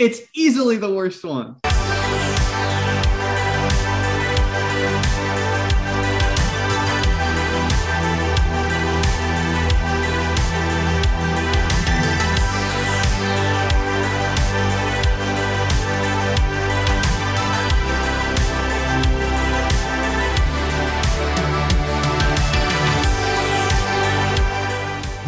[0.00, 1.56] It's easily the worst one.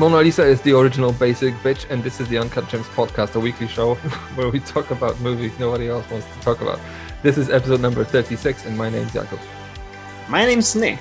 [0.02, 3.38] Mona Lisa is the original basic bitch, and this is the Uncut Gems podcast, a
[3.38, 3.94] weekly show
[4.34, 6.80] where we talk about movies nobody else wants to talk about.
[7.22, 9.38] This is episode number 36, and my name's Jakub.
[10.29, 10.98] My name's Nick.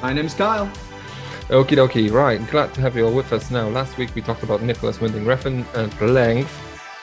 [0.00, 0.66] My name's Kyle.
[1.50, 2.40] Okie dokie, right.
[2.48, 3.68] Glad to have you all with us now.
[3.68, 6.50] Last week we talked about Nicolas Winding Refn at length,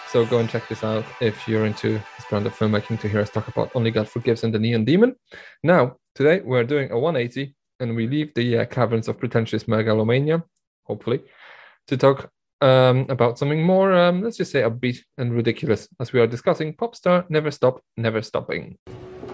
[0.10, 3.22] so go and check this out if you're into this brand of filmmaking to hear
[3.22, 5.16] us talk about Only God Forgives and The Neon Demon.
[5.62, 10.44] Now, today we're doing a 180 and we leave the uh, caverns of pretentious megalomania
[10.86, 11.22] hopefully,
[11.88, 12.32] to talk
[12.62, 16.74] um, about something more, um, let's just say, upbeat and ridiculous, as we are discussing
[16.74, 18.78] pop star Never Stop, Never Stopping.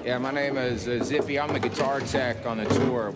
[0.03, 1.39] Yeah, my name is uh, Zippy.
[1.39, 3.13] I'm the guitar tech on the tour.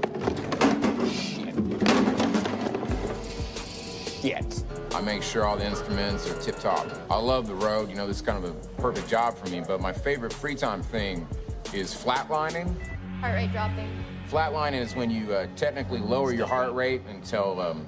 [4.21, 4.63] Yet.
[4.93, 6.87] I make sure all the instruments are tip top.
[7.09, 7.89] I love the road.
[7.89, 10.55] You know, this is kind of a perfect job for me, but my favorite free
[10.55, 11.27] time thing
[11.73, 12.73] is flatlining.
[13.19, 13.89] Heart rate dropping.
[14.29, 17.87] Flatlining is when you uh, technically lower your heart rate until um,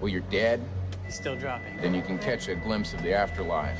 [0.00, 0.62] well, you're dead,
[1.04, 1.76] He's Still dropping.
[1.78, 3.78] then you can catch a glimpse of the afterlife.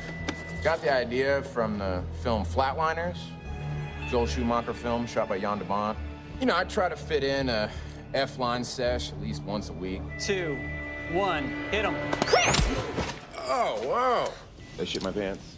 [0.64, 3.18] Got the idea from the film Flatliners,
[4.10, 5.96] Joel Schumacher film shot by Jan de Bont.
[6.40, 7.70] You know, I try to fit in a
[8.14, 10.00] F-line sesh at least once a week.
[10.18, 10.58] Two,
[11.12, 11.94] one, hit him.
[13.50, 14.32] Oh, wow.
[14.76, 15.56] Did I shit my pants?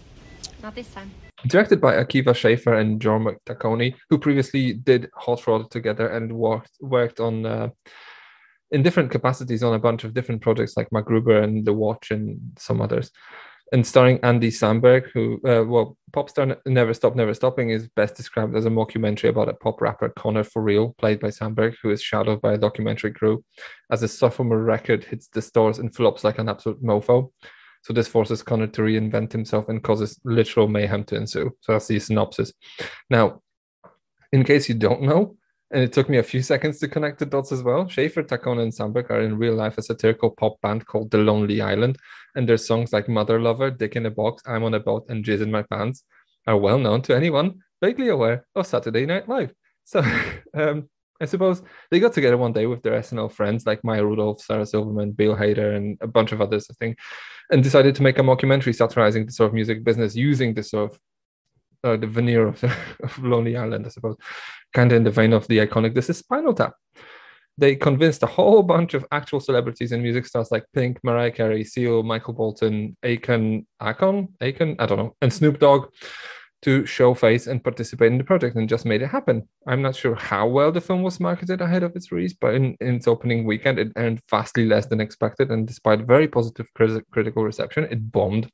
[0.62, 1.10] Not this time.
[1.46, 6.72] Directed by Akiva Schaffer and Jorma Taccone, who previously did Hot Rod together and worked
[6.80, 7.68] worked on uh,
[8.72, 12.38] in different capacities on a bunch of different projects like MacGruber and The Watch and
[12.58, 13.10] some others.
[13.72, 18.56] And starring Andy Samberg, who, uh, well, Popstar Never Stop, Never Stopping is best described
[18.56, 22.02] as a mockumentary about a pop rapper, Connor For Real, played by Samberg, who is
[22.02, 23.44] shadowed by a documentary crew
[23.92, 27.30] as a sophomore record hits the stores and flops like an absolute mofo.
[27.82, 31.56] So this forces Connor to reinvent himself and causes literal mayhem to ensue.
[31.60, 32.52] So that's the synopsis.
[33.08, 33.40] Now,
[34.32, 35.36] in case you don't know,
[35.70, 37.88] and it took me a few seconds to connect the dots as well.
[37.88, 41.60] Schaffer, Taccone, and Samberg are in real life a satirical pop band called The Lonely
[41.60, 41.96] Island,
[42.34, 45.24] and their songs like Mother Lover, Dick in a Box, I'm on a Boat, and
[45.24, 46.04] Jizz in My Pants
[46.46, 49.52] are well known to anyone vaguely aware of Saturday Night Live.
[49.84, 50.02] So
[50.54, 50.88] um,
[51.20, 54.66] I suppose they got together one day with their SNL friends like Maya Rudolph, Sarah
[54.66, 56.98] Silverman, Bill Hader, and a bunch of others, I think,
[57.50, 60.92] and decided to make a mockumentary satirizing the sort of music business using the sort
[60.92, 60.98] of
[61.84, 62.62] uh, the veneer of,
[63.02, 64.16] of Lonely Island, I suppose
[64.72, 66.74] kind of in the vein of the iconic This is Spinal Tap.
[67.58, 71.64] They convinced a whole bunch of actual celebrities and music stars like Pink, Mariah Carey,
[71.64, 75.90] Seal, Michael Bolton, Akon, Akon, Akon, I don't know, and Snoop Dogg
[76.62, 79.48] to show face and participate in the project and just made it happen.
[79.66, 82.76] I'm not sure how well the film was marketed ahead of its release, but in,
[82.80, 85.50] in its opening weekend, it earned vastly less than expected.
[85.50, 88.50] And despite very positive critical reception, it bombed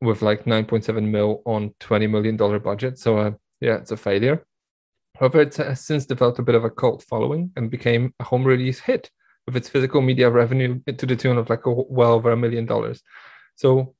[0.00, 2.98] with like 9.7 mil on $20 million budget.
[2.98, 4.44] So, uh, yeah, it's a failure.
[5.18, 8.44] However, it has since developed a bit of a cult following and became a home
[8.44, 9.10] release hit
[9.46, 12.66] with its physical media revenue to the tune of like a, well over a million
[12.66, 13.02] dollars.
[13.56, 13.94] So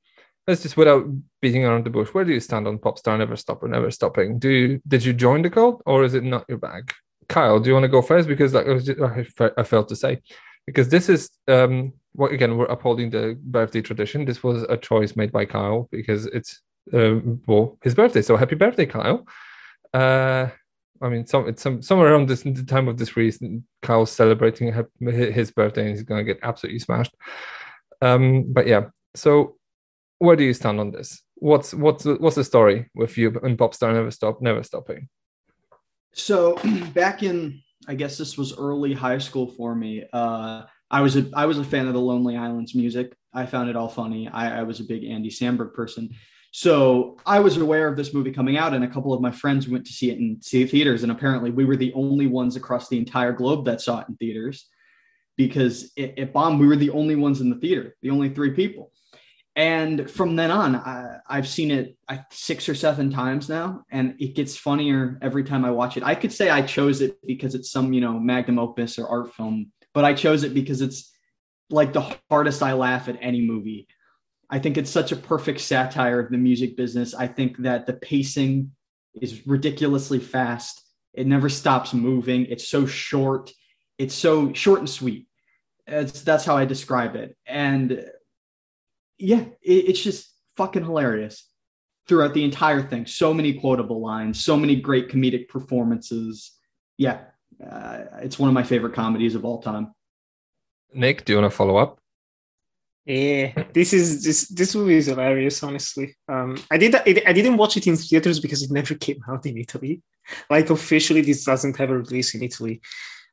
[0.47, 1.05] let's just without
[1.41, 4.39] beating around the bush, where do you stand on Popstar Never Stop or Never Stopping?
[4.39, 6.93] Do you, did you join the cult or is it not your bag?
[7.27, 8.27] Kyle, do you want to go first?
[8.27, 10.21] Because like, I, I failed to say,
[10.69, 14.25] because this is um, well, again we're upholding the birthday tradition.
[14.25, 16.61] This was a choice made by Kyle because it's
[16.93, 17.15] uh,
[17.47, 18.21] well his birthday.
[18.21, 19.27] So happy birthday, Kyle!
[19.93, 20.49] Uh,
[21.01, 23.39] I mean, some it's some somewhere around this the time of this release,
[23.81, 27.15] Kyle's celebrating his birthday and he's going to get absolutely smashed.
[28.01, 29.57] Um, but yeah, so
[30.19, 31.21] where do you stand on this?
[31.35, 35.07] What's what's what's the story with you and Popstar Never Stop, Never Stopping?
[36.13, 36.55] So
[36.93, 40.05] back in, I guess this was early high school for me.
[40.13, 40.61] Uh,
[40.91, 43.15] I was a I was a fan of the Lonely Islands music.
[43.33, 44.27] I found it all funny.
[44.27, 46.11] I, I was a big Andy Samberg person.
[46.51, 49.67] So I was aware of this movie coming out, and a couple of my friends
[49.67, 51.01] went to see it in see theaters.
[51.01, 54.15] And apparently, we were the only ones across the entire globe that saw it in
[54.17, 54.67] theaters
[55.35, 56.59] because it, it bombed.
[56.59, 58.91] We were the only ones in the theater, the only three people.
[59.59, 61.97] And from then on, I, have seen it
[62.31, 66.03] six or seven times now, and it gets funnier every time I watch it.
[66.03, 69.33] I could say I chose it because it's some, you know, magnum opus or art
[69.33, 71.11] film, but I chose it because it's
[71.69, 73.87] like the hardest I laugh at any movie
[74.49, 77.13] I think it's such a perfect satire of the music business.
[77.13, 78.71] I think that the pacing
[79.21, 80.83] is ridiculously fast.
[81.13, 82.45] It never stops moving.
[82.45, 83.51] It's so short.
[83.99, 85.27] It's so short and sweet.
[85.85, 87.37] It's, that's how I describe it.
[87.45, 88.03] And
[89.19, 91.45] yeah, it, it's just fucking hilarious
[92.07, 93.05] throughout the entire thing.
[93.05, 96.51] So many quotable lines, so many great comedic performances.
[96.97, 97.19] Yeah,
[97.63, 99.93] uh, it's one of my favorite comedies of all time.
[100.93, 101.99] Nick, do you want to follow up?
[103.05, 105.63] Yeah, this is this this movie is hilarious.
[105.63, 109.19] Honestly, um, I did I, I didn't watch it in theaters because it never came
[109.27, 110.01] out in Italy.
[110.49, 112.81] Like officially, this doesn't have a release in Italy.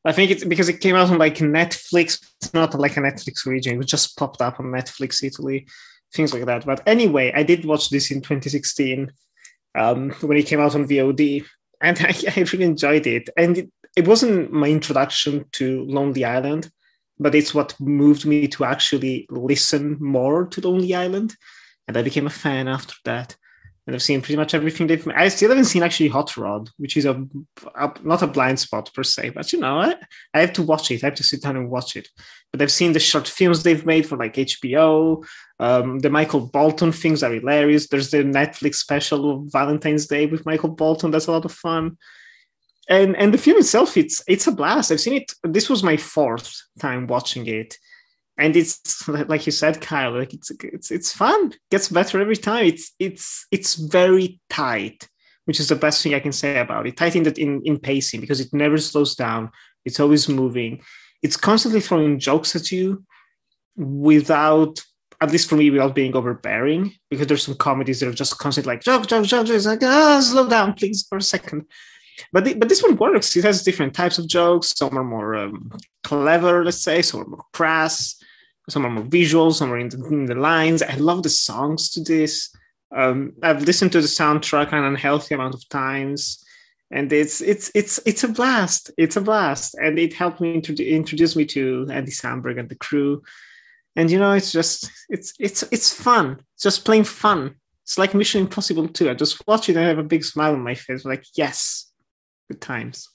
[0.07, 2.25] I think it's because it came out on like Netflix.
[2.41, 3.81] It's not like a Netflix region.
[3.81, 5.67] It just popped up on Netflix Italy,
[6.15, 6.65] things like that.
[6.65, 9.13] But anyway, I did watch this in 2016
[9.75, 11.45] um, when it came out on VOD,
[11.81, 13.29] and I, I really enjoyed it.
[13.37, 16.71] And it, it wasn't my introduction to Lonely Island
[17.19, 21.35] but it's what moved me to actually listen more to Lonely Island.
[21.89, 23.37] And I became a fan after that.
[23.87, 25.07] And I've seen pretty much everything they've.
[25.15, 27.25] I still haven't seen actually Hot Rod, which is a,
[27.77, 29.95] a not a blind spot per se, but you know, I,
[30.35, 31.05] I have to watch it.
[31.05, 32.09] I have to sit down and watch it.
[32.51, 35.25] But I've seen the short films they've made for like HBO.
[35.61, 37.87] Um, the Michael Bolton things are hilarious.
[37.87, 41.13] There's the Netflix special of Valentine's Day with Michael Bolton.
[41.13, 41.97] That's a lot of fun
[42.89, 45.97] and and the film itself it's it's a blast i've seen it this was my
[45.97, 47.77] fourth time watching it
[48.39, 52.65] and it's like you said kyle like it's it's it's fun gets better every time
[52.67, 55.09] it's it's it's very tight
[55.45, 57.79] which is the best thing i can say about it tight in that in, in
[57.79, 59.51] pacing because it never slows down
[59.85, 60.81] it's always moving
[61.23, 63.05] it's constantly throwing jokes at you
[63.77, 64.83] without
[65.21, 68.75] at least for me without being overbearing because there's some comedies that are just constantly
[68.75, 71.65] like joke joke joke it's like ah slow down please for a second
[72.33, 73.37] but the, but this one works.
[73.37, 74.73] It has different types of jokes.
[74.77, 75.71] Some are more um,
[76.03, 77.03] clever, let's say.
[77.03, 78.17] Some are more crass.
[78.69, 79.53] Some are more visual.
[79.53, 80.83] Some are in the, in the lines.
[80.83, 82.55] I love the songs to this.
[82.95, 86.45] Um, I've listened to the soundtrack an unhealthy amount of times,
[86.91, 88.91] and it's it's it's it's a blast.
[88.97, 92.77] It's a blast, and it helped me introduce introduce me to Andy Samberg and the
[92.77, 93.23] crew.
[93.97, 96.41] And you know, it's just it's it's it's fun.
[96.55, 97.57] It's just plain fun.
[97.83, 99.11] It's like Mission Impossible too.
[99.11, 101.05] I just watch it and I have a big smile on my face.
[101.05, 101.87] like, yes,
[102.49, 103.09] Good times.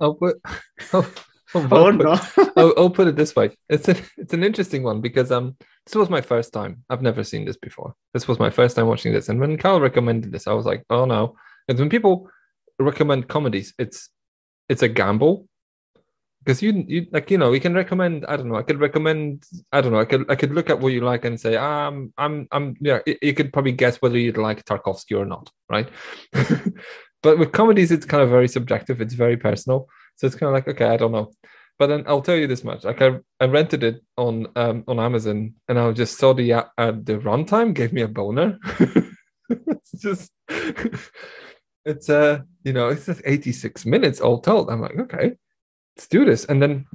[0.00, 0.36] Oh, but
[0.92, 1.10] oh,
[1.54, 2.20] oh, oh no!
[2.56, 5.56] I'll, I'll, put it this way: it's a, it's an interesting one because um,
[5.86, 6.84] this was my first time.
[6.90, 7.94] I've never seen this before.
[8.14, 10.84] This was my first time watching this, and when Carl recommended this, I was like,
[10.90, 11.36] oh no!
[11.68, 12.30] And when people
[12.78, 14.10] recommend comedies, it's
[14.68, 15.48] it's a gamble
[16.44, 19.44] because you you like you know we can recommend i don't know i could recommend
[19.72, 22.12] i don't know i could i could look at what you like and say um
[22.16, 25.88] i'm i'm yeah you could probably guess whether you'd like tarkovsky or not right
[27.22, 29.00] but with comedies, it's kind of very subjective.
[29.00, 29.88] It's very personal.
[30.18, 31.32] So it's kind of like, okay, I don't know.
[31.78, 34.98] But then I'll tell you this much: like I, I rented it on um, on
[34.98, 38.58] Amazon, and I just saw the uh, the runtime gave me a boner.
[39.48, 40.32] it's just
[41.84, 44.70] it's uh you know it's just 86 minutes all told.
[44.70, 45.32] I'm like, okay,
[45.96, 46.44] let's do this.
[46.46, 46.86] And then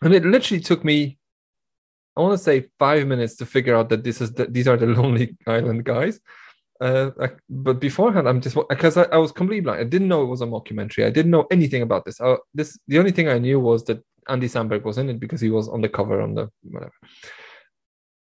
[0.00, 1.18] and it literally took me
[2.16, 4.76] I want to say five minutes to figure out that this is the, these are
[4.76, 6.20] the Lonely Island guys.
[6.82, 9.80] Uh, I, but beforehand, I'm just because I, I, was completely blind.
[9.80, 11.06] I didn't know it was a mockumentary.
[11.06, 12.20] I didn't know anything about this.
[12.20, 15.40] I, this the only thing I knew was that Andy Samberg was in it because
[15.40, 16.92] he was on the cover on the whatever.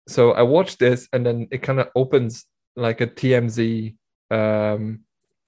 [0.08, 3.96] So I watched this, and then it kind of opens like a TMZ,
[4.32, 5.02] um,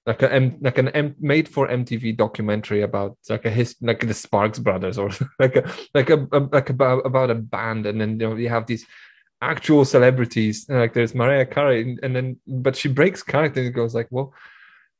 [0.06, 4.06] like a M, like an M, made for MTV documentary about like a his like
[4.06, 5.10] the Sparks Brothers or
[5.40, 8.48] like a like a, a like about about a band, and then you know you
[8.48, 8.86] have these
[9.42, 10.66] actual celebrities.
[10.68, 14.32] Like there's Mariah Carey, and then but she breaks character and goes like, "Well,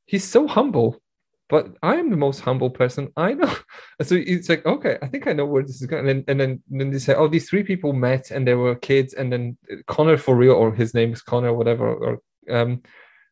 [0.05, 1.01] he's so humble,
[1.49, 3.55] but I am the most humble person I know."
[4.01, 6.07] so it's like, okay, I think I know where this is going.
[6.07, 8.53] And then and then, and then they say, "Oh, these three people met and they
[8.53, 9.57] were kids." And then
[9.87, 12.19] Connor for real, or his name is Connor, whatever, or
[12.49, 12.83] um,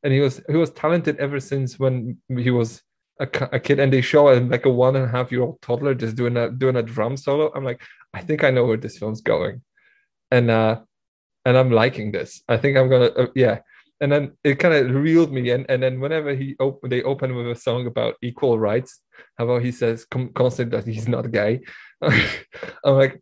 [0.03, 2.82] and he was he was talented ever since when he was.
[3.20, 5.62] A, a kid and they show him like a one and a half year old
[5.62, 7.51] toddler just doing a doing a drum solo.
[7.53, 7.84] I'm like,
[8.15, 9.62] I think I know where this film's going,
[10.32, 10.80] and uh,
[11.45, 12.41] and I'm liking this.
[12.48, 13.60] I think I'm gonna, uh, yeah.
[14.00, 15.65] And then it kind of reeled me in.
[15.69, 19.00] And then whenever he open, they open with a song about equal rights,
[19.38, 21.62] how about he says constantly that he's not gay.
[22.01, 23.21] I'm like,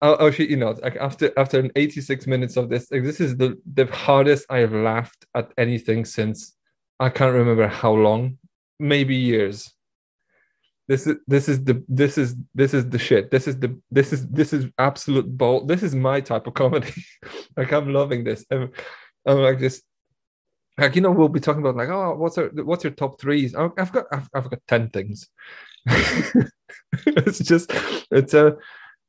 [0.00, 3.20] oh, oh shit, you know, like after after an 86 minutes of this, like this
[3.20, 6.54] is the the hardest I have laughed at anything since
[6.98, 8.38] I can't remember how long,
[8.78, 9.75] maybe years
[10.88, 13.30] this is this is the this is this is the shit.
[13.30, 15.68] This is the this is this is absolute bold.
[15.68, 16.92] This is my type of comedy.
[17.56, 18.44] Like i'm loving this.
[18.50, 18.70] I'm,
[19.26, 19.82] I'm like just
[20.78, 23.54] like you know we'll be talking about like oh what's our what's your top threes?
[23.54, 25.28] I've got i've, I've got 10 things.
[27.06, 27.72] It's just
[28.10, 28.56] it's a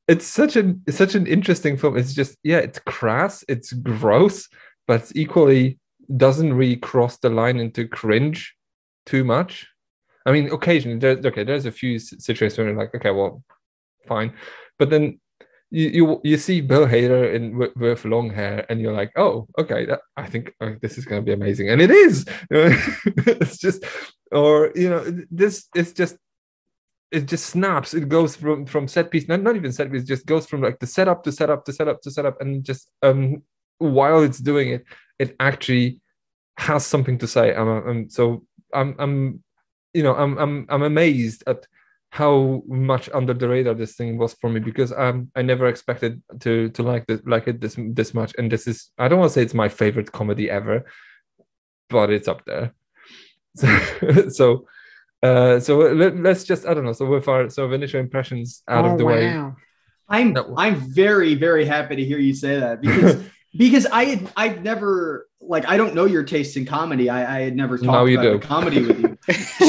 [0.08, 1.98] it's such an it's such an interesting film.
[1.98, 4.48] It's just yeah it's crass it's gross
[4.88, 5.78] but it's equally
[6.16, 8.56] doesn't really cross the line into cringe
[9.06, 9.68] too much
[10.28, 13.44] I mean, occasionally, there's, okay, there's a few situations where you're like, okay, well,
[14.08, 14.34] fine,
[14.78, 15.22] but then
[15.72, 19.48] you you, you see Bill Hader in with, with long hair, and you're like, oh,
[19.58, 22.26] okay, that, I think uh, this is going to be amazing, and it is.
[22.52, 23.86] it's just,
[24.32, 26.18] or you know, this it's just.
[27.10, 27.94] It just snaps.
[27.94, 30.04] It goes from from set piece, not, not even set piece.
[30.04, 33.44] Just goes from like the setup to setup to setup to setup, and just um
[33.78, 34.84] while it's doing it,
[35.18, 36.02] it actually
[36.58, 37.56] has something to say.
[37.56, 38.44] I'm so
[38.74, 39.42] I'm I'm
[39.98, 41.60] you know I'm I'm I'm amazed at
[42.20, 46.14] how much under the radar this thing was for me because um I never expected
[46.44, 49.30] to to like this like it this this much and this is I don't want
[49.32, 50.78] to say it's my favorite comedy ever
[51.90, 52.68] but it's up there
[53.56, 53.68] so
[54.40, 54.46] so
[55.24, 55.72] uh so
[56.04, 58.92] let, us just I don't know so with our sort of initial impressions out Oh,
[58.92, 59.26] of the way.
[60.16, 60.54] I'm No.
[60.64, 63.16] I'm very very happy to hear you say that because
[63.64, 67.10] because I had I've never like I don't know your taste in comedy.
[67.10, 69.07] I, I had never talked about comedy with you.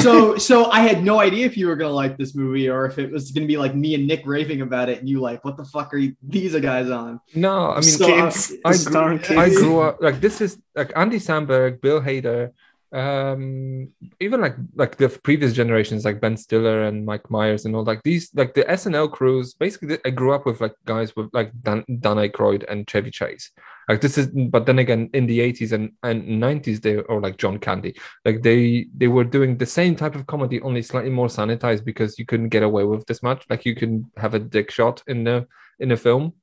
[0.00, 2.98] so so I had no idea if you were gonna like this movie or if
[2.98, 5.56] it was gonna be like me and Nick raving about it and you like what
[5.56, 7.20] the fuck are you, these guys on?
[7.34, 9.38] no I mean So, kids, I star grew- kids.
[9.38, 12.52] I grew up like this is like Andy Samberg, Bill Hader,
[12.92, 13.88] um,
[14.20, 18.02] even like like the previous generations like Ben Stiller and Mike Myers and all like
[18.02, 19.54] these like the SNL crews.
[19.54, 23.50] Basically, I grew up with like guys with like Dan, Dan Aykroyd and Chevy Chase.
[23.88, 27.38] Like this is, but then again, in the eighties and and nineties, they or like
[27.38, 31.28] John Candy, like they they were doing the same type of comedy, only slightly more
[31.28, 33.44] sanitized because you couldn't get away with this much.
[33.48, 35.46] Like you can have a dick shot in the
[35.80, 36.34] in a film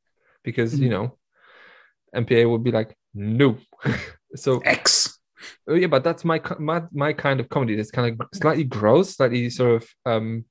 [0.43, 0.91] because you Mhm.
[0.91, 1.17] know
[2.15, 3.57] MPA would be like, no.
[4.35, 5.19] so X.
[5.67, 7.75] oh, yeah, but that's my my my kind of comedy.
[7.77, 10.45] It's kind of slightly gross, slightly sort of um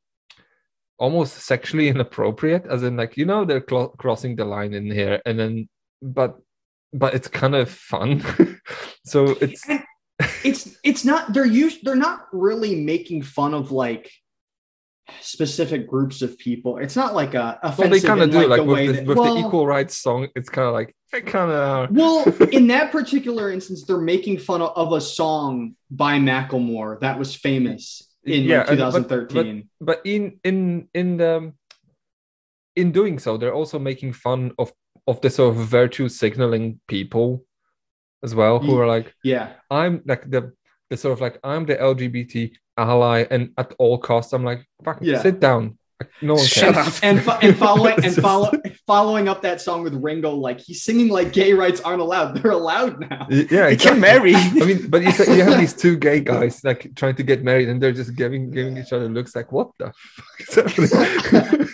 [0.99, 5.21] almost sexually inappropriate, as in like you know they're clo- crossing the line in here,
[5.27, 5.69] and then
[6.01, 6.39] but
[6.95, 8.23] but it's kind of fun.
[9.05, 9.83] so it's And
[10.45, 14.11] it's it's not they're used they're not really making fun of like
[15.21, 16.79] specific groups of people.
[16.79, 18.93] It's not like a well offensive they kind of do like, like, with, way the,
[18.93, 20.29] that with well, the equal rights song.
[20.35, 24.63] It's kind of like they kind of well, in that particular instance, they're making fun
[24.63, 29.69] of, a song by Macklemore that was famous in Yeah, like, and- but- 2013.
[29.81, 31.53] but in in in the
[32.77, 34.73] in doing so they're also making fun of
[35.07, 37.45] of the sort of virtue signaling people
[38.23, 40.53] as well who are like yeah, i'm like the
[40.91, 44.99] the sort of like i'm the lgbt ally and at all costs i'm like fuck
[45.01, 45.21] Yeah.
[45.23, 45.79] sit down
[46.21, 46.93] no one Shut up.
[47.03, 48.51] and fo- and following and follow
[48.87, 52.35] following up that song with Ringo, like he's singing like gay rights aren't allowed.
[52.43, 53.27] They're allowed now.
[53.31, 54.35] Yeah They can marry.
[54.35, 57.43] I mean, but you, say, you have these two gay guys like trying to get
[57.45, 59.93] married, and they're just giving giving each other looks like, what the
[60.47, 61.69] fuck is happening?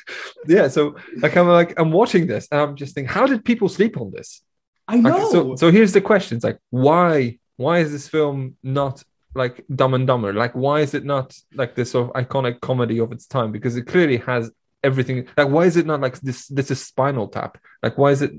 [0.47, 3.69] yeah, so like I'm like I'm watching this, and I'm just thinking, how did people
[3.69, 4.43] sleep on this?
[4.87, 5.31] I Okay, know.
[5.33, 9.03] so so here's the questions: like, why why is this film not
[9.35, 10.33] like Dumb and Dumber?
[10.33, 13.53] Like, why is it not like this sort of iconic comedy of its time?
[13.53, 14.51] Because it clearly has
[14.83, 15.29] everything.
[15.37, 16.47] Like, why is it not like this?
[16.49, 17.59] This is Spinal Tap.
[17.83, 18.33] Like, why is it?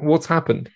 [0.00, 0.70] What's happened?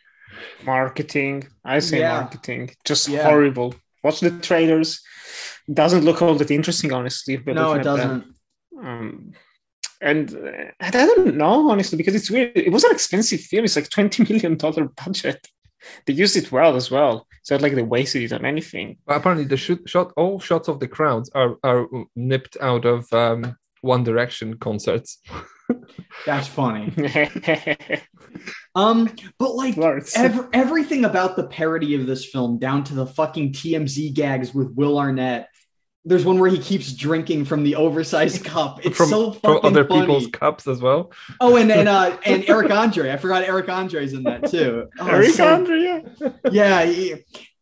[0.65, 1.47] Marketing.
[1.65, 2.21] I say Yeah.
[2.21, 2.71] marketing.
[2.85, 3.25] Just Yeah.
[3.25, 3.75] horrible.
[4.03, 5.01] Watch the trailers.
[5.73, 7.37] Doesn't look all that interesting, honestly.
[7.37, 8.25] but no, it doesn't.
[8.81, 9.33] Um,
[10.01, 12.53] and uh, I don't know, honestly, because it's weird.
[12.55, 13.65] It was an expensive film.
[13.65, 15.47] It's like twenty million dollar budget.
[16.07, 17.27] They used it well as well.
[17.41, 18.99] It's not like they wasted it on anything.
[19.07, 23.13] But apparently, the shoot, shot, all shots of the crowds are are nipped out of
[23.13, 25.21] um, One Direction concerts.
[26.27, 26.93] That's funny.
[28.75, 30.15] Um, but like Lawrence.
[30.15, 34.75] ev- everything about the parody of this film, down to the fucking TMZ gags with
[34.75, 35.49] Will Arnett.
[36.09, 38.87] There's one where he keeps drinking from the oversized cup.
[38.87, 40.03] It's from, so from other funny.
[40.03, 41.11] people's cups as well.
[41.41, 43.11] Oh, and and uh, and Eric Andre.
[43.11, 44.89] I forgot Eric Andre's in that too.
[45.01, 46.29] Oh, Eric so- Andre, yeah.
[46.53, 46.85] yeah.
[46.85, 47.15] he-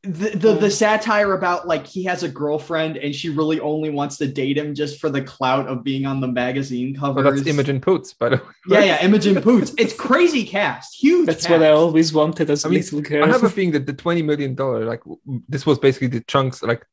[0.07, 4.19] The, the the satire about like he has a girlfriend and she really only wants
[4.19, 7.23] to date him just for the clout of being on the magazine cover.
[7.23, 7.41] covers.
[7.41, 8.43] that's Imogen Poots, by the way.
[8.69, 9.73] Yeah, yeah, Imogen Poots.
[9.79, 11.25] It's crazy cast, huge.
[11.25, 11.53] That's cast.
[11.59, 13.25] what I always wanted as a I mean, little girl.
[13.25, 15.01] I have a feeling that the twenty million dollar, like
[15.49, 16.85] this was basically the chunks, like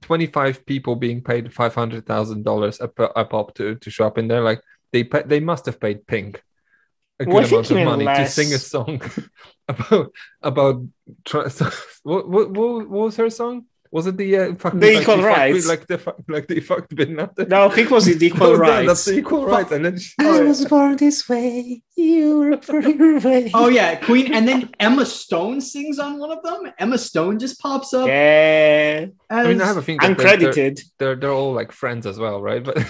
[0.00, 4.06] twenty five people being paid five hundred thousand dollars a a pop to to show
[4.06, 4.42] up in there.
[4.42, 4.60] Like
[4.92, 6.42] they pa- they must have paid Pink
[7.20, 9.00] a good think amount of money to sing a song
[9.68, 10.82] about about.
[12.02, 13.66] What, what what what was her song?
[13.92, 15.54] Was it the uh, fucking The like, Equal they fucked Rights.
[15.54, 17.48] with- like the fuck- like they fucked Bin Laden?
[17.48, 18.86] no, Pink was the equal Oh, yeah, rights.
[18.86, 21.82] That's the equal rights, and then she, I was born this way.
[21.96, 23.50] You were born your way.
[23.52, 26.72] Oh yeah, Queen, and then Emma Stone sings on one of them.
[26.78, 28.06] Emma Stone just pops up.
[28.06, 29.06] yeah.
[29.28, 30.80] I mean, I have a feeling that they're, they're, Uncredited.
[30.98, 32.62] they're they're all like friends as well, right?
[32.62, 32.78] But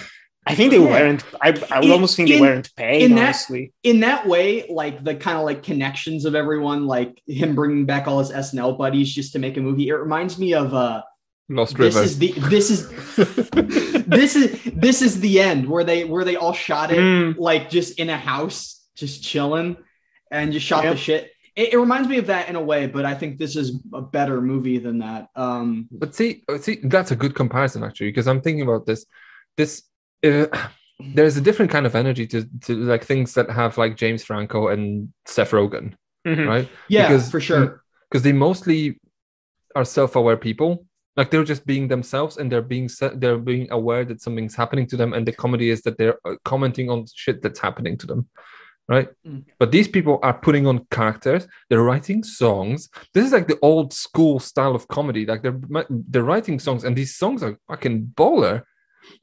[0.47, 0.85] I think they Yeah.
[0.89, 1.23] weren't.
[1.39, 3.73] I, I would In- almost think they in- weren't paid, in that- honestly.
[3.83, 8.07] in that way, like the kind of like connections of everyone, like him bringing back
[8.07, 9.87] all his SNL buddies just to make a movie.
[9.89, 11.03] It reminds me of uh
[11.49, 12.05] Lost this River.
[12.05, 12.89] is the this is
[14.07, 17.37] this is this is the end where they where they all shot it Mm.
[17.37, 19.77] like just in a house just chilling
[20.31, 20.93] and just shot Yep.
[20.93, 21.31] the shit.
[21.55, 24.01] It, it reminds me of that in a way, but I think this is a
[24.01, 25.27] better movie than that.
[25.35, 29.05] Um, But see, see, that's a good comparison actually, because I'm thinking about this.
[29.57, 29.83] This
[30.23, 30.47] uh,
[30.99, 34.67] there's a different kind of energy to to like things that have like James Franco
[34.67, 35.93] and Seth Rogen,
[36.27, 36.47] Mhm.
[36.47, 36.69] right?
[36.87, 37.83] yeah, Because- for sure.
[38.09, 38.99] Because they mostly
[39.75, 40.85] are self-aware people.
[41.17, 44.85] Like they're just being themselves, and they're being se- they're being aware that something's happening
[44.87, 48.07] to them, and the comedy is that they're uh, commenting on shit that's happening to
[48.07, 48.29] them,
[48.87, 49.09] right?
[49.27, 49.43] Mm.
[49.59, 51.47] But these people are putting on characters.
[51.69, 52.89] They're writing songs.
[53.13, 55.25] This is like the old school style of comedy.
[55.25, 55.59] Like they're
[55.89, 58.63] they're writing songs, and these songs are fucking baller.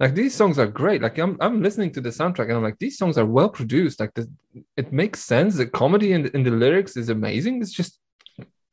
[0.00, 1.02] Like these songs are great.
[1.02, 4.00] Like I'm I'm listening to the soundtrack, and I'm like, these songs are well produced.
[4.00, 4.28] Like the,
[4.76, 5.56] it makes sense.
[5.56, 7.62] The comedy in the, in the lyrics is amazing.
[7.62, 7.98] It's just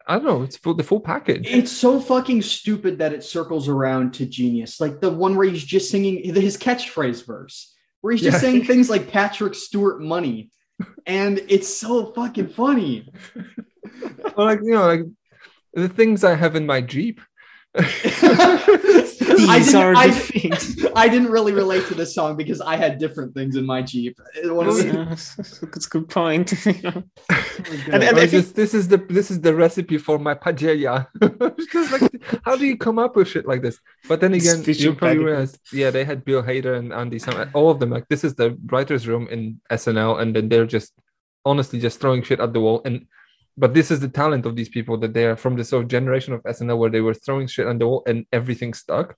[0.08, 0.44] I don't know.
[0.44, 1.48] It's full the full package.
[1.48, 4.80] It's so fucking stupid that it circles around to genius.
[4.80, 8.42] Like the one where he's just singing his catchphrase verse, where he's just Yeah.
[8.42, 10.52] saying things like Patrick Stewart money.
[11.08, 13.12] And it's so fucking funny.
[14.36, 15.02] Or like you know, like
[15.74, 17.22] the things I have in my Jeep.
[17.78, 20.86] I These didn't, are I, the things.
[20.96, 24.18] I didn't really relate to this song because I had different things in my Jeep.
[24.42, 26.54] It was- Yeah, that's a good point.
[26.66, 27.04] and, and,
[27.92, 31.08] and Or think, just, this is the this is the recipe for my paella.
[31.20, 33.80] Because, like, how do you come up with shit like this?
[34.08, 35.26] But then again, Stitch you probably back.
[35.26, 37.90] realize, yeah, they had Bill Hader and Andy Sam, all of them.
[37.90, 40.94] Like this is the writers' room in SNL, and then they're just
[41.44, 42.82] honestly just throwing shit at the wall.
[42.86, 43.06] And
[43.58, 45.90] but this is the talent of these people that they are from the sort of
[45.90, 49.16] generation of SNL where they were throwing shit on the wall and everything stuck.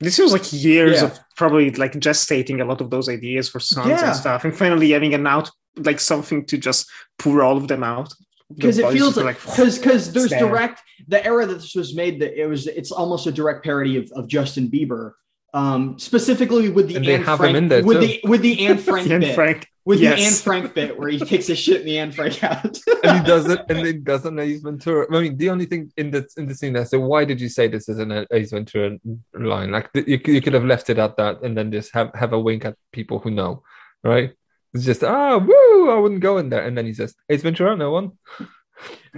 [0.00, 1.06] this was like years Yeah.
[1.06, 4.06] of probably like gestating a lot of those ideas for songs Yeah.
[4.08, 5.50] and stuff, and finally having an out
[5.88, 8.10] like something to just pour all of them out.
[8.54, 10.40] because The it feels like were because because there's there.
[10.46, 13.96] direct the era that this was made that it was it's almost a direct parody
[14.00, 15.12] of, of Justin Bieber.
[15.54, 18.06] Um, specifically with the And they Anne have him Frank in there, with too.
[18.08, 19.68] the with the Anne Frank Ian bit Frank.
[19.84, 20.18] with yes.
[20.18, 22.76] the Anne Frank bit where he takes a shit in the Anne Frank out.
[23.04, 25.06] and he does it, and he doesn't Ace Ventura.
[25.16, 26.84] I mean, the only thing in the in the scene there.
[26.84, 28.98] So why did you say this is an Ace Ventura
[29.32, 29.70] line?
[29.70, 32.40] Like you, you could have left it at that, and then just have have a
[32.40, 33.62] wink at people who know,
[34.02, 34.32] right?
[34.74, 37.76] It's just ah woo, I wouldn't go in there, and then he says Ace Ventura,
[37.76, 38.18] no one.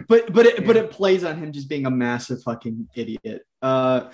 [0.09, 3.42] But but it but it plays on him just being a massive fucking idiot.
[3.62, 4.11] Uh,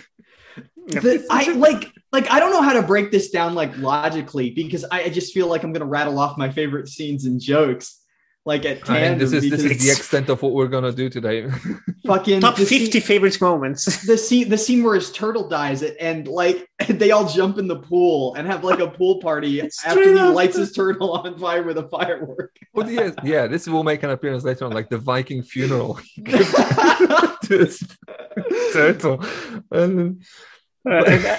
[0.87, 4.85] the, I like like I don't know how to break this down like logically because
[4.91, 8.02] I, I just feel like I'm gonna rattle off my favorite scenes and jokes
[8.45, 11.09] like at And tandem this is this is the extent of what we're gonna do
[11.09, 11.49] today.
[12.07, 14.05] fucking Top 50 scene- favorite moments.
[14.07, 17.79] the scene the scene where his turtle dies and like they all jump in the
[17.79, 21.79] pool and have like a pool party after he lights his turtle on fire with
[21.79, 22.57] a firework.
[22.75, 27.39] Well, yeah, yeah, this will make an appearance later on, like the Viking funeral to
[27.49, 27.83] his
[28.73, 29.25] turtle,
[29.71, 30.21] and then,
[30.85, 31.39] Uh, and I,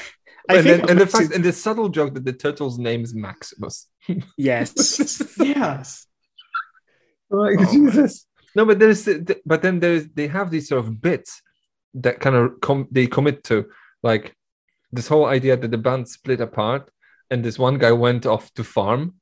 [0.50, 3.04] I and, think then, and the fact and the subtle joke that the turtle's name
[3.04, 3.88] is Maximus.
[4.38, 5.34] yes.
[5.38, 6.08] yes.
[7.34, 8.26] Like Oh, Jesus.
[8.56, 9.10] No, but there's
[9.46, 11.42] but then there's they have these sort of bits
[11.96, 13.66] that kind of com- they commit to
[14.04, 14.36] like
[14.92, 16.90] this whole idea that the band split apart
[17.32, 19.16] and this one guy went off to farm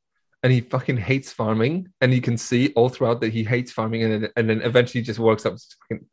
[0.43, 4.04] and he fucking hates farming and you can see all throughout that he hates farming
[4.04, 5.56] and then, and then eventually just works up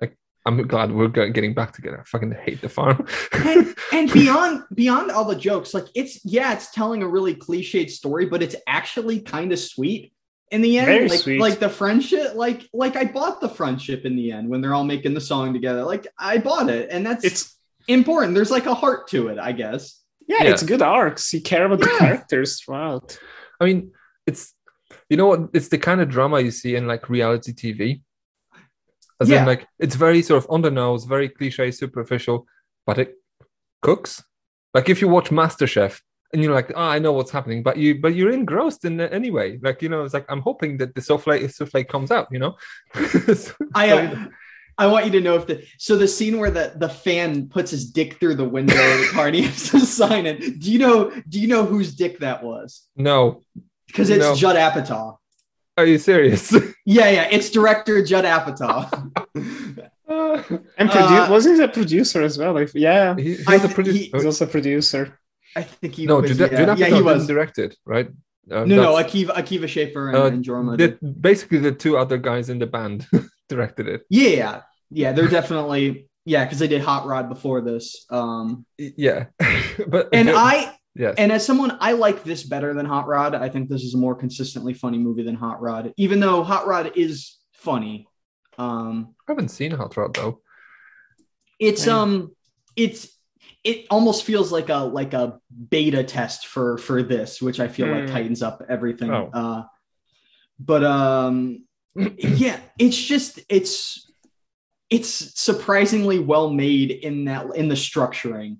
[0.00, 2.00] like I'm glad we're getting back together.
[2.00, 3.06] I fucking hate the farm.
[3.32, 7.90] and, and beyond beyond all the jokes, like it's yeah, it's telling a really cliched
[7.90, 10.12] story, but it's actually kind of sweet
[10.50, 11.10] in the end.
[11.10, 14.74] Like like the friendship, like like I bought the friendship in the end when they're
[14.74, 15.82] all making the song together.
[15.84, 17.56] Like I bought it, and that's It's
[17.86, 18.34] important.
[18.34, 20.02] There's like a heart to it, I guess.
[20.26, 20.50] yeah, Yeah.
[20.50, 21.32] it's good arcs.
[21.32, 23.18] You care about the characters throughout.
[23.60, 23.92] I mean,
[24.26, 24.54] it's
[25.10, 25.40] you know what?
[25.52, 28.02] It's the kind of drama you see in like reality TV.
[29.20, 29.40] As Yeah.
[29.40, 32.46] in, like it's very sort of on the nose, very cliche, superficial,
[32.86, 33.14] but it
[33.82, 34.22] cooks.
[34.74, 36.00] Like if you watch MasterChef
[36.32, 39.12] and you're like, oh, I know what's happening, but you but you're engrossed in it
[39.12, 39.58] anyway.
[39.62, 42.28] Like you know, it's like I'm hoping that the souffle souffle comes out.
[42.30, 42.56] You know.
[43.34, 44.26] So, I uh,
[44.80, 47.70] I want you to know if the so the scene where the the fan puts
[47.72, 50.60] his dick through the window of the car and he has to sign it.
[50.60, 51.10] Do you know?
[51.28, 52.86] Do you know whose dick that was?
[52.94, 53.42] no,
[53.86, 54.34] Because it's No.
[54.36, 55.16] Judd Apatow.
[55.76, 56.54] are you serious?
[56.86, 58.88] Yeah, yeah, it's director Judd Apatow.
[60.78, 62.56] And produ- Uh, wasn't he a producer as well?
[62.56, 63.98] If, yeah, he, he I was a thi- producer.
[63.98, 65.18] he- he's also a producer.
[65.58, 66.38] I think he no, was.
[66.38, 67.26] Yeah, yeah, he was.
[67.26, 68.08] didn't direct it, right?
[68.50, 70.78] Uh, No, no, Akiva Akiva Schaffer and, Uh, and Jorma.
[70.78, 70.88] the,
[71.28, 73.06] basically the two other guys in the band
[73.48, 74.00] directed it.
[74.08, 75.12] Yeah, yeah.
[75.12, 78.06] They're definitely yeah because they did Hot Rod before this.
[78.10, 79.26] Um, Yeah,
[79.94, 83.34] but and I yes, and as someone I like this better than Hot Rod.
[83.34, 86.66] I think this is a more consistently funny movie than Hot Rod, even though Hot
[86.66, 88.06] Rod is funny.
[88.56, 90.40] Um, I haven't seen Hot Rod though.
[91.58, 92.32] it's um,
[92.76, 93.08] it's
[93.64, 95.40] it almost feels like a like a
[95.70, 98.12] beta test for for this, which I feel like Hmm.
[98.12, 99.10] tightens up everything.
[99.10, 99.30] Oh.
[99.32, 99.62] Uh,
[100.58, 101.64] but um,
[102.16, 104.10] yeah, it's just it's
[104.90, 105.08] it's
[105.40, 108.58] surprisingly well made in that in the structuring.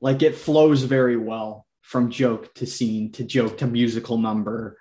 [0.00, 4.78] Like it flows very well from joke to scene to joke to musical number.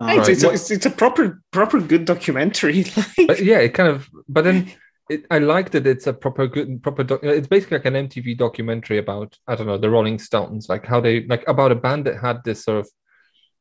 [0.00, 0.28] Um, It's, Right.
[0.30, 2.84] it's, a, it's, it's a proper proper good documentary.
[3.18, 4.08] Like, But yeah, it kind of.
[4.28, 4.70] But then
[5.08, 7.04] it, I like that it's a proper good proper.
[7.04, 10.68] Doc, uh, it's basically like an MTV documentary about I don't know the Rolling Stones,
[10.68, 12.88] like how they like about a band that had this sort of.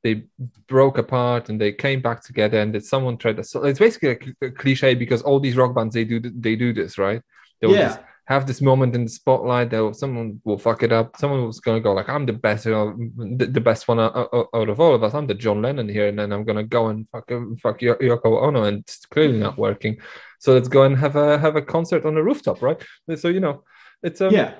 [0.03, 0.25] They
[0.67, 3.43] broke apart and they came back together, and that someone tried to.
[3.43, 6.73] So it's basically a, a cliche because all these rock bands they do they do
[6.73, 7.21] this right.
[7.59, 7.87] They will Yeah.
[7.87, 9.71] just have this moment in the spotlight.
[9.71, 11.17] That someone will fuck it up.
[11.17, 12.95] Someone was gonna go like, "I'm the best, you know,
[13.37, 15.13] the, the best one out, out- of all of us.
[15.15, 17.31] I'm the John Lennon here," and then I'm gonna go and fuck
[17.63, 19.97] fuck Yo- Yoko Ono, and it's clearly not working.
[20.39, 22.81] So let's go and have a have a concert on the rooftop, right?
[23.15, 23.63] So you know,
[24.03, 24.55] it's um, yeah,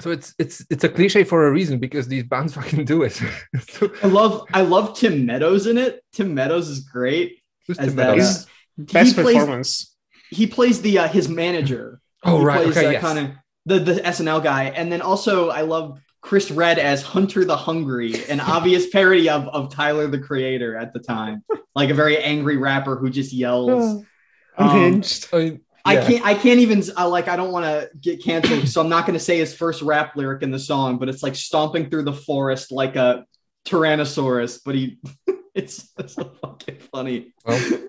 [0.00, 3.12] So it's it's it's a cliche for a reason because these bands fucking do it.
[3.68, 6.02] so, I love I love Tim Meadows in it.
[6.12, 7.42] Tim Meadows is great.
[7.66, 8.44] who's As Tim that, Meadows?
[8.44, 8.48] uh,
[8.78, 9.96] best he plays- performance.
[10.30, 12.00] He plays the uh, his manager.
[12.24, 13.02] oh he right, plays okay, that yes.
[13.02, 13.30] kind of
[13.66, 18.24] the the SNL guy, and then also I love Chris Redd as Hunter the Hungry,
[18.28, 21.42] an obvious parody of of Tyler the Creator at the time,
[21.74, 24.04] like a very angry rapper who just yells.
[24.56, 28.22] Um, I mean, I can't I can't even I like I don't want to get
[28.22, 31.08] canceled, so I'm not going to say his first rap lyric in the song, but
[31.08, 33.24] it's like stomping through the forest like a
[33.66, 34.98] Tyrannosaurus, but he
[35.54, 37.32] it's, it's so fucking funny.
[37.44, 37.60] Well,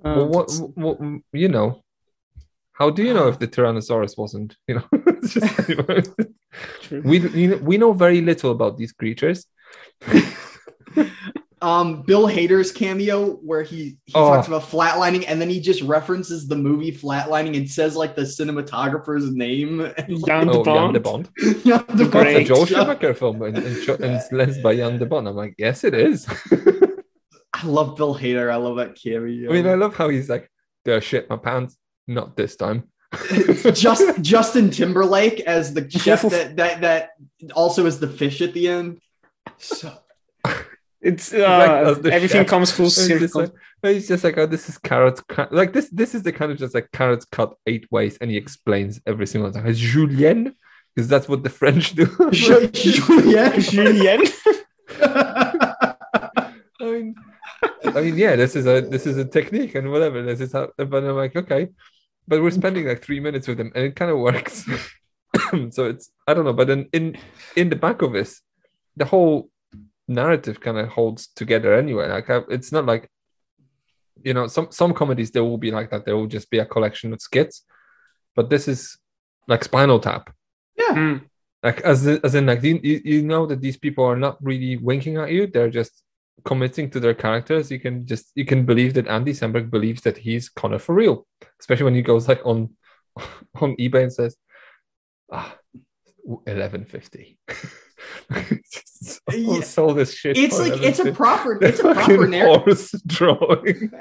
[0.00, 0.98] well, Um, what, what
[1.32, 1.82] you know?
[2.72, 4.56] How do you know if the Tyrannosaurus wasn't?
[4.66, 5.56] You know, it's just,
[6.82, 7.02] true.
[7.04, 9.46] we you know, we know very little about these creatures.
[11.62, 14.28] Um Bill Hader's cameo where he, he Oh.
[14.34, 18.22] talks about flatlining and then he just references the movie flatlining and says like the
[18.22, 19.78] cinematographer's name.
[20.26, 21.28] Jan de oh, Jan de Bont.
[21.34, 21.64] Bont.
[21.64, 24.98] Yeah, the That's a Joel Schumacher film and, and, shot- and it's led by Jan
[24.98, 25.26] de Bont.
[25.28, 26.26] I'm like, yes, it is.
[27.54, 28.50] I love Bill Hader.
[28.50, 29.50] I love that cameo.
[29.50, 30.50] I mean, I love how he's like,
[30.84, 31.76] "Did I shit my pants?
[32.08, 32.88] Not this time."
[33.74, 37.10] just Justin Timberlake as the chef that that that
[37.54, 39.00] also is the fish at the end.
[39.58, 39.92] So
[41.02, 43.40] It's uh, everything comes full It's circle.
[43.40, 45.20] like, it's just like, oh, this is carrots.
[45.28, 48.30] cut- Like this, this is the kind of just like carrots cut eight ways, and
[48.30, 49.66] he explains every single time.
[49.66, 50.54] It's julienne,
[50.94, 52.06] because that's what the French do.
[52.30, 53.60] Ju- Julien.
[53.60, 54.22] Julien.
[55.12, 56.44] I
[56.80, 57.14] mean,
[57.84, 60.22] I mean, yeah, this is a this is a technique and whatever.
[60.22, 60.70] This is how.
[60.76, 61.68] But I'm like, okay,
[62.28, 64.64] but we're spending like three minutes with him, and it kind of works.
[65.70, 67.16] so it's I don't know, but then in
[67.56, 68.40] in the back of this,
[68.96, 69.48] the whole
[70.14, 72.08] narrative kind of holds together anyway.
[72.08, 73.08] Like I, it's not like
[74.22, 76.04] you know some some comedies there will be like that.
[76.04, 77.64] There will just be a collection of skits,
[78.36, 78.98] but this is
[79.48, 80.30] like Spinal Tap
[80.94, 81.24] Mm.
[81.62, 84.36] like as in- as in like you, you you know that these people are not
[84.42, 86.02] really winking at you they're just
[86.44, 90.16] committing to their characters you can just you can believe that andy samberg believes that
[90.18, 91.26] he's connor for real
[91.60, 92.70] especially when he goes like on
[93.62, 94.36] on ebay and says
[95.30, 95.56] ah
[96.24, 97.38] 1150
[99.32, 99.60] Yeah.
[99.62, 102.88] sold this shit It's like it's a proper it's a proper narrative.
[103.06, 103.90] drawing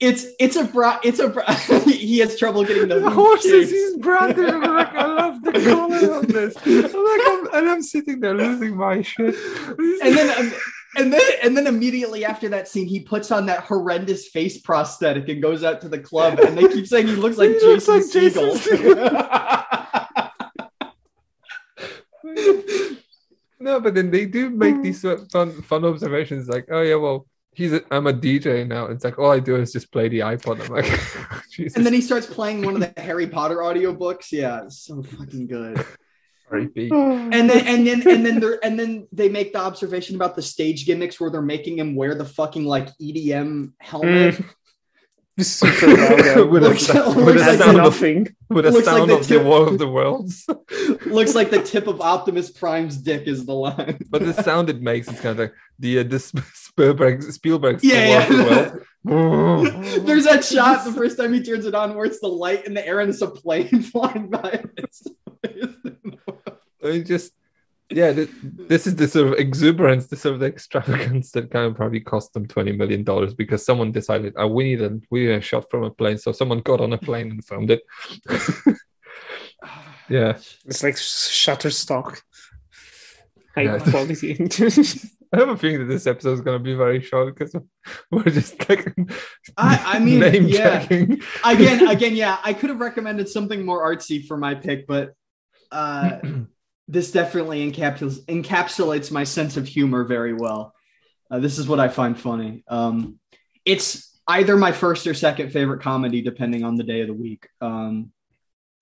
[0.00, 1.44] it's it's a bro it's a bro-
[1.84, 4.48] he has trouble getting the the horses he's branded.
[4.48, 6.54] I'm like, I love the color on this.
[6.64, 9.34] I'm like, I'm, and I'm sitting there losing my shit.
[9.78, 10.52] and then um,
[10.96, 15.28] and then and then immediately after that scene he puts on that horrendous face prosthetic
[15.28, 17.68] and goes out to the club and they keep saying he looks like He Jason
[17.70, 19.88] looks like Jason Segel.
[23.60, 25.08] no, but then they do make these hmm.
[25.08, 26.48] sort of fun, fun observations.
[26.48, 28.86] Like, oh yeah, well, he's a, I'm a DJ now.
[28.86, 30.64] It's like all I do is just play the iPod.
[30.64, 34.32] I'm like, Jesus, and then he starts playing one of the Harry Potter audiobooks.
[34.32, 35.84] Yeah, so fucking good.
[36.48, 36.90] creepy.
[36.92, 40.42] And then and then and then they're and then they make the observation about the
[40.42, 44.34] stage gimmicks where they're making him wear the fucking like EDM helmet.
[44.34, 44.44] Mm.
[45.40, 48.36] Super well with a, Looks- sound- looks with like sound of nothing.
[48.50, 50.46] with a looks like sound the of the War of the Worlds.
[51.06, 53.98] Looks like the tip of Optimus Prime's dick is the line.
[54.10, 58.26] But the sound it makes is kind of like the uh, the Spielberg Spielberg's Yeah,
[58.26, 58.58] The War yeah.
[58.60, 60.04] of the Worlds.
[60.04, 62.74] There's that shot the first time he turns it on where it's the light in
[62.74, 64.62] the air and it's a plane flying by.
[64.76, 65.06] It's-
[66.84, 67.32] I mean, just
[67.94, 71.76] yeah, th- this is the sort of exuberance, the sort of extravagance that kind of
[71.76, 75.32] probably cost them twenty million dollars because someone decided, oh, we need a we need
[75.32, 77.82] a shot from a plane, so someone got on a plane and filmed it.
[80.08, 82.20] yeah, It's like Shutterstock.
[83.54, 83.78] High Yeah.
[83.78, 84.34] quality.
[85.34, 87.56] I have a feeling that this episode is going to be very short because
[88.10, 88.94] we're just like
[89.56, 90.80] I- I mean, name yeah.
[90.80, 91.22] checking.
[91.44, 95.12] again, again, yeah, I could have recommended something more artsy for my pick, but
[95.70, 96.18] uh,
[96.92, 100.74] this definitely encapsulates encapsulates my sense of humor very well.
[101.30, 102.62] Uh, this is what I find funny.
[102.68, 103.18] Um,
[103.64, 107.48] it's either my first or second favorite comedy, depending on the day of the week.
[107.60, 108.12] Um,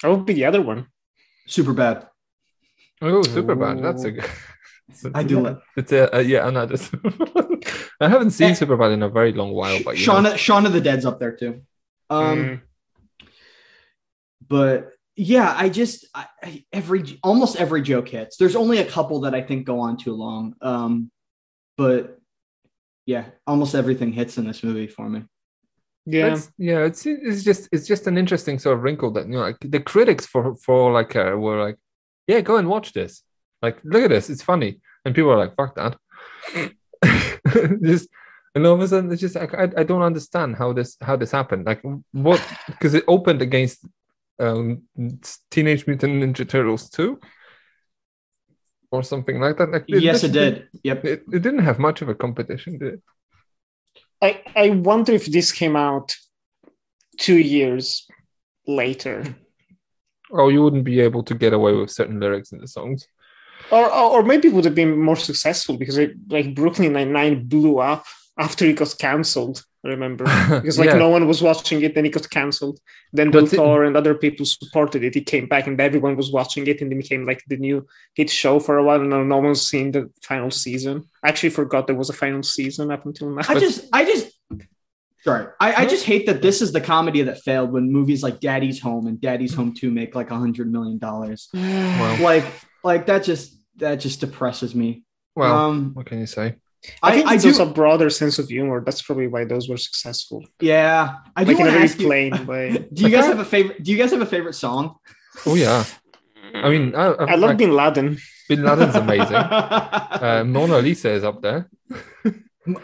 [0.02, 0.86] That would be the other one.
[1.48, 2.06] Superbad.
[3.02, 3.80] Oh, Superbad.
[3.82, 4.30] That's a good.
[5.14, 6.92] I do like It's a, uh, yeah, and I just
[8.00, 8.54] I haven't seen Eh.
[8.54, 10.30] Superbad in a very long while, but you Shaun, know.
[10.66, 11.62] of, the Dead's up there too.
[12.10, 12.60] Um, Mm.
[14.48, 18.38] but yeah, I just I, I, every almost every joke hits.
[18.38, 20.54] There's only a couple that I think go on too long.
[20.62, 21.10] Um,
[21.76, 22.18] but
[23.04, 25.24] yeah, almost everything hits in this movie for me.
[26.06, 26.32] Yeah.
[26.32, 29.40] It's, yeah, it's it's just it's just an interesting sort of wrinkle that you know,
[29.40, 31.76] like the critics for for like uh, were like,
[32.26, 33.22] yeah, go and watch this.
[33.60, 35.98] Like, look at this, it's funny, and people are like, fuck that.
[37.82, 38.08] just
[38.54, 41.16] and all of a sudden, it's just like I, I don't understand how this how
[41.16, 41.66] this happened.
[41.66, 43.84] Like, what because it opened against
[44.40, 44.82] um
[45.50, 47.20] Teenage Mutant Ninja Turtles two
[48.90, 49.70] or something like that.
[49.70, 50.68] Like, yes, it did.
[50.82, 51.04] Yep.
[51.04, 53.02] It, it didn't have much of a competition, did it?
[54.22, 56.16] I, I wonder if this came out
[57.18, 58.08] two years
[58.66, 59.36] later.
[60.32, 63.06] Oh, you wouldn't be able to get away with certain lyrics in the songs.
[63.70, 67.12] Or, or, or maybe it would have been more successful because it, like Brooklyn Nine
[67.12, 68.04] Nine blew up
[68.38, 69.64] after it got cancelled.
[69.84, 70.98] I remember because like Yeah.
[70.98, 72.78] no one was watching it, then it got cancelled.
[73.14, 75.16] Then But Bill Thor and other people supported it.
[75.16, 78.28] It came back and everyone was watching it, and it became like the new hit
[78.28, 79.00] show for a while.
[79.00, 81.04] And now no one's seen the final season.
[81.24, 83.42] I actually forgot there was a final season up until now.
[83.48, 84.30] I just, I just,
[85.24, 88.40] sorry, I, I just hate that this is the comedy that failed when movies like
[88.40, 91.48] Daddy's Home and Daddy's Home Two make like a hundred million dollars.
[91.54, 92.44] Well, Like,
[92.84, 95.04] like that just that just depresses me.
[95.34, 96.56] well, um, what can you say?
[97.02, 98.82] I I, think I, it's do, also a broader sense of humor.
[98.84, 100.44] That's probably why those were successful.
[100.60, 102.06] yeah, I do Like in a very ask you.
[102.06, 102.88] plain way.
[102.92, 103.82] Do you guys have a favorite?
[103.82, 104.96] Do you guys have a favorite song?
[105.46, 105.84] Oh yeah,
[106.54, 108.18] I mean, I, I love like, Bin Laden.
[108.48, 109.34] Bin Laden's amazing.
[109.36, 111.68] uh, Mona Lisa is up there.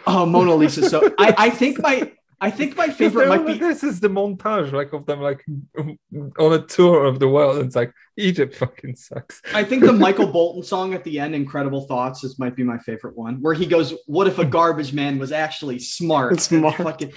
[0.06, 0.88] oh, Mona Lisa.
[0.88, 3.54] So I, I think my, I think my favorite might be.
[3.54, 5.44] This is the montage, like of them, like
[5.78, 7.56] on a tour of the world.
[7.56, 9.40] And it's like Egypt fucking sucks.
[9.54, 12.76] I think the Michael Bolton song at the end, "Incredible Thoughts," this might be my
[12.78, 16.76] favorite one, where he goes, "What if a garbage man was actually smart?" Smart.
[16.76, 17.12] Fucking,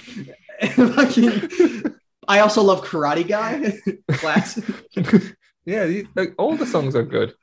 [0.74, 1.94] fucking-
[2.26, 3.72] I also love Karate Guy.
[4.12, 4.58] Class.
[5.66, 7.34] yeah, like all the songs are good.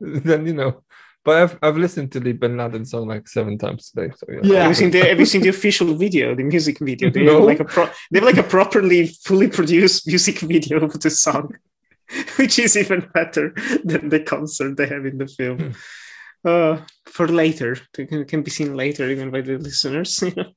[0.00, 0.82] then you know,
[1.24, 4.12] but I've I've listened to the Bin Laden song like seven times today.
[4.16, 4.60] So yeah, Yeah.
[4.62, 7.10] Have you seen the Have you seen the official video, the music video?
[7.10, 7.34] They No.
[7.34, 11.10] have like a pro, they have like a properly fully produced music video of the
[11.10, 11.54] song,
[12.36, 13.54] which is even better
[13.84, 15.74] than the concert they have in the film.
[16.44, 20.20] Uh, for later, it can, can be seen later even by the listeners.
[20.26, 20.50] you know.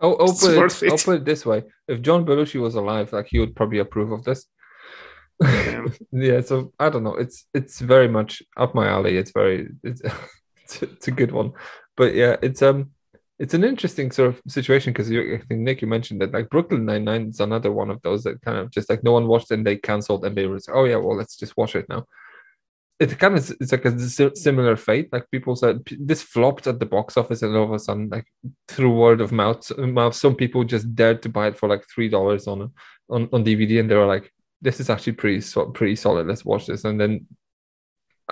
[0.00, 3.12] I'll, I'll, put worth it, I'll put it this way: if John Belushi was alive,
[3.12, 4.46] like he would probably approve of this.
[6.12, 6.40] Yeah.
[6.40, 7.14] so I don't know.
[7.14, 9.16] It's it's very much up my alley.
[9.16, 10.02] It's very it's
[10.82, 11.52] it's, a good one,
[11.96, 12.90] but yeah, it's um
[13.38, 16.84] it's an interesting sort of situation because I think Nick you mentioned that like Brooklyn
[16.84, 19.50] Nine Nine is another one of those that kind of just like no one watched
[19.50, 22.04] and they cancelled and they were like, oh yeah well let's just watch it now.
[23.00, 25.08] It kind of it's like a similar fate.
[25.12, 28.26] Like people said, this flopped at the box office, and all of a sudden, like
[28.68, 32.08] through word of mouth, mouth, some people just dared to buy it for like three
[32.08, 32.70] dollars on
[33.10, 34.30] on on DVD, and they were like,
[34.62, 36.26] "This is actually pretty so, pretty solid.
[36.26, 37.26] Let's watch this." And then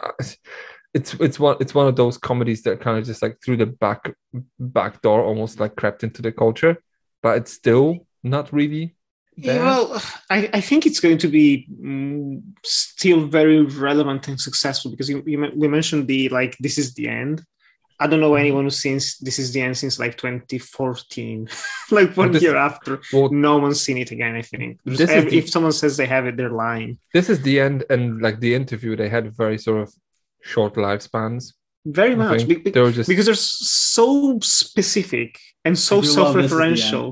[0.03, 0.12] uh,
[0.95, 3.66] it's it's one it's one of those comedies that kind of just like through the
[3.66, 4.12] back
[4.59, 6.83] back door, almost like crept into the culture,
[7.23, 8.97] but it's still not really.
[9.37, 14.90] Yeah, well, I, I think it's going to be mm, still very relevant and successful
[14.90, 17.43] because you, you we mentioned the like this is the end.
[18.03, 18.41] I don't know mm-hmm.
[18.41, 21.49] anyone who's since this is the end since like 2014,
[21.91, 23.01] like one This- year after.
[23.13, 24.35] Well, No one's seen it again.
[24.35, 26.99] I think There's This is the- if someone says they have it, they're lying.
[27.13, 29.93] this is the end, and like the interview, they had very sort of
[30.43, 31.53] short lifespans.
[31.85, 36.01] Very I much be- be- They were just because they're so specific and so I
[36.01, 37.07] do love This Is the self-referential.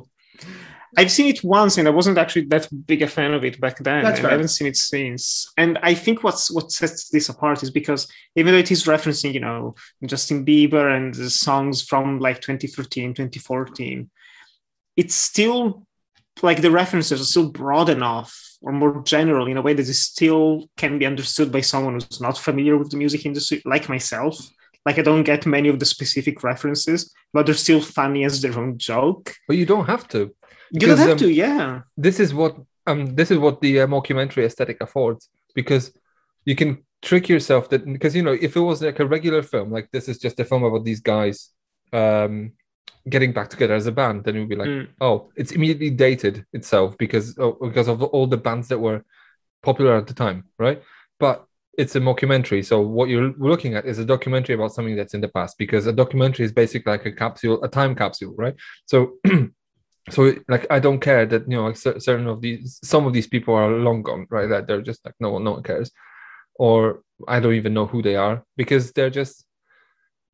[0.99, 3.79] I've seen it once, and I wasn't actually that big a fan of it back
[3.79, 4.03] then.
[4.03, 5.49] That's and I haven't seen it since.
[5.57, 9.33] And I think what's what sets this apart is because even though it is referencing,
[9.33, 14.11] you know, Justin Bieber and the songs from like 2013, 2014,
[14.97, 15.87] it's still
[16.43, 19.95] like the references are still broad enough or more general in a way that it
[19.95, 24.37] still can be understood by someone who's not familiar with the music industry, like myself.
[24.85, 28.59] Like I don't get many of the specific references, but they're still funny as their
[28.59, 29.37] own joke.
[29.47, 30.35] but you don't have to.
[30.73, 31.83] You don't have um, to, yeah.
[31.97, 35.93] this is what um this is what the uh, mockumentary aesthetic affords because
[36.45, 39.71] you can trick yourself that because you know if it was like a regular film
[39.71, 41.51] like this is just a film about these guys
[41.93, 42.53] um
[43.09, 44.89] getting back together as a band then it would be like Mm.
[45.01, 49.05] oh it's immediately dated itself because oh, because of all the bands that were
[49.63, 50.83] popular at the time right
[51.21, 52.67] but it's a mockumentary.
[52.67, 55.87] So what you're looking at is a documentary about something that's in the past, because
[55.87, 58.57] a documentary is basically like a capsule, a time capsule, right?
[58.87, 59.15] So,
[60.11, 63.27] so like I don't care that you know like certain of these, some of these
[63.27, 64.49] people are long gone, right?
[64.49, 65.91] That they're just like no one, no one cares,
[66.55, 69.45] or I don't even know who they are because they're just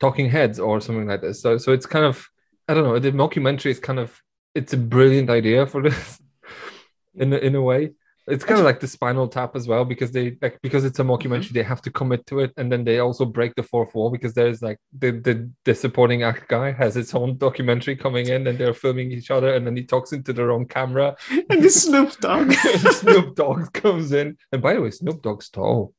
[0.00, 1.40] talking heads or something like this.
[1.40, 2.26] So, so it's kind of
[2.68, 2.98] I don't know.
[2.98, 4.20] The mockumentary is kind of
[4.54, 6.20] it's a brilliant idea for this
[7.14, 7.92] in in a way.
[8.26, 11.02] It's kind of like the Spinal Tap as well because they like because it's a
[11.02, 11.54] mockumentary mm-hmm.
[11.54, 14.32] they have to commit to it and then they also break the fourth wall because
[14.34, 18.58] there's like the the, the supporting act guy has his own documentary coming in and
[18.58, 21.16] they're filming each other and then he talks into the wrong camera
[21.50, 22.52] And the Snoop Dogg.
[23.00, 25.94] Snoop Dogg comes in and by the way Snoop Dogg's tall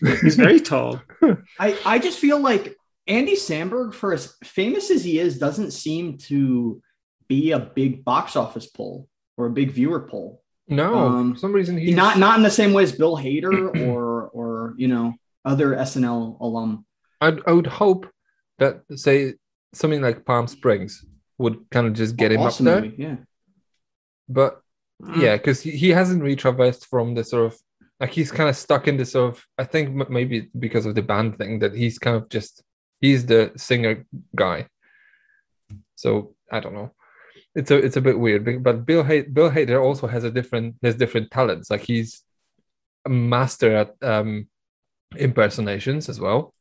[0.00, 1.00] He's very tall.
[1.58, 2.76] I, I just feel like
[3.06, 6.82] Andy Samberg, for as famous as he is, doesn't seem to
[7.28, 10.39] be a big box office pull or a big viewer pull.
[10.70, 13.54] No Um, for some reason he's Not not in the same way as Bill Hader
[13.88, 16.84] or or you know other SNL alum.
[17.20, 18.06] I'd, I would hope
[18.58, 19.34] that say
[19.74, 21.04] something like Palm Springs
[21.38, 23.16] would kind of just get him Awesome up there movie, Yeah.
[24.28, 24.60] but
[25.02, 25.16] Mm.
[25.22, 27.58] yeah because he, he hasn't retraversed from the sort of
[28.00, 30.94] like he's kind of stuck in the sort of i think m- maybe because of
[30.94, 32.62] the band thing that he's kind of just
[33.00, 34.04] he's the singer
[34.36, 34.66] guy
[35.94, 36.90] so i don't know
[37.54, 40.76] it's a it's a bit weird but- bill Hay- bill hader also has a different
[40.82, 42.22] has different talents like he's
[43.06, 44.48] a master at um
[45.16, 46.54] impersonations as well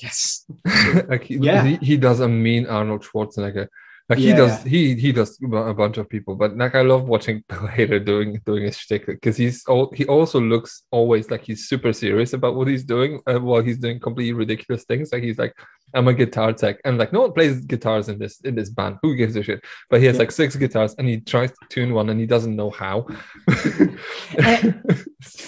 [0.00, 0.44] Yes.
[1.08, 1.64] like he, Yeah.
[1.64, 3.66] he, he does a mean arnold schwarzenegger
[4.08, 7.04] like he Yeah, does he he does a bunch of people but like i love
[7.08, 11.42] watching bill hader doing doing his shtick because he's all he also looks always like
[11.42, 15.10] he's super serious about what he's doing uh, while he's doing completely ridiculous things.
[15.12, 15.54] Like he's like
[15.94, 18.98] i'm a guitar tech and like no one plays guitars in this in this band.
[19.02, 19.60] Who gives a shit?
[19.88, 20.20] But he has Yeah.
[20.20, 23.06] like six guitars and he tries to tune one and he doesn't know how.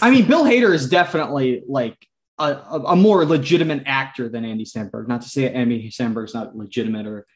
[0.02, 1.96] I mean, Bill Hader is definitely like
[2.38, 5.08] a, a, a more legitimate actor than Andy Samberg.
[5.08, 7.26] Not to say Andy Samberg's not legitimate, or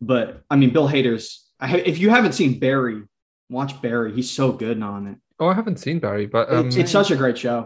[0.00, 1.44] but I mean, Bill Hader's.
[1.58, 3.02] I, ha- if you haven't seen Barry,
[3.48, 4.12] watch Barry.
[4.12, 5.16] He's so good on it.
[5.40, 7.58] oh i haven't seen barry but um, it's, it's such a great show.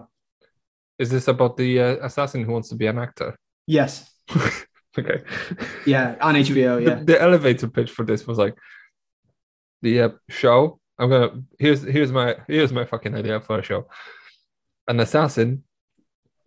[0.98, 3.30] is this about the uh, assassin who wants to be an actor
[3.66, 4.10] Yes,
[4.98, 5.18] okay
[5.86, 6.72] yeah, on HBO.
[6.78, 8.54] the, Yeah, the elevator pitch for this was like
[9.82, 10.58] the uh, show.
[10.98, 13.86] I'm gonna here's here's my here's my fucking idea for a show.
[14.88, 15.62] An assassin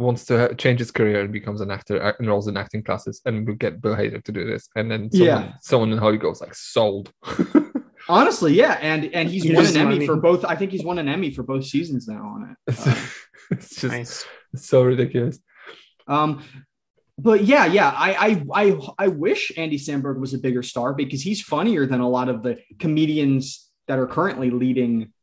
[0.04, 3.22] wants to ha- change his career and becomes an actor, uh, enrolls in acting classes,
[3.26, 4.68] and we get Bill Hader to do this.
[4.76, 5.54] And then someone, Yeah.
[5.62, 7.12] someone in Hollywood goes like sold.
[8.10, 10.06] honestly, yeah, and and he's He won an Emmy money.
[10.06, 10.44] for both.
[10.46, 12.78] I think he's won an Emmy for both seasons now on it.
[12.88, 12.96] Uh,
[13.52, 14.26] it's just Nice.
[14.56, 15.40] so ridiculous.
[16.08, 16.44] Um,
[17.18, 21.22] but yeah, yeah, I, I, I, I wish Andy Samberg was a bigger star because
[21.22, 25.14] he's funnier than a lot of the comedians that are currently leading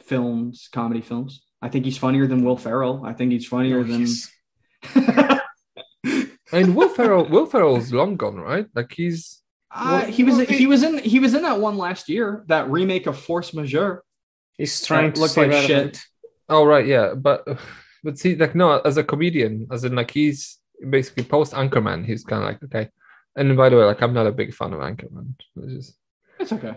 [0.00, 1.43] films, comedy films.
[1.64, 2.96] I think he's funnier than Will Ferrell.
[3.10, 4.00] I think he's funnier Oh, than.
[4.00, 4.30] yes.
[6.52, 8.66] I mean, Will Ferrell, Will Ferrell's long gone, right?
[8.74, 9.40] Like he's
[9.74, 13.06] Uh, he was he was in he was in that one last year that remake
[13.06, 14.04] of Force Majeure.
[14.58, 15.70] He's trying to look stay like shit.
[15.70, 15.96] relevant.
[16.48, 17.40] Oh right, yeah, but
[18.04, 20.58] but see, like no, as a comedian, as in like he's
[20.96, 22.90] basically post Anchorman, he's kind of like okay.
[23.36, 25.34] And by the way, like I'm not a big fan of Anchorman.
[25.56, 25.90] It's just
[26.38, 26.74] It's okay.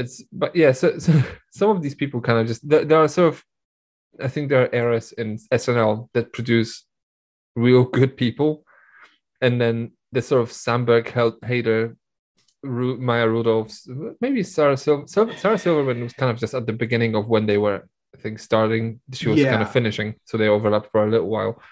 [0.00, 1.10] it's but yeah, so, so
[1.50, 3.44] some of these people kind of just there, there are sort of
[4.18, 6.84] I think there are eras in SNL that produce
[7.56, 8.64] real good people,
[9.40, 11.96] and then the sort of Samberg, Hader,
[12.62, 13.72] Ru- Maya Rudolph,
[14.20, 17.58] maybe Sarah Sil- Sarah Silverman was kind of just at the beginning of when they
[17.58, 19.00] were, I think, starting.
[19.12, 21.62] She was kind of finishing, so they overlapped for a little while.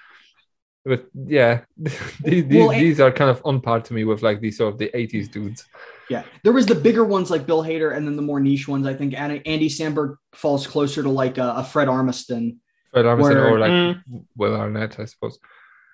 [0.88, 4.40] But yeah, these, Well, these, these are kind of on par to me with like
[4.40, 5.66] these sort of the '80s dudes.
[6.08, 8.86] Yeah, there was the bigger ones like Bill Hader, and then the more niche ones.
[8.86, 12.56] I think Andy, Andy Samberg falls closer to like a, a Fred Armiston.
[12.92, 14.24] Fred Armisen Where- or like Mm.
[14.36, 15.38] Will Arnett, I suppose.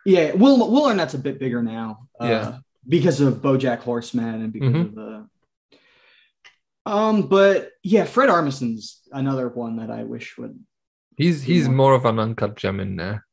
[0.07, 2.07] Yeah, Will Will Arnett's a bit bigger now.
[2.20, 2.59] Uh, Yeah.
[2.87, 4.85] because of BoJack Horseman and because Mhm.
[4.87, 5.28] of the.
[6.87, 10.59] Um, but yeah, Fred Armisen's another one that I wish would.
[11.16, 11.72] He's he's Yeah.
[11.72, 13.26] more of an uncut gem in there.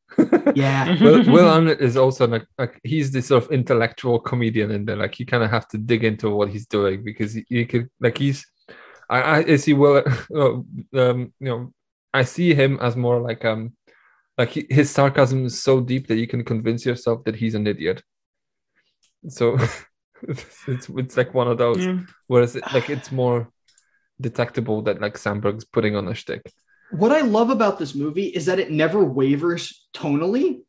[0.56, 4.86] Yeah, Will, Will Arnett is also like, like he's this sort of intellectual comedian in
[4.86, 4.96] there.
[4.96, 7.90] Like you kind of have to dig into what he's doing because he, you could
[8.00, 8.46] like he's.
[9.10, 10.04] I I I see Will.
[10.36, 10.62] uh,
[11.00, 11.74] Um, you know,
[12.14, 13.74] I see him as more like um,
[14.38, 17.68] like he, his sarcasm is so deep that you can convince yourself that he's an
[17.68, 18.04] idiot.
[19.30, 19.58] So
[20.24, 21.86] it's it's, it's like one of those.
[21.86, 22.00] Yeah.
[22.28, 23.50] Whereas it, like it's more
[24.20, 26.42] detectable that like Samberg's putting on a shtick.
[26.92, 30.62] What I love about this movie is that it never wavers tonally.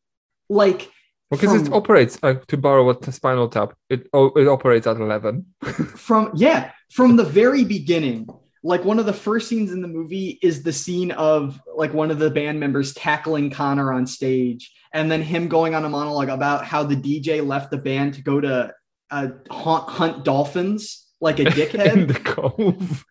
[0.49, 0.91] Like
[1.31, 5.47] Because it operates, uh, to borrow a spinal tap, it oh, it operates at 11.
[5.97, 8.27] from yeah from the very beginning
[8.65, 12.11] like one of the first scenes in the movie is the scene of like one
[12.11, 16.29] of the band members tackling Connor on stage, and then him going on a monologue
[16.29, 18.73] about how the DJ left the band to go to
[19.11, 23.05] uh, hunt, hunt dolphins like a dickhead in the cove.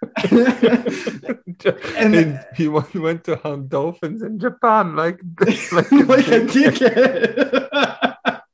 [1.98, 5.20] And- and he went, to hunt dolphins in Japan, like
[5.72, 6.76] like, like a dick.
[6.76, 7.70] dickhead.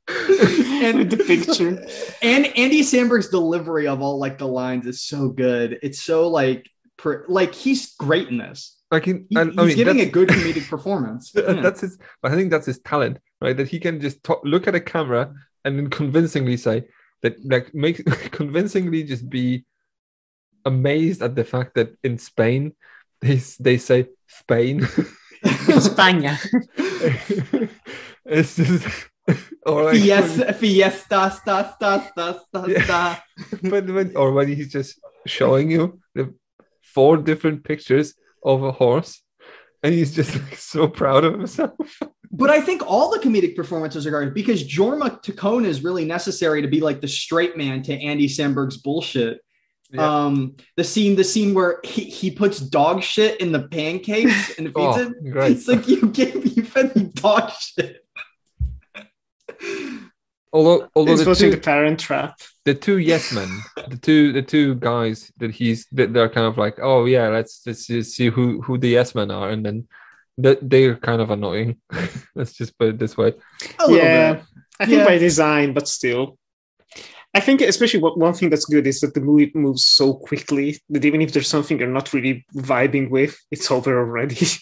[0.08, 1.84] and the picture.
[2.22, 5.78] and Andy Samberg's delivery of all like the lines is so good.
[5.82, 8.76] It's so like per, like he's great in this.
[8.90, 11.32] Like in, He- and, he's I mean, giving a good comedic performance.
[11.34, 11.52] Yeah.
[11.60, 11.98] That's his.
[12.22, 13.56] I think that's his talent, right?
[13.56, 15.32] That he can just talk, look at a camera
[15.64, 16.84] and then convincingly say
[17.22, 19.64] that, like, make convincingly just be
[20.64, 22.72] amazed at the fact that in Spain
[23.20, 24.80] they they say Spain.
[25.44, 26.34] España.
[28.24, 28.86] it's just
[29.66, 32.84] or like Fiesta, fiesta, sta, sta, sta, sta, Yeah.
[32.84, 33.22] sta.
[33.60, 36.34] when, when or when he's just showing you the
[36.82, 39.22] four different pictures of a horse
[39.82, 41.74] and he's just like so proud of himself.
[42.30, 46.60] But I think all the comedic performances are good because Jorma Taccone is really necessary
[46.62, 49.40] to be like the straight man to Andy Samberg's bullshit.
[49.90, 50.24] Yeah.
[50.26, 54.66] Um, the scene, the scene where he, he puts dog shit in the pancakes and
[54.74, 55.32] feeds Oh, it.
[55.32, 55.52] great.
[55.52, 58.04] It's like you gave you fed me dog shit.
[60.50, 62.38] Although although It's the watching two, the Parent Trap.
[62.64, 63.48] the two yes men,
[63.88, 67.60] the two the two guys that he's that they're kind of like, oh yeah, let's
[67.66, 69.86] let's just see who who the yes men are, and then
[70.38, 71.76] that they're kind of annoying.
[72.34, 73.34] let's just put it this way.
[73.78, 74.42] A little yeah, bit.
[74.80, 75.04] I think Yeah.
[75.06, 76.38] by design, but still.
[77.34, 80.78] I think especially what one thing that's good is that the movie moves so quickly
[80.88, 84.46] that even if there's something you're not really vibing with, it's over already.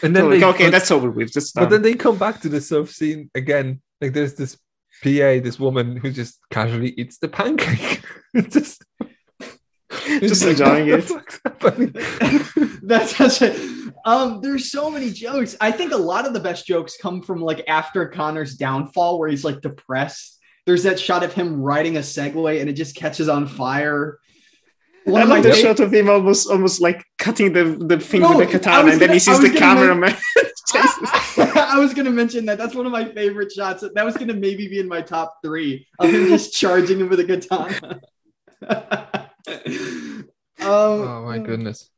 [0.00, 1.32] And then Like, they, okay, but, that's over with.
[1.32, 3.80] That's but then they come back to the surf scene again.
[4.00, 4.56] Like there's this
[5.02, 8.00] PA, this woman who just casually eats the pancake.
[8.34, 8.84] It's just
[10.20, 10.96] Just enjoying it.
[10.96, 11.92] the fuck's happening?
[12.82, 15.56] That's such a um there's so many jokes.
[15.60, 19.28] I think a lot of the best jokes come from like after Connor's downfall where
[19.28, 20.38] he's like depressed.
[20.66, 24.18] There's that shot of him riding a Segway and it just catches on fire.
[25.04, 27.98] One I of my like the shot of him almost almost like cutting the, the
[27.98, 30.14] thing No, with the I katana, was and then he sees the gonna cameraman.
[30.70, 32.58] chases- I was gonna mention that.
[32.58, 33.82] That's one of my favorite shots.
[33.94, 37.20] That was gonna maybe be in my top three of him just charging him with
[37.20, 38.00] a katana.
[39.40, 40.26] um,
[40.60, 41.88] Oh my goodness.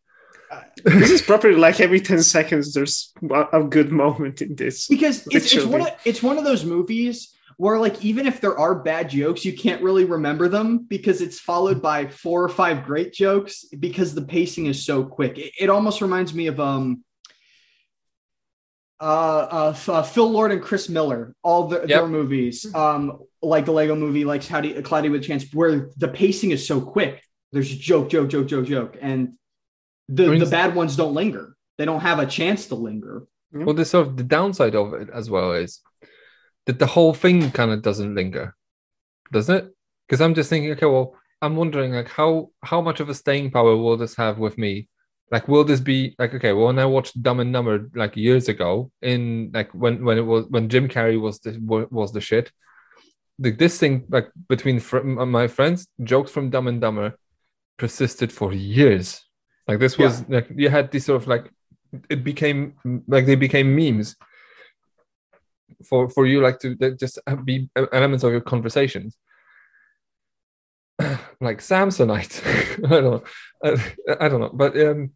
[0.85, 4.89] This is properly like every 10 seconds there's a a good moment in this.
[4.89, 8.59] because it's, it's one of it's one of those movies where like even if there
[8.59, 12.85] are bad jokes you can't really remember them because it's followed by four or five
[12.85, 15.37] great jokes because the pacing is so quick.
[15.39, 17.05] It, it almost reminds me of um
[18.99, 22.75] uh, uh, uh Phil Lord and Chris Miller all the, their movies.
[22.75, 26.67] Um like the Lego movie like Cloudy, Cloudy with a Chance where the pacing is
[26.67, 27.23] so quick.
[27.53, 28.97] There's joke joke joke joke joke.
[29.03, 29.35] And
[30.17, 33.17] the, Brings- the bad ones don't linger they don't have a chance to linger
[33.53, 35.81] Well, the sort of the downside of it as well is
[36.67, 38.55] that the whole thing kind of doesn't linger,
[39.33, 39.65] doesn't it?
[40.07, 43.51] Because I'm just thinking, okay, well, I'm wondering like how how much of a staying
[43.51, 44.89] power will this have with me?
[45.33, 46.53] Like, will this be like okay?
[46.53, 50.27] Well, when I watched Dumb and Dumber like years ago, in like when when it
[50.33, 51.59] was when Jim Carrey was the
[51.91, 52.53] was the shit.
[53.39, 55.01] Like this thing, like between fr-
[55.41, 57.17] my friends, jokes from Dumb and Dumber
[57.79, 59.25] persisted for years.
[59.71, 61.49] Like this was like you had this sort of like
[62.09, 62.75] it became
[63.07, 64.16] like they became memes
[65.89, 69.16] for for you like to just be elements of your conversations.
[71.41, 72.35] Like samsonite.
[72.85, 73.23] I don't know.
[73.64, 74.51] I, I don't know.
[74.53, 75.12] But um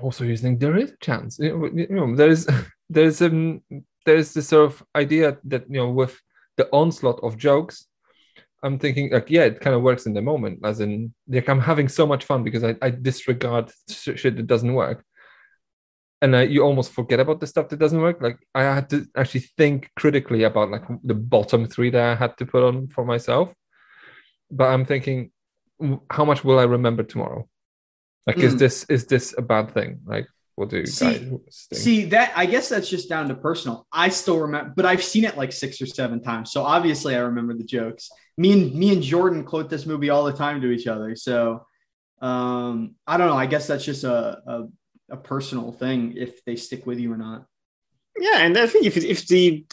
[0.00, 1.40] also you think there is a chance.
[1.40, 2.46] You know, you know there's
[2.88, 3.60] there's um
[4.06, 6.14] there's this sort of idea that you know with
[6.56, 7.88] the onslaught of jokes
[8.64, 11.60] i'm thinking like yeah it kind of works in the moment as in like i'm
[11.60, 15.04] having so much fun because i, I disregard sh- shit that doesn't work.
[16.22, 18.22] And you almost forget about the stuff that doesn't work.
[18.22, 22.38] Like i had to actually think critically about like the bottom three that i had
[22.38, 23.52] to put on for myself.
[24.50, 25.30] But i'm thinking
[26.16, 27.46] how much will i remember tomorrow?
[28.26, 28.58] Like is Mm.
[28.58, 30.00] this is this a bad thing?
[30.06, 30.26] Like
[30.56, 33.86] what do See- See that I guess that's just down to personal.
[33.92, 37.20] I still remember, but I've seen it like six or seven times, so obviously I
[37.20, 38.10] remember the jokes.
[38.36, 41.16] Me and me and Jordan quote this movie all the time to each other.
[41.16, 41.66] So
[42.20, 43.36] um, I don't know.
[43.36, 44.68] I guess that's just a, a
[45.10, 47.46] a personal thing if they stick with you or not.
[48.18, 49.66] Yeah, and I think if if the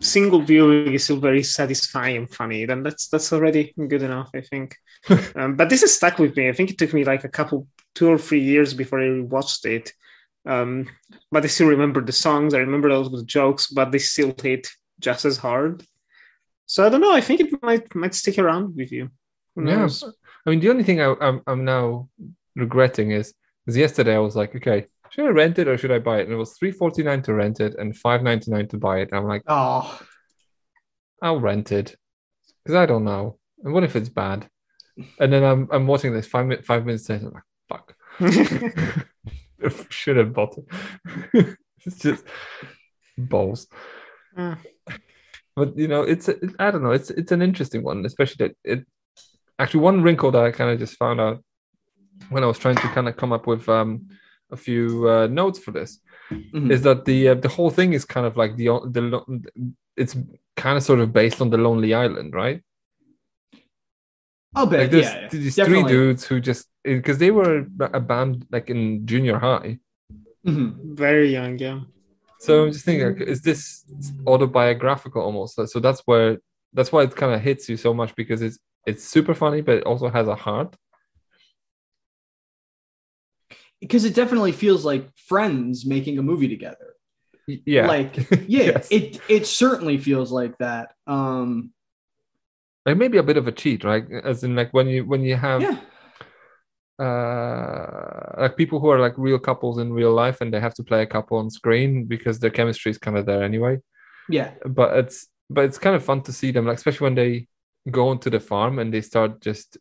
[0.00, 4.30] single viewing is still very satisfying and funny, then that's that's already good enough.
[4.34, 4.76] I think.
[5.36, 6.48] um, but this is stuck with me.
[6.48, 9.66] I think it took me like a couple, two or three years before I watched
[9.66, 9.92] it.
[10.44, 10.88] Um,
[11.30, 12.54] but I still remember the songs.
[12.54, 14.68] I remember all the jokes, but they still hit
[15.00, 15.84] just as hard.
[16.66, 17.12] So I don't know.
[17.12, 19.10] I think it might might stick around with you.
[19.54, 19.88] Who Yeah.
[20.46, 22.08] I mean, the only thing I, I'm I'm now
[22.56, 23.34] regretting is
[23.64, 26.24] because yesterday I was like, okay, should I rent it or should I buy it?
[26.24, 29.00] And it was three forty nine to rent it and five ninety nine to buy
[29.00, 29.10] it.
[29.10, 30.00] And I'm like, Oh,
[31.20, 31.94] I'll rent it
[32.64, 33.38] because I don't know.
[33.62, 34.48] And what if it's bad?
[35.20, 37.26] And then I'm I'm watching this five minutes five minutes later.
[37.26, 37.96] I'm like, fuck,
[39.90, 41.56] should have bought it.
[41.86, 42.24] it's just
[43.18, 43.66] balls.
[44.36, 44.58] Mm.
[45.54, 46.92] But you know, it's it, I don't know.
[46.92, 48.86] It's it's an interesting one, especially that it.
[49.58, 51.44] Actually, one wrinkle that I kind of just found out
[52.30, 54.08] when I was trying to kind of come up with um
[54.50, 55.98] a few uh, notes for this
[56.30, 56.70] Mhm.
[56.70, 59.42] is that the uh, the whole thing is kind of like the the
[59.96, 60.16] it's
[60.56, 62.62] kind of sort of based on the Lonely Island, right?
[64.54, 64.80] I'll bet.
[64.80, 65.28] Like there's yeah, yeah.
[65.28, 65.82] these definitely.
[65.84, 69.78] three dudes who just because they were a band like in junior high.
[70.46, 70.94] Mhm.
[70.96, 71.80] Very young, yeah.
[72.40, 73.84] So I'm just thinking, like, is this
[74.26, 75.54] autobiographical almost?
[75.56, 76.38] So- So that's where
[76.72, 79.76] that's why it kind of hits you so much because it's it's super funny, but
[79.78, 80.74] it also has a heart.
[83.80, 86.94] Because it definitely feels like friends making a movie together.
[87.46, 88.88] Yeah, Like, yeah, Yes.
[88.90, 90.94] it it certainly feels like that.
[91.06, 91.72] Um,
[92.86, 94.04] like maybe a bit of a cheat, right?
[94.24, 95.76] As in, like when you when you have yeah,
[96.98, 100.84] uh like people who are like real couples in real life and they have to
[100.84, 103.78] play a couple on screen because their chemistry is kind of there anyway.
[104.28, 107.48] yeah, But it's but it's kind of fun to see them, like especially when they
[107.90, 109.76] go onto the farm and they start just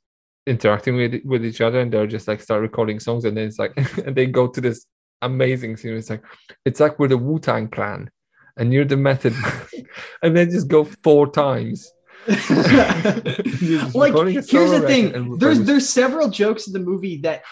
[0.48, 3.60] interacting with with each other and they're just like start recording songs and then it's
[3.60, 3.74] like
[4.06, 4.86] and they go to this
[5.22, 5.96] amazing scene.
[5.96, 6.24] It's like
[6.66, 8.10] it's like we're the Wu Tang Clan
[8.58, 9.34] and you're the Method,
[10.24, 11.92] and they just go four times.
[12.28, 15.38] Just like here's the thing.
[15.38, 17.44] there's there's several jokes in the movie that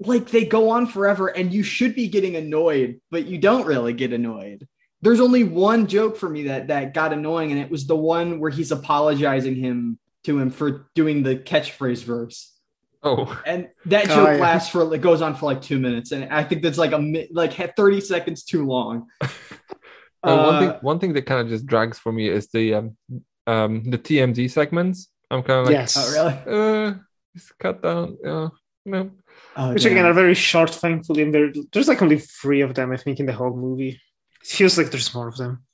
[0.00, 3.92] like they go on forever and you should be getting annoyed but you don't really
[3.92, 4.66] get annoyed.
[5.02, 8.38] There's only one joke for me that that got annoying and it was the one
[8.40, 12.52] where he's apologizing him to him for doing the catchphrase verse.
[13.02, 13.40] Oh.
[13.46, 14.34] And that Oh, joke yeah.
[14.42, 17.28] lasts for it goes on for like two minutes and i think that's like a
[17.32, 19.06] like 30 seconds too long.
[20.22, 22.74] Uh, one Uh, thing, one thing that kind of just drags for me is the
[22.74, 22.94] um,
[23.46, 25.08] um, the TMZ segments.
[25.30, 25.96] I'm kind of like, yes.
[25.96, 26.94] oh really uh,
[27.36, 28.18] just cut down.
[28.22, 28.48] Yeah,
[28.84, 29.10] no.
[29.56, 29.92] oh, Which damn.
[29.92, 33.20] again are very short, thankfully, and there, there's like only three of them, I think,
[33.20, 34.00] in the whole movie.
[34.42, 35.64] It feels like there's more of them.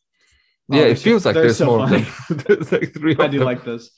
[0.70, 2.06] Oh, yeah, they're it feels like there's so more of them.
[2.30, 3.46] there's like three of i do them.
[3.46, 3.90] like this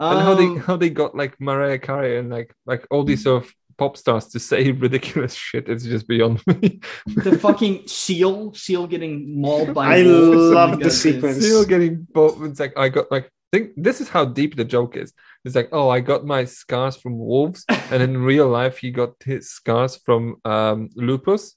[0.00, 3.24] and how they Um, how they got like Mariah Carey and like like all these
[3.24, 5.68] sort of pop stars to say ridiculous shit.
[5.68, 6.80] It's just beyond me.
[7.06, 9.98] the fucking seal, seal getting mauled by.
[9.98, 11.38] I love the that's- sequence.
[11.38, 12.42] Still getting both.
[12.42, 15.12] It's like I got like think this is how deep the joke is.
[15.44, 19.10] It's like oh I got my scars from wolves, and in real life he got
[19.24, 21.54] his scars from um lupus.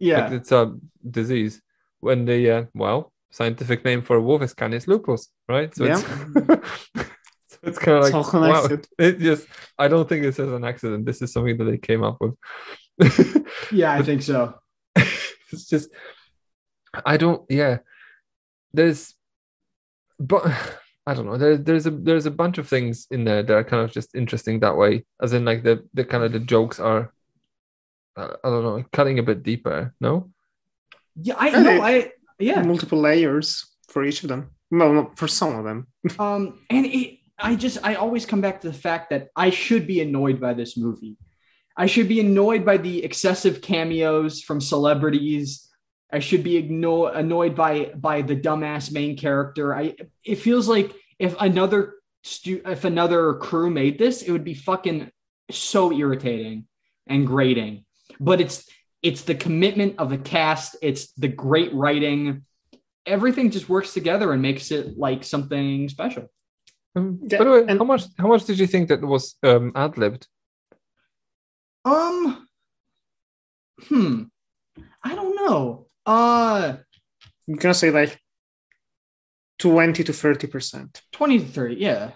[0.00, 0.74] Like, Yeah, it's a
[1.08, 1.60] disease.
[2.00, 5.74] When the uh, well scientific name for a wolf is Canis lupus, right?
[5.74, 6.02] So it's
[7.62, 8.62] so it's kind of It's like all wow.
[8.66, 8.88] connected.
[8.98, 9.46] It just
[9.78, 11.06] I don't think this is an accident.
[11.06, 12.34] This is something that they came up with.
[13.72, 14.54] yeah, I think so.
[14.96, 15.90] it's just
[17.04, 17.78] I don't yeah.
[18.72, 19.14] There's
[20.18, 20.44] but
[21.06, 21.38] I don't know.
[21.38, 24.14] There, there's a there's a bunch of things in there that are kind of just
[24.14, 25.06] interesting that way.
[25.22, 27.12] As in like the the kind of the jokes are
[28.18, 30.30] uh, I don't know, cutting a bit deeper, no?
[31.14, 31.62] Yeah, I know.
[31.62, 32.62] they- I yeah.
[32.62, 34.50] Multiple layers for each of them.
[34.70, 35.86] No, no, for some of them.
[36.18, 39.86] Um, and it, I just, I always come back to the fact that I should
[39.86, 41.16] be annoyed by this movie.
[41.76, 45.68] I should be annoyed by the excessive cameos from celebrities.
[46.12, 49.74] I should be igno- annoyed by by the dumbass main character.
[49.74, 54.54] I it feels like if another stu- if another crew made this, it would be
[54.54, 55.10] fucking
[55.50, 56.66] so irritating
[57.06, 57.84] and grating.
[58.18, 58.68] But it's
[59.02, 60.76] it's the commitment of the cast.
[60.82, 62.44] It's the great writing.
[63.06, 66.28] Everything just works together and makes it like something special.
[66.98, 69.36] Um, Yeah, by the way, and- how much how much did you think that was
[69.42, 70.26] um ad libbed?
[71.84, 72.48] Um,
[73.88, 74.22] hmm,
[75.02, 75.86] I don't know.
[76.04, 76.76] Uh,
[77.48, 78.20] I'm gonna say like
[79.58, 81.02] twenty to thirty percent.
[81.12, 82.12] twenty to thirty, yeah,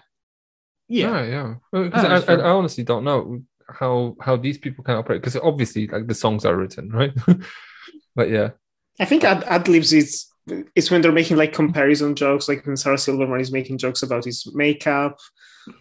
[0.87, 1.23] yeah.
[1.23, 1.89] yeah, yeah.
[1.91, 2.37] 'cause Oh, I, I.
[2.47, 6.45] I honestly don't know how how these people can operate because obviously like the songs
[6.45, 7.13] are written, right?
[8.15, 8.51] but yeah,
[8.99, 10.27] I think ad, ad libs is
[10.75, 14.25] is when they're making like comparison jokes, like when Sarah Silverman is making jokes about
[14.25, 15.17] his makeup,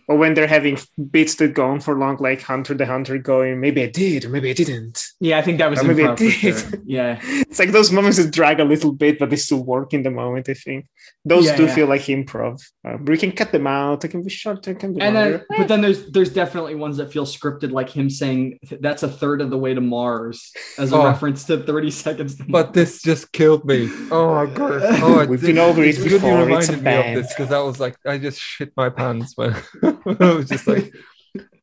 [0.08, 0.78] or when they're having
[1.10, 4.28] bits that go on for long, like Hunter the Hunter going, maybe I did, or
[4.28, 5.02] maybe I didn't.
[5.20, 6.32] Yeah, I think that was Or maybe I did.
[6.32, 6.54] sure.
[6.84, 10.02] Yeah, It's like those moments that drag a little bit, but they still work in
[10.02, 10.48] the moment.
[10.48, 10.86] I think
[11.24, 11.74] those Yeah, do yeah.
[11.74, 12.62] feel like improv.
[12.86, 14.00] Uh, we can cut them out.
[14.00, 14.60] They can be shorter.
[14.72, 15.38] They can be and longer.
[15.48, 19.08] then but then there's there's definitely ones that feel scripted, like him saying that's a
[19.08, 21.04] third of the way to Mars as a Oh.
[21.04, 22.36] reference to thirty seconds.
[22.36, 23.88] To but this just killed me.
[24.10, 24.80] Oh my god!
[25.02, 27.10] Oh, I We've did- been over it it's good you before, it's a reminded me
[27.18, 30.66] of this because that was like, I just shit my pants when I was just
[30.66, 30.92] like,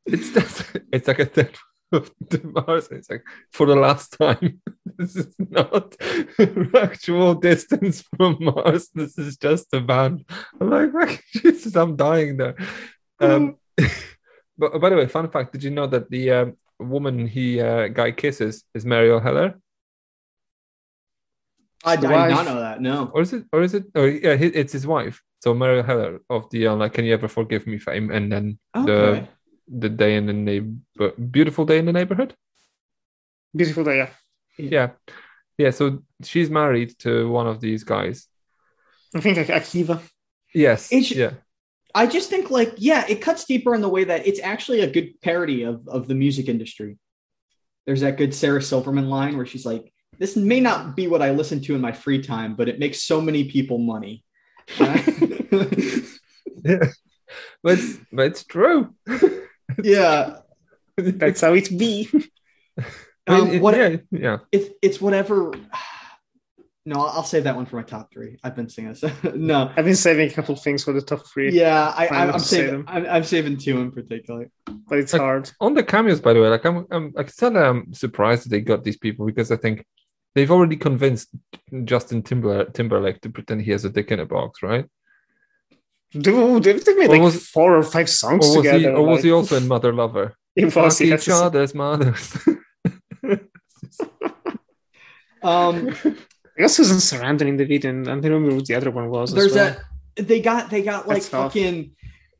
[0.06, 1.50] it's just, it's like a thing
[1.92, 2.12] of
[2.44, 2.88] Mars.
[2.92, 4.62] It's like for the last time.
[4.98, 5.96] This is not
[6.76, 8.90] actual distance from Mars.
[8.94, 10.26] This is just a band.
[10.60, 12.58] I'm like, Jesus, I'm dying there.
[13.22, 13.56] Um,
[14.58, 17.88] but by the way, fun fact: Did you know that the um, woman he uh,
[17.88, 19.58] guy kisses is Marielle Heller?
[21.86, 22.82] I, I did not know that.
[22.82, 23.10] No.
[23.14, 26.50] or is it or is it oh yeah it's his wife so Marielle Heller of
[26.50, 28.86] the like can you ever forgive me fame and then Okay.
[28.86, 29.28] the
[29.82, 32.34] the day in the neighbor beautiful day in the neighborhood
[33.56, 34.10] Beautiful day, yeah.
[34.58, 34.90] yeah
[35.58, 38.28] yeah so she's married to one of these guys
[39.16, 40.02] I think like Akiva.
[40.54, 41.34] yes It's- yeah
[41.96, 44.92] I just think like yeah, it cuts deeper in the way that it's actually a
[44.92, 47.00] good parody of of the music industry.
[47.88, 51.32] There's that good Sarah Silverman line where she's like, "This may not be what I
[51.32, 54.24] listen to in my free time, but it makes so many people money."
[56.64, 56.84] Yeah
[57.64, 57.80] but
[58.12, 58.94] but it's true
[59.84, 60.38] yeah,
[60.98, 62.10] That's how it be.
[63.28, 65.52] I mean, Um, it- what- yeah yeah it's it's whatever.
[66.86, 68.40] No, I'll save that one for my top three.
[68.44, 69.04] I've been singing this.
[69.36, 72.32] no, I've been saving a couple of things for the top three, yeah, I, I,
[72.32, 72.86] I'm, saving.
[72.88, 74.50] I'm, I'm saving two in particular.
[74.66, 75.52] but it's Like- hard.
[75.62, 78.46] on the cameos by the way like i'm, I'm i can tell that i'm surprised
[78.46, 79.86] that they got these people because i think
[80.36, 81.30] they've already convinced
[81.86, 84.86] justin Timber, timberlake to pretend he has a dick in a box right
[86.12, 88.80] Dude, they've made Or like was- four or five songs or was together.
[88.80, 92.36] he or was he also in mother lover It was, he each has other's mothers
[95.42, 98.92] Um, I guess Susan Sarandon in the video, and I don't remember what the other
[98.92, 99.32] one was.
[99.32, 99.78] as there's well.
[100.18, 101.54] a they got they got like That's tough.
[101.54, 101.92] fucking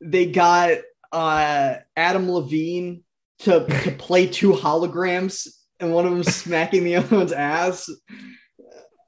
[0.02, 0.78] they got
[1.10, 3.02] uh Adam Levine
[3.40, 5.48] to to play two holograms
[5.80, 7.88] and one of them smacking the other one's ass.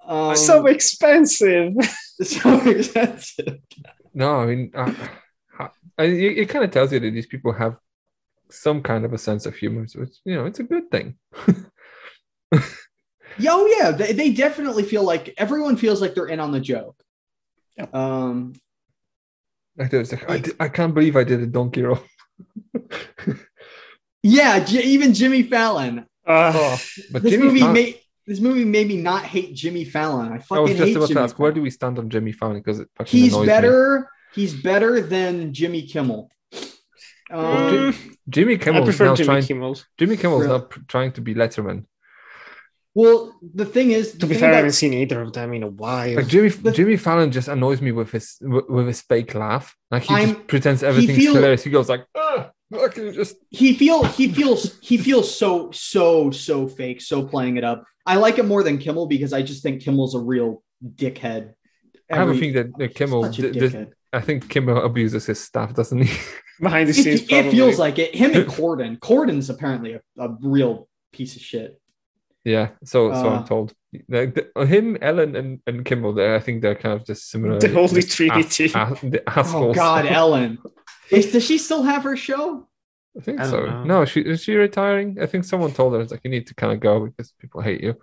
[0.06, 1.74] Um, so expensive.
[2.22, 3.58] so expensive.
[4.14, 4.92] no i mean uh,
[5.98, 7.78] I, it, it kind of tells you that these people have
[8.50, 11.16] some kind of a sense of humor which you know it's a good thing
[13.38, 16.60] Yeah, oh yeah, they, they definitely feel like everyone feels like they're in on the
[16.60, 17.02] joke.
[17.78, 17.94] Yep.
[17.94, 18.52] Um,
[19.78, 21.98] like, there's like, I, di- I can't believe i did a donkey roll
[24.22, 26.06] yeah, J- even Jimmy Fallon.
[26.26, 26.76] Uh,
[27.10, 30.30] but This Jimmy movie Fallon- made this movie made me not hate Jimmy Fallon.
[30.32, 32.08] I I fucking was just hate about Jimmy to ask, where do we stand on
[32.08, 32.58] Jimmy Fallon?
[32.58, 33.46] Because it fucking He's annoys me.
[33.46, 34.08] better.
[34.34, 36.30] He's better than Jimmy Kimmel.
[37.30, 37.94] Um,
[38.28, 39.42] Jimmy I Kimmel is now Jimmy trying.
[39.42, 39.76] Kimmel.
[39.98, 40.58] Jimmy Kimmel is Really?
[40.58, 41.86] now pr- trying to be Letterman.
[42.94, 45.54] well, the thing is, the To be thing fair, I haven't seen either of them
[45.54, 46.14] in a while.
[46.16, 49.74] Like Jimmy, Jimmy Fallon just annoys me with his with, with his fake laugh.
[49.90, 51.64] Like he I'm- just pretends everything's feel- hilarious.
[51.64, 52.04] He goes like,
[52.72, 57.56] "Ah, fucking just he feel he feels he feels so so so fake, so playing
[57.56, 57.84] it up.
[58.06, 61.54] I like it more than Kimmel because I just think Kimmel's a real dickhead.
[62.10, 63.24] I have a Every- feeling that uh, Kimmel.
[63.24, 66.18] such a d- d- I think Kimmel abuses his staff, doesn't he?
[66.60, 68.14] Behind the scenes, It, it feels like it.
[68.14, 68.98] Him and Corden.
[68.98, 71.80] Corden's apparently a, a real piece of shit.
[72.44, 72.68] yeah.
[72.84, 73.72] So so Uh, I'm told.
[74.08, 76.12] Like the, him, Ellen, and, and Kimmel.
[76.14, 77.58] There, I think they're kind of just similar.
[77.58, 78.70] The Holy just Trinity.
[78.74, 79.72] ass- the Oh.
[79.72, 80.58] God, Ellen.
[81.12, 82.68] Is, does she still have her show?
[83.16, 83.64] I think I so.
[83.66, 83.84] know.
[83.84, 85.18] No, she is she retiring?
[85.20, 87.60] I think someone told her it's like you need to kind of go because people
[87.60, 87.94] hate you.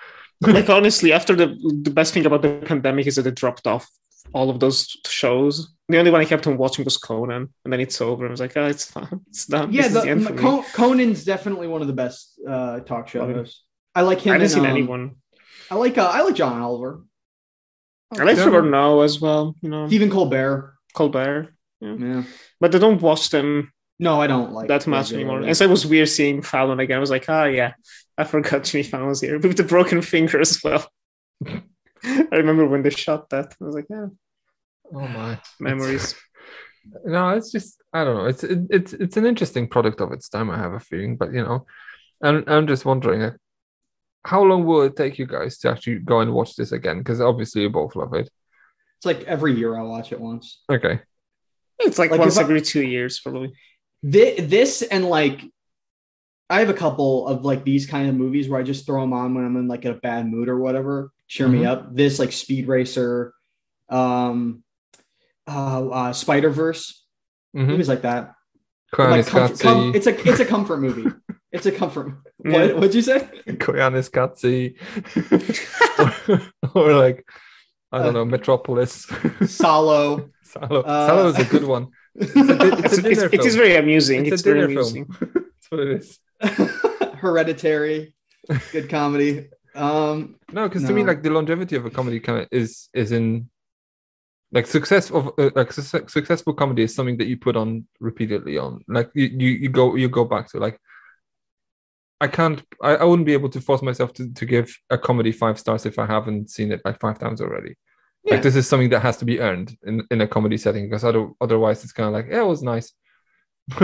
[0.40, 3.88] like honestly, after the the best thing about the pandemic is that it dropped off
[4.32, 5.72] all of those shows.
[5.88, 8.26] The only one I kept on watching was Conan, and then it's over.
[8.26, 9.72] I was like, oh, it's fine, it's done.
[9.72, 10.34] Yeah, the, the end for.
[10.34, 13.36] Con- Conan's definitely one of the best uh, talk show Conan.
[13.36, 13.62] hosts.
[13.94, 14.32] I like him.
[14.32, 15.16] I haven't and, seen um, anyone.
[15.70, 17.04] I like uh, I like John Oliver.
[18.18, 18.44] I like Yeah.
[18.44, 19.54] Trevor Noah as well.
[19.62, 20.74] You know, Stephen Colbert.
[20.94, 22.22] Colbert, Yeah.
[22.60, 25.40] but I don't watch them No, I don't like that much anymore.
[25.42, 26.96] And so it was weird seeing Fallon again.
[26.96, 27.72] I was like, oh yeah,
[28.18, 30.86] I forgot Jimmy Fallon was here with the broken finger as well.
[32.04, 33.54] I remember when they shot that.
[33.60, 34.06] I was like, yeah,
[34.92, 36.14] Oh my memories.
[37.04, 38.26] No, it's just I don't know.
[38.26, 40.50] It's it, it's it's an interesting product of its time.
[40.50, 41.66] I have a feeling, but you know,
[42.22, 43.32] I'm I'm just wondering, uh,
[44.24, 46.98] how long will it take you guys to actually go and watch this again?
[46.98, 48.30] Because obviously you both love it.
[48.98, 50.62] It's like every year I watch it once.
[50.70, 51.00] Okay,
[51.78, 53.52] It's like, Like, once if I- every two years, probably.
[54.02, 55.42] This, this and like
[56.48, 59.12] I have a couple of like these kind of movies where I just throw them
[59.12, 61.66] on when I'm in like a bad mood or whatever, cheer me Mhm.
[61.66, 61.94] up.
[61.96, 63.32] This like Speed Racer,
[63.88, 64.62] um,
[65.48, 67.04] uh, uh Spider Verse,
[67.56, 67.66] mm-hmm.
[67.66, 68.34] movies like that.
[68.96, 71.10] Like comfort, com- it's a it's a comfort movie.
[71.52, 72.12] It's a comfort.
[72.38, 73.28] What what'd you say?
[73.48, 74.76] Koyaanisqatsi.
[76.74, 77.26] or, or like
[77.90, 79.10] I don't know, Metropolis.
[79.46, 80.30] Solo.
[80.52, 80.82] Salo.
[80.82, 81.88] Uh, Salo is a good one.
[82.14, 84.26] It's a, it's a it's, it is very amusing.
[84.26, 85.06] It's a very dinner amusing.
[85.06, 85.32] film.
[85.34, 86.18] That's what it is.
[87.20, 88.14] Hereditary.
[88.72, 89.48] Good comedy.
[89.74, 93.12] Um No, because to me, like the longevity of a comedy kind of is is
[93.12, 93.50] in
[94.52, 98.56] Like success of uh, like su- successful comedy is something that you put on repeatedly
[98.58, 98.80] on.
[98.88, 100.78] Like you, you you go you go back to like.
[102.20, 102.62] I can't.
[102.82, 105.84] I, I wouldn't be able to force myself to, to give a comedy five stars
[105.84, 107.74] if I haven't seen it like five times already.
[108.26, 108.34] Yeah.
[108.34, 111.04] Like this is something that has to be earned in, in a comedy setting because
[111.04, 112.92] other, otherwise it's kind of like yeah it was nice.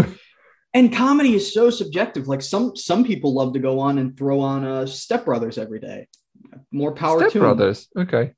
[0.75, 2.29] and comedy is so subjective.
[2.29, 5.81] Like some some people love to go on and throw on uh, Step Brothers every
[5.81, 6.09] day.
[6.71, 7.45] More power to Step to 'em.
[7.45, 7.89] Brothers.
[7.97, 8.33] Okay,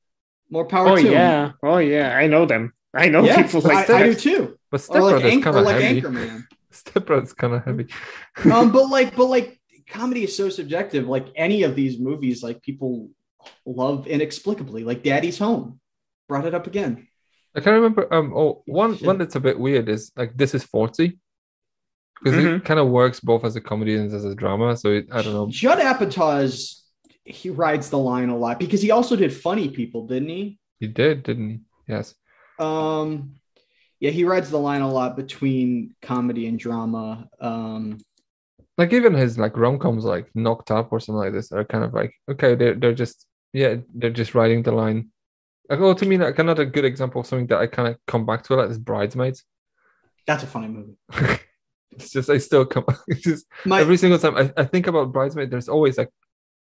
[0.50, 1.12] More power Oh to 'em.
[1.12, 2.72] yeah, oh yeah, I know them.
[2.94, 4.58] I know yeah, people like I, I do too.
[4.70, 6.00] but Or Step like, Brothers Anch- kind or of like heavy.
[6.02, 6.44] Anchorman.
[6.70, 7.86] Step Brothers kind of heavy.
[8.52, 11.06] um, but like, but like, comedy is so subjective.
[11.08, 13.10] Like any of these movies, like people
[13.66, 14.84] love inexplicably.
[14.84, 15.80] Like Daddy's Home,
[16.28, 17.08] brought it up again.
[17.56, 18.12] I can't remember.
[18.12, 19.06] Um, oh, one Shit.
[19.06, 21.18] one that's a bit weird is like this is forty,
[22.22, 22.56] because Mhm.
[22.56, 24.76] it kind of works both as a comedy and as a drama.
[24.76, 25.48] So it, I don't know.
[25.50, 26.82] Judd Apatow's
[27.24, 30.58] he rides the line a lot because he also did Funny People, didn't he?
[30.80, 31.60] He did, didn't he?
[31.88, 32.14] Yes.
[32.58, 33.34] Um,
[34.00, 37.28] yeah, he rides the line a lot between comedy and drama.
[37.40, 37.98] Um,
[38.76, 41.84] Like even his like rom coms, like Knocked Up or something like this, are kind
[41.84, 45.10] of like okay, they're they're just yeah, they're just riding the line.
[45.68, 48.26] Like, oh, to me, like another good example of something that I kind of come
[48.26, 49.44] back to a lot is Bridesmaids.
[50.26, 50.96] that's a funny movie.
[51.96, 52.84] It's just I still come.
[53.08, 56.10] It's just My every single time I, I think about Bridesmaid, there's always like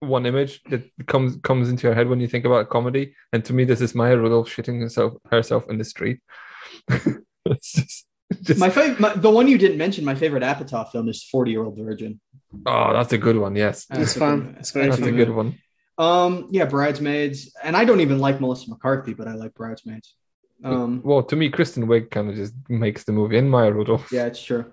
[0.01, 3.15] one image that comes comes into your head when you think about comedy.
[3.33, 6.21] And to me, this is Maya Rudolph shitting herself herself in the street.
[7.47, 8.07] it's just,
[8.43, 11.65] just my favorite, the one you didn't mention, my favorite Apatow film is Forty Year
[11.65, 12.21] Old Virgin.
[12.67, 13.57] oh, that's a good one.
[13.57, 14.41] Yes, That's It's a fun.
[14.43, 15.17] good- It's very that's a fun.
[15.17, 15.59] good one.
[15.97, 20.15] Um, yeah, Bridesmaids, and I don't even like Melissa McCarthy, but I like Bridesmaids.
[20.65, 24.11] Um, well, to me, Kristen Wiig kind of just makes the movie, and Maya Rudolph.
[24.11, 24.73] yeah, it's true.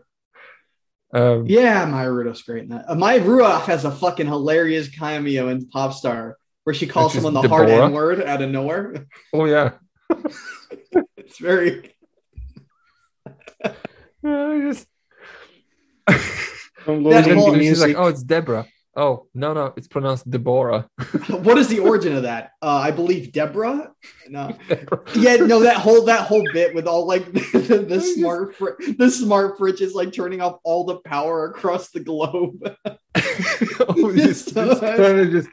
[1.13, 2.86] Um, Yeah, Maya Rudolph's great in that.
[2.88, 7.24] Uh, Maya Rudolph has a fucking hilarious cameo in Popstar where she calls Which is
[7.26, 7.86] someone the hard Deborah?
[7.88, 9.05] N word out of nowhere.
[9.34, 9.74] Oh yeah.
[11.17, 11.93] It's very.
[13.63, 13.72] I
[14.24, 14.88] just.
[16.80, 17.95] From That Lord And of whole- the like, Music.
[17.97, 20.85] "Oh, it's Deborah." Oh no, no, it's pronounced Deborah.
[21.29, 22.51] what is the origin of that?
[22.61, 23.91] Uh, I believe Deborah.
[24.27, 24.57] No.
[25.15, 29.09] Yeah, no, that whole that whole bit with all like the, the smart fr- the
[29.09, 32.75] smart fridge is like turning off all the power across the globe.
[33.15, 35.49] oh, just, So- just kind of just.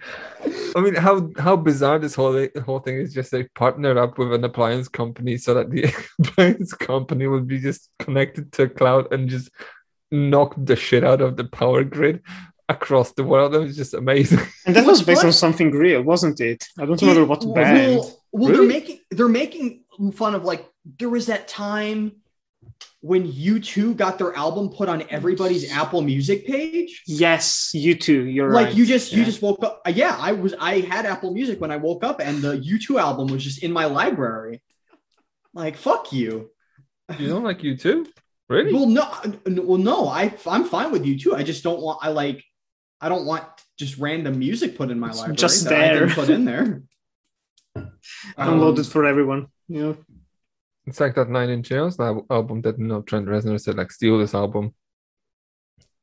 [0.76, 3.12] I mean, how how bizarre this whole whole thing is.
[3.14, 7.58] Just they partnered up with an appliance company so that the appliance company would be
[7.58, 9.50] just connected to a cloud and just
[10.10, 12.22] knock the shit out of the power grid
[12.68, 13.52] across the world.
[13.52, 14.40] That was just amazing.
[14.66, 16.64] and that was based fun- on something real, wasn't it?
[16.78, 17.96] I don't remember what well, band.
[17.98, 18.56] Well, well, Really?
[18.58, 22.12] they're making they're making fun of like there was that time
[23.00, 27.02] when U2 got their album put on everybody's Apple Music page.
[27.06, 28.24] Yes, you too.
[28.26, 28.74] You're like right.
[28.74, 29.80] you just you just woke up.
[29.86, 33.00] uh, Yeah, I was I had Apple Music when I woke up, and the U2
[33.00, 34.60] album was just in my library.
[35.54, 36.50] Like fuck you.
[37.18, 38.06] You don't like you too?
[38.50, 38.72] Really?
[38.72, 39.06] Well, no,
[39.62, 41.34] well, no, I I'm fine with you too.
[41.34, 42.44] I just don't want I like
[43.00, 43.44] I don't want
[43.78, 45.36] just random music put in my It's library.
[45.36, 46.14] just that I didn't there.
[46.16, 46.82] put in there.
[48.38, 49.46] Download Um, it for everyone.
[49.68, 49.96] You know,
[50.86, 54.18] It's like that Nine Inch Nails album that you know Trent Reznor said like steal
[54.18, 54.74] this album.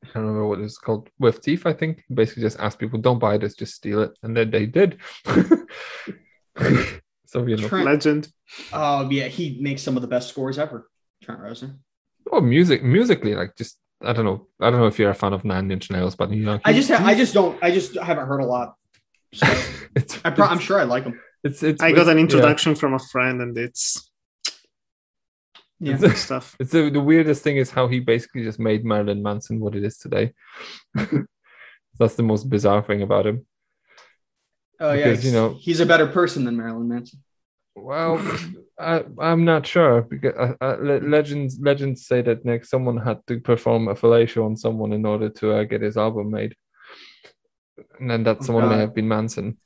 [0.04, 1.10] I don't remember what it's called.
[1.20, 2.04] With Thief, I think.
[2.14, 5.00] Basically, just ask people don't buy this, just steal it, and then they did.
[7.26, 8.30] so you know, Trent- legend.
[8.72, 10.90] Oh yeah, he makes some of the best scores ever.
[11.24, 11.78] Trent Reznor.
[12.32, 14.48] oh, music, musically, like just I don't know.
[14.60, 16.74] I don't know if you're a fan of Nine Inch Nails, but you know, I
[16.74, 18.76] just ha- I just don't I just haven't heard a lot.
[19.36, 19.48] So
[19.96, 21.20] it's I pro- I'm sure I like them.
[21.44, 21.82] it's it's.
[21.84, 22.22] I got it's- an yeah.
[22.24, 24.10] introduction from a friend, and it's
[25.80, 25.98] Yeah.
[25.98, 26.56] good stuff.
[26.60, 29.84] It's the, the weirdest thing is how he basically just made Marilyn Manson what it
[29.84, 30.34] is today.
[32.00, 33.46] That's the most bizarre thing about him.
[34.80, 37.22] Oh yeah, Because, you know- he's a better person than Marilyn Manson.
[37.76, 38.18] Well,
[38.78, 43.26] I, I'm not sure because uh, uh, le- legends legends say that Nick someone had
[43.28, 46.56] to perform a fellatio on someone in order to uh, get his album made,
[48.00, 49.58] and then that someone may have been Manson.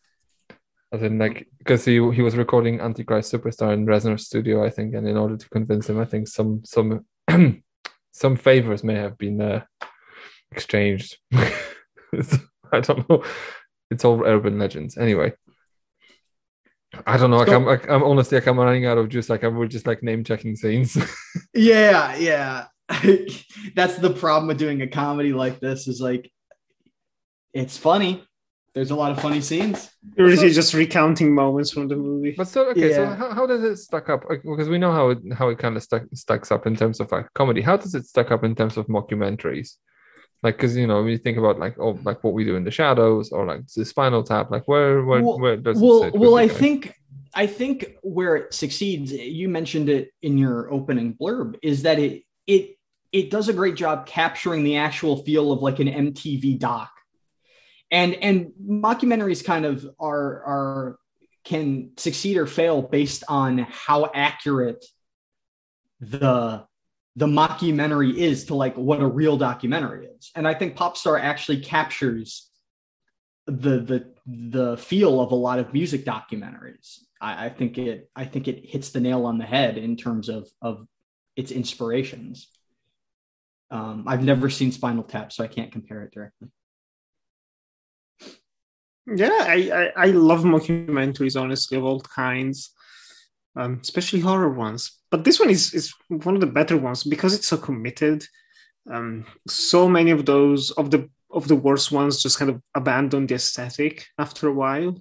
[0.91, 4.93] As in, like, because he he was recording Antichrist Superstar in Reznor's studio, I think,
[4.93, 7.05] and in order to convince him, I think some some
[8.11, 9.63] some favors may have been uh,
[10.51, 11.17] exchanged.
[11.33, 13.23] I don't know.
[13.91, 15.33] It's all urban legends, anyway.
[17.05, 17.37] I don't know.
[17.37, 19.29] Like I'm, like, I'm honestly, like I'm running out of juice.
[19.29, 20.97] Like I'm, we're just like name checking scenes.
[21.53, 22.65] Yeah, yeah.
[23.75, 26.31] That's the problem with doing a comedy like this is like
[27.53, 28.23] it's funny.
[28.75, 29.89] There's a lot of funny scenes.
[30.15, 32.35] You're really just recounting moments from the movie.
[32.37, 34.25] but so, okay, so how, how does it stack up?
[34.29, 36.99] Like, Because we know how it how it kind of stack, stacks up in terms
[36.99, 37.61] of like comedy.
[37.61, 39.75] How does it stack up in terms of mockumentaries?
[40.41, 42.63] Like, because you know, when you think about like oh, like what we do in
[42.63, 46.03] the shadows or like the Spinal Tap, like where where Well- where does it Well,
[46.03, 46.95] sit well, I think
[47.33, 52.23] I think where it succeeds, you mentioned it in your opening blurb, is that it
[52.47, 52.77] it
[53.11, 56.91] it does a great job capturing the actual feel of like an MTV doc.
[57.91, 60.99] And and mockumentaries kind of are are
[61.43, 64.85] can succeed or fail based on how accurate
[65.99, 66.65] the
[67.19, 70.31] the mockumentary is to like what a real documentary is.
[70.35, 72.49] And I think Popstar actually captures
[73.45, 76.99] the the the feel of a lot of music documentaries.
[77.19, 80.29] I, I think it I think it hits the nail on the head in terms
[80.29, 80.87] of of
[81.35, 82.47] its inspirations.
[83.69, 86.47] Um, I've never seen Spinal Tap, so I can't compare it directly.
[89.05, 92.71] Yeah, I, I, I love mockumentaries, honestly, of all kinds,
[93.59, 94.99] um, especially horror ones.
[95.11, 98.25] But this one is, is one of the better ones because it's so committed.
[98.89, 103.27] Um, so many of those of the of the worst ones just kind of abandon
[103.27, 104.99] the aesthetic after a while.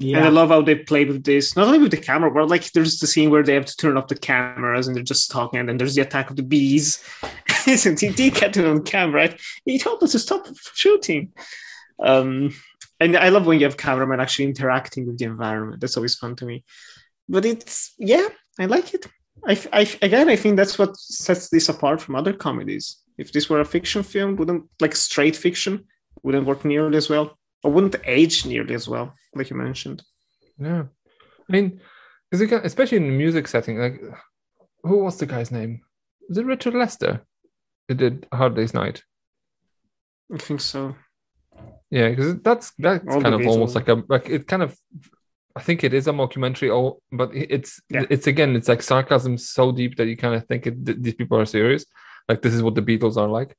[0.00, 0.18] Yeah.
[0.18, 2.72] And I love how they play with this, not only with the camera, but like
[2.72, 5.60] there's the scene where they have to turn off the cameras and they're just talking,
[5.60, 7.04] and then there's the attack of the bees.
[7.66, 8.08] Isn't he?
[8.08, 9.34] They get it on camera.
[9.64, 11.32] He told us to stop shooting.
[12.00, 12.54] Um,
[13.00, 15.80] and I love when you have cameramen actually interacting with the environment.
[15.80, 16.64] That's always fun to me.
[17.28, 19.06] But it's yeah, I like it.
[19.46, 22.98] I, I again, I think that's what sets this apart from other comedies.
[23.18, 25.84] If this were a fiction film, wouldn't like straight fiction
[26.22, 30.02] wouldn't work nearly as well, or wouldn't age nearly as well, like you mentioned.
[30.58, 30.84] Yeah,
[31.48, 31.80] I mean,
[32.30, 34.00] because especially in the music setting, like
[34.82, 35.82] who was the guy's name?
[36.28, 37.22] Was it Richard Lester?
[37.88, 39.02] Who did Hard Day's Night?
[40.32, 40.94] I think so.
[41.90, 44.76] Yeah, because that's that's All kind of almost like a like it kind of.
[45.58, 48.04] I think it is a mockumentary, oh, but it's Yeah.
[48.14, 51.14] it's again it's like sarcasm so deep that you kind of think it, th- these
[51.20, 51.84] people are serious,
[52.28, 53.56] like this is what the Beatles are like,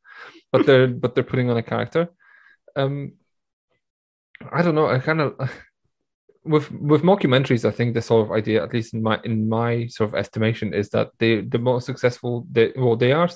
[0.51, 2.03] but they're but they're putting on a character.
[2.75, 3.13] Um,
[4.51, 4.87] I don't know.
[4.87, 5.29] I kind of
[6.53, 7.65] with with mockumentaries.
[7.67, 10.73] I think the sort of idea, at least in my in my sort of estimation,
[10.73, 12.47] is that they the most successful.
[12.55, 13.27] They well they are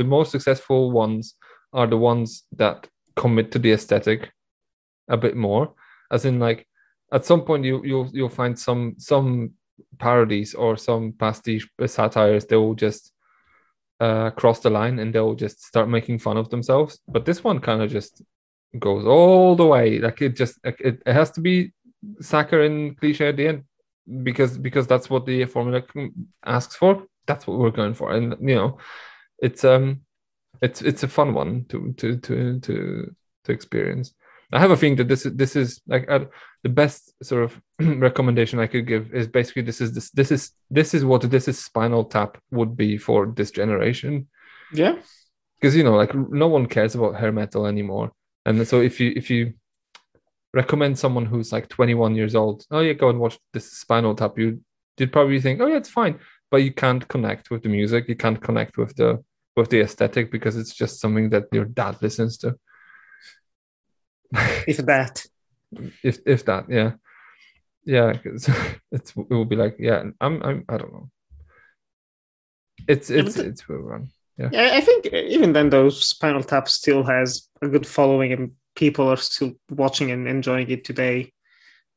[0.00, 1.34] the most successful ones
[1.72, 4.30] are the ones that commit to the aesthetic
[5.08, 5.74] a bit more
[6.10, 6.66] as in like
[7.12, 9.52] at some point you you'll you'll find some some
[9.98, 13.12] parodies or some pastiche satires they will just
[14.00, 17.00] uh cross the line and they'll just start making fun of themselves.
[17.06, 18.22] But this one kind of just
[18.78, 19.98] goes all the way.
[19.98, 21.72] Like it just it, it has to be
[22.20, 23.64] saccharine cliche at the end
[24.22, 25.82] because because that's what the formula
[26.44, 27.06] asks for.
[27.26, 28.12] That's what we're going for.
[28.12, 28.78] And you know
[29.38, 30.00] it's um
[30.62, 34.14] it's it's a fun one to to to to to experience.
[34.52, 36.26] I have a feeling that this is this is like uh,
[36.62, 40.52] the best sort of recommendation I could give is basically this is this this is
[40.70, 44.28] this is what this is Spinal Tap would be for this generation.
[44.72, 44.96] Yeah,
[45.58, 48.12] because you know like no one cares about hair metal anymore,
[48.44, 49.54] and so if you if you
[50.52, 54.38] recommend someone who's like 21 years old, oh yeah, go and watch this Spinal Tap,
[54.38, 54.60] you
[54.98, 56.18] you'd probably think oh yeah it's fine,
[56.50, 59.24] but you can't connect with the music, you can't connect with the
[59.56, 62.54] with the aesthetic because it's just something that your dad listens to.
[64.66, 65.24] If that.
[66.02, 66.92] if if that yeah
[67.84, 68.48] yeah 'cause
[68.92, 71.08] it's it will be like yeah i'm i'm i don't know
[72.88, 74.08] it's it's the- it's well run
[74.38, 79.06] Yeah, I think even then, though, Spinal Tap still has a good following and people
[79.12, 81.32] are still watching and enjoying it today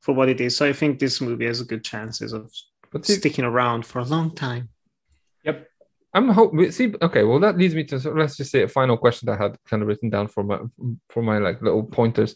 [0.04, 0.56] for what it is.
[0.58, 2.52] So I think this movie has a good chances of
[2.92, 4.70] but sticking around for a long time.
[6.16, 8.98] I'm hope see okay well that leads me to so let's just say a final
[8.98, 10.58] question that i had kind of written down for my
[11.10, 12.36] for my like little pointers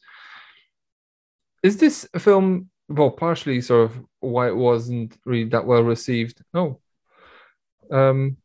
[1.64, 6.44] is this a film well partially sort of why it wasn't really that well received
[6.54, 6.80] no
[7.92, 8.38] um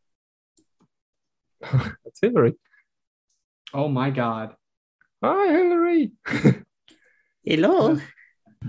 [1.60, 2.54] that's hillary
[3.76, 4.54] Oh my God.
[5.22, 6.12] hi hillary
[7.44, 7.98] Hello.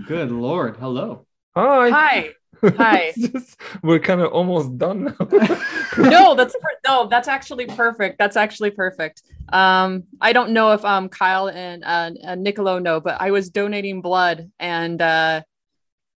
[0.06, 0.76] Good Lord.
[0.76, 1.26] Hello.
[1.54, 2.34] hi Hi.
[2.62, 3.12] Hi.
[3.18, 5.28] Just- we're kind of almost done now.
[5.98, 8.18] No, that's per- no, that's actually perfect.
[8.18, 9.22] That's actually perfect.
[9.50, 13.48] Um, I don't know if um Kyle and uh, uh Nicolo know, but I was
[13.48, 15.42] donating blood and uh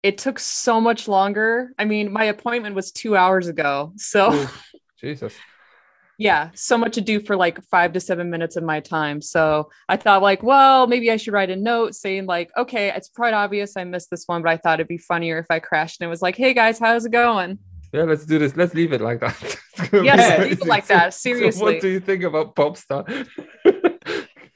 [0.02, 1.74] it took so much longer.
[1.78, 3.94] I mean, my appointment was two hours ago.
[3.98, 4.48] So
[5.00, 5.36] Jesus.
[6.18, 9.22] Yeah, so much to do for like five to seven minutes of my time.
[9.22, 13.09] So I thought like, well, maybe I should write a note saying like, okay, it's
[13.09, 16.01] quite obvious I missed this one, but I thought it'd be funnier if I crashed
[16.01, 17.59] and it was like, hey guys, how's it going?
[17.93, 18.55] Yeah, let's do this.
[18.57, 19.57] Let's leave it like that.
[19.93, 21.61] Yes, leave it like that, So seriously.
[21.63, 23.05] what do you think about Popstar?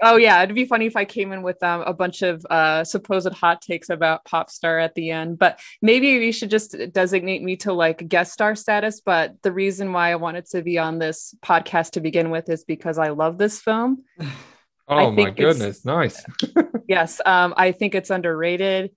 [0.03, 2.83] Oh yeah, it'd be funny if I came in with um, a bunch of uh,
[2.83, 5.37] supposed hot takes about pop star at the end.
[5.37, 8.99] But maybe we should just designate me to like guest star status.
[8.99, 12.63] But the reason why I wanted to be on this podcast to begin with is
[12.63, 14.03] because I love this film.
[14.87, 16.23] oh my goodness, nice.
[16.87, 18.91] Yes, um, I think it's underrated.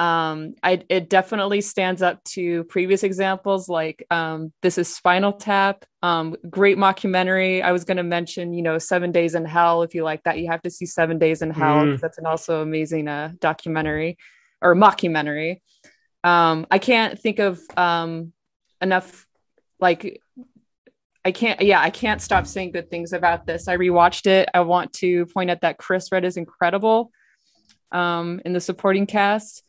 [0.00, 5.84] Um, I it definitely stands up to previous examples like um, this is Spinal Tap,
[6.02, 7.62] um, great mockumentary.
[7.62, 9.82] I was going to mention, you know, Seven Days in Hell.
[9.82, 11.84] If you like that, you have to see Seven Days in Hell.
[11.84, 12.00] Mm.
[12.00, 14.16] That's an also amazing uh, documentary
[14.62, 15.60] or mockumentary.
[16.24, 18.32] Um, I can't think of um,
[18.80, 19.26] enough
[19.80, 20.22] like
[21.26, 23.68] I can't, yeah, I can't stop saying good things about this.
[23.68, 24.48] I rewatched it.
[24.54, 27.10] I want to point out that Chris Redd is incredible
[27.92, 29.62] um, in the supporting cast,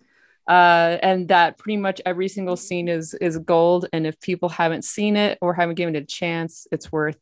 [0.48, 3.88] uh, and that pretty much every single scene is is gold.
[3.94, 7.18] And if people haven't seen it or haven't given it a chance, it's worth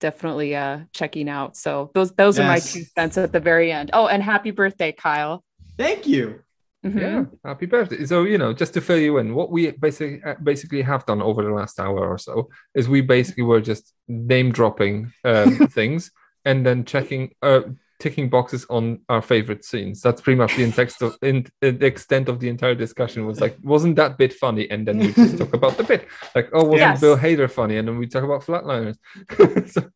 [0.00, 1.56] definitely uh, checking out.
[1.56, 3.90] So those those are my two cents at the very end.
[3.92, 5.44] Oh, and happy birthday, Kyle!
[5.78, 6.40] Thank you.
[6.84, 7.00] Mhm.
[7.00, 8.04] Yeah, happy birthday.
[8.04, 11.42] So, you know, just to fill you in, what we basically basically have done over
[11.42, 16.10] the last hour or so is we basically were just name dropping um, things
[16.44, 17.62] and then checking, uh,
[18.04, 20.02] ticking boxes on our favorite scenes.
[20.02, 23.40] That's pretty much the text of in, in the extent of the entire discussion was
[23.40, 24.70] like, wasn't that bit funny?
[24.70, 26.06] And then we just talk about the bit.
[26.34, 27.00] Like, oh, wasn't Yes.
[27.00, 27.78] Bill Hader funny?
[27.78, 28.96] And then we talk about flatliners.
[29.74, 29.90] So-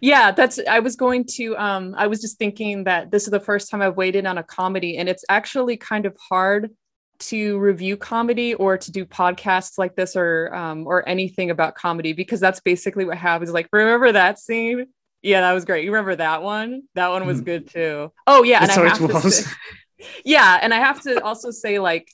[0.00, 3.44] yeah that's i was going to um i was just thinking that this is the
[3.48, 6.70] first time i've waited on a comedy and it's actually kind of hard
[7.18, 12.12] to review comedy or to do podcasts like this or um or anything about comedy
[12.14, 14.86] because that's basically what happens like remember that scene
[15.22, 15.84] yeah that was great.
[15.84, 16.82] You remember that one?
[16.94, 17.44] That one was Mhm.
[17.44, 18.12] good too.
[18.26, 19.50] Oh yeah and That's i have to say,
[20.24, 22.08] yeah and i have to also say like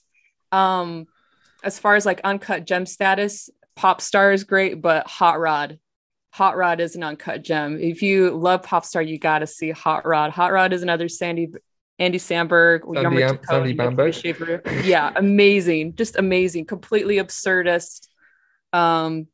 [0.53, 1.07] um
[1.63, 5.79] as far as like uncut gem status pop star is great but hot rod.
[6.33, 7.79] Hot rod is an uncut gem.
[7.81, 10.33] If you love pop star you got to see hot rod.
[10.33, 11.49] Hot rod is another sandy
[12.01, 14.15] andy samberg Sandy Am- Sandy Nick Bamberg.
[14.15, 14.63] Shaver.
[14.85, 15.95] yeah amazing.
[15.95, 16.65] Just amazing.
[16.67, 18.09] Completely absurdist.
[18.73, 19.29] Um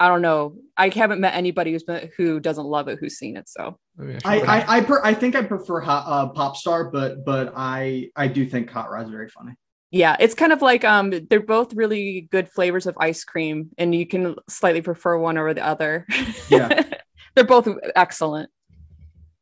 [0.00, 3.36] i don't know i haven't met anybody who's been who doesn't love it who's seen
[3.36, 3.78] it so
[4.24, 8.10] I I I, per, I think I prefer hot, uh, pop star, but but I
[8.14, 9.52] I do think Hot Rod's very funny.
[9.90, 13.94] yeah it's kind of like um they're both really good flavors of ice cream and
[13.94, 16.06] you can slightly prefer one over the other
[16.50, 16.82] Yeah.
[17.34, 18.50] they're both excellent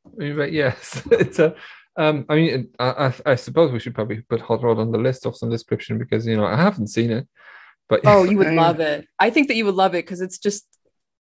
[0.06, 1.54] I mean, but yes, it's a.
[1.96, 4.98] Um, I mean, I, I, I suppose we should probably put Hot Rod on the
[4.98, 7.26] list of some description because you know I haven't seen it,
[8.02, 10.38] but oh you would love it i think that you would love it because it's
[10.38, 10.64] just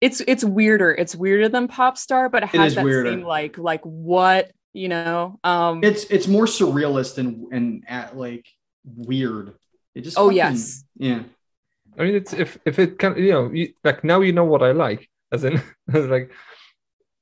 [0.01, 3.11] it's it's weirder it's weirder than pop star but it It has is that weirder.
[3.11, 8.45] same like like what you know um It's it's more surrealist and and at like
[8.83, 9.53] weird.
[9.95, 10.83] It just Oh, fucking- yes.
[10.97, 11.23] yeah.
[11.97, 14.61] I mean, it's if if it can, you know, you, like now you know what
[14.61, 15.61] I like, as in
[15.93, 16.29] like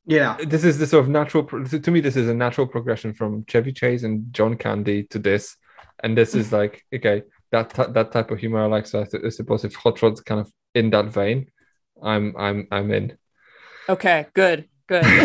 [0.06, 0.38] Yeah.
[0.44, 1.44] this is the sort of natural.
[1.44, 5.20] pro- To me, this is a natural progression from Chevy Chase and John Candy to
[5.20, 5.56] this,
[6.04, 7.22] and this is like okay,
[7.54, 8.88] that t- that type of humor I like.
[8.88, 11.48] So I, th- I suppose if Hot Rod's kind of in that vein,
[12.04, 13.18] I'm I'm I'm in.
[13.90, 15.16] okay good good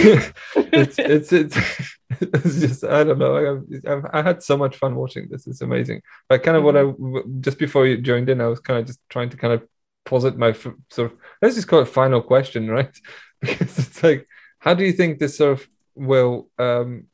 [0.73, 1.57] it's, it's it's
[2.21, 3.37] it's just I don't know.
[3.37, 5.47] I've, I've, I had so much fun watching this.
[5.47, 6.03] It's amazing.
[6.29, 7.09] But kind of what I Mm-hmm.
[7.41, 9.67] just before you joined in, I was kind of just trying to kind of
[10.05, 12.97] posit my f- sort of let's just call it final question, right?
[13.41, 14.27] Because it's like,
[14.59, 17.07] how do you think this sort of will um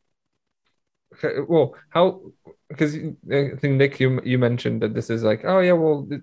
[1.48, 2.20] well how
[2.76, 6.22] because I think Nick you you mentioned that this is like oh yeah well it,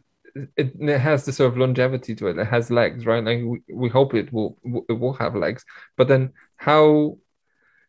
[0.56, 2.38] it, it has the sort of longevity to it.
[2.38, 3.24] It has legs right?
[3.24, 4.58] Like we, we hope it will
[4.90, 5.66] it will have legs.
[5.98, 7.18] But then how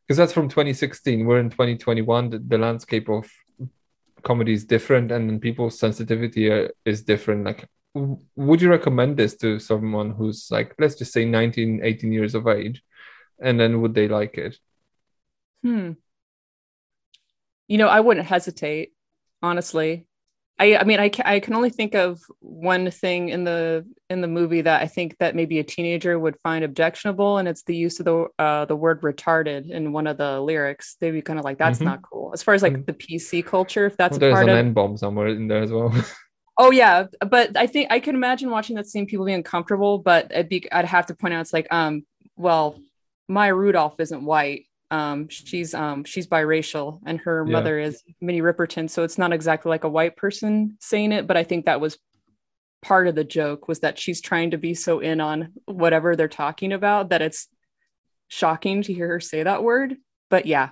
[0.07, 3.31] because that's from 2016 we're in 2021 the, the landscape of
[4.23, 7.45] comedy is different and people's sensitivity are, is different.
[7.45, 12.35] Like would you recommend this to someone who's like let's just say 19 18 years
[12.35, 12.83] of age
[13.41, 14.57] and then would they like it?
[15.63, 15.93] Hmm.
[17.69, 18.93] You know, I wouldn't hesitate,
[19.43, 20.07] honestly.
[20.59, 24.21] I I mean, I can, I can only think of one thing in the in
[24.21, 27.75] the movie that I think that maybe a teenager would find objectionable, and it's the
[27.77, 30.97] use of the uh, the word retarded in one of the lyrics.
[31.01, 31.85] They'd be kind of like, "That's Mhm.
[31.85, 32.87] not cool." As far as like Mm.
[32.87, 35.49] the PC culture, if that's Well, a there's part an of N bomb somewhere in
[35.49, 35.91] there as well.
[36.59, 39.99] Oh yeah, but I think I can imagine watching that scene, people being uncomfortable.
[39.99, 42.05] But I'd be, I'd have to point out, it's like, um,
[42.37, 42.79] well,
[43.27, 44.67] Maya Rudolph isn't white.
[44.93, 47.53] Um, she's um, she's biracial, and her Yeah.
[47.53, 48.89] mother is Minnie Riperton.
[48.91, 51.99] So it's not exactly like a white person saying it, but I think that was
[52.83, 56.29] part of the joke was that she's trying to be so in on whatever they're
[56.29, 57.49] talking about that it's
[58.29, 59.97] shocking to hear her say that word.
[60.29, 60.71] But yeah,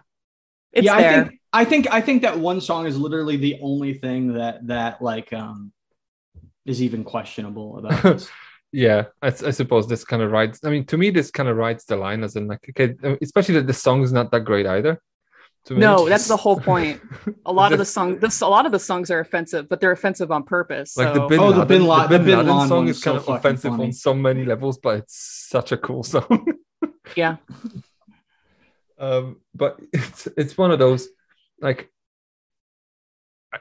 [0.73, 1.11] it's yeah, there.
[1.11, 4.67] I think I think I think that one song is literally the only thing that
[4.67, 5.73] that like um
[6.67, 8.29] is even questionable about this.
[8.73, 10.61] Yeah, I, I suppose this kind of rides.
[10.65, 13.55] I mean, to me, this kind of rides the line as in like, okay, especially
[13.57, 15.01] that the song is not that great either.
[15.67, 15.81] To me.
[15.81, 17.03] No, that's the whole point.
[17.47, 19.79] A lot of the This- songs, this a lot of the songs are offensive, but
[19.81, 20.97] they're offensive on purpose.
[20.97, 22.97] like the Bin Oh, the Laden, Bin La- the Bin Bin Laden Laden song is
[22.97, 23.85] is kind so of offensive funny.
[23.85, 26.47] on so many levels, but it's such a cool song.
[27.15, 27.37] yeah,
[28.99, 31.09] um, but it's it's one of those
[31.61, 31.91] like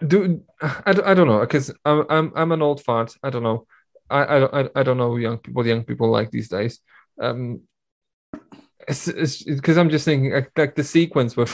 [0.05, 3.15] do I, I don't know because I'm, I'm I'm an old fart.
[3.23, 3.65] I don't know.
[4.09, 5.59] I I I, I don't know young people.
[5.59, 6.79] What young people like these days.
[7.21, 7.61] Um,
[8.87, 11.51] it's because I'm just thinking like, like the sequence with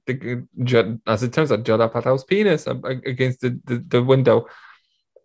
[0.06, 4.46] the Judd, as it turns out, Judd Apatow's penis against the, the, the window.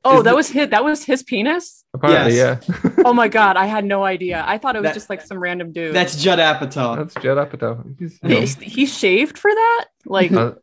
[0.05, 0.69] Oh, Is that the, was his.
[0.69, 1.83] That was his penis.
[1.93, 2.65] Apparently, yes.
[2.69, 2.89] yeah.
[3.05, 4.43] oh my god, I had no idea.
[4.47, 5.93] I thought it was that, just like some random dude.
[5.93, 6.95] That's Judd Apatow.
[6.97, 7.99] That's Judd Apatow.
[7.99, 9.85] He's, he, he, shaved for that.
[10.05, 10.53] Like, uh,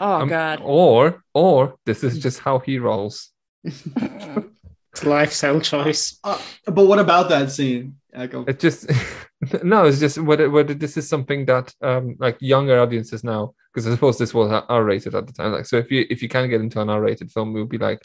[0.00, 0.60] oh um, god.
[0.64, 3.30] Or or this is just how he rolls.
[4.92, 6.18] it's lifestyle choice.
[6.24, 7.96] Uh, but what about that scene?
[8.12, 8.44] Echo.
[8.44, 8.90] It just
[9.62, 13.86] no, it's just whether whether this is something that um like younger audiences now, because
[13.86, 15.52] I suppose this was R rated at the time.
[15.52, 17.78] Like, so if you if you can get into an R rated film, we'll be
[17.78, 18.02] like,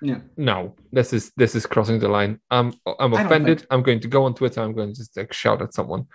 [0.00, 2.40] yeah, no, this is this is crossing the line.
[2.50, 3.60] I'm I'm offended.
[3.60, 3.68] Think...
[3.70, 4.62] I'm going to go on Twitter.
[4.62, 6.06] I'm going to just like shout at someone.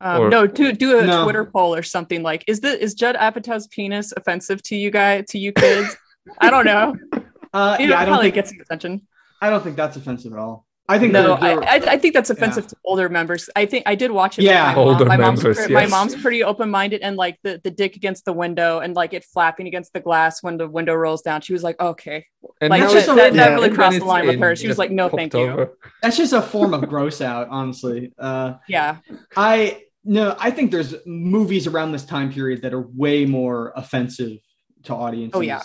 [0.00, 0.28] Um, or...
[0.28, 1.24] no, do do a no.
[1.24, 5.24] Twitter poll or something like is the is Judd Apatow's penis offensive to you guys
[5.30, 5.96] to you kids?
[6.38, 6.94] I don't know.
[7.52, 9.06] Uh, yeah, I don't probably think gets attention.
[9.40, 10.66] I don't think that's offensive at all.
[10.88, 12.68] I think no, they're, they're, I, I, think that's offensive yeah.
[12.68, 13.50] to older members.
[13.56, 14.42] I think I did watch it.
[14.42, 15.08] Yeah, my older mom.
[15.08, 15.56] my members.
[15.56, 15.70] Mom's, yes.
[15.70, 19.12] My mom's pretty open minded, and like the the dick against the window and like
[19.12, 21.40] it flapping against the glass when the window rolls down.
[21.40, 22.24] She was like, okay,
[22.60, 24.54] and like that, that, that really crossed the line with her.
[24.54, 25.60] She was like, no, thank over.
[25.60, 25.70] you.
[26.02, 28.12] That's just a form of gross out, honestly.
[28.16, 28.98] Uh, yeah,
[29.36, 34.38] I no, I think there's movies around this time period that are way more offensive
[34.84, 35.36] to audiences.
[35.36, 35.62] Oh yeah.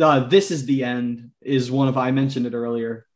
[0.00, 3.08] Uh, this is the end is one of I mentioned it earlier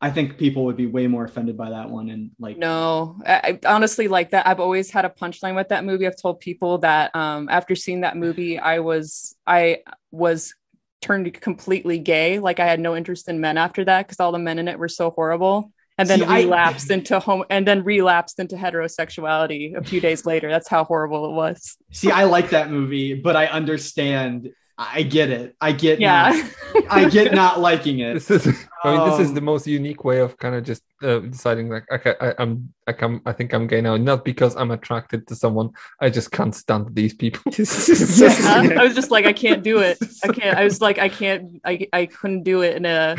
[0.00, 2.08] I think people would be way more offended by that one.
[2.08, 6.06] And like, no, I, honestly, like that, I've always had a punchline with that movie.
[6.06, 9.78] I've told people that um, after seeing that movie, I was, I
[10.12, 10.54] was
[11.02, 12.38] turned completely gay.
[12.38, 14.78] Like I had no interest in men after that because all the men in it
[14.78, 15.72] were so horrible.
[16.00, 20.24] And then See, relapsed I, into home, and then relapsed into heterosexuality a few days
[20.24, 20.48] later.
[20.48, 21.76] That's how horrible it was.
[21.90, 24.50] See, I like that movie, but I understand
[24.80, 25.56] I get it.
[25.60, 26.30] I get yeah.
[26.72, 28.14] Not, I get not liking it.
[28.14, 28.46] This is
[28.84, 31.18] I mean um, this is the um, most unique way of kind of just uh,
[31.18, 34.70] deciding like okay I, am I come I think I'm gay now not because I'm
[34.70, 35.70] attracted to someone
[36.00, 37.42] I just can't stand these people.
[37.58, 38.78] yeah.
[38.78, 39.98] I was just like I can't do it.
[40.22, 40.56] I can't.
[40.56, 41.60] I was like I can't.
[41.64, 43.16] I I couldn't do it in a.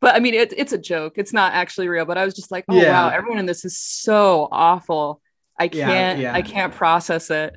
[0.00, 1.14] But I mean it, it's a joke.
[1.16, 2.06] It's not actually real.
[2.06, 2.90] But I was just like oh yeah.
[2.90, 5.20] wow everyone in this is so awful.
[5.58, 6.18] I can't.
[6.18, 7.56] Yeah, I can't process it.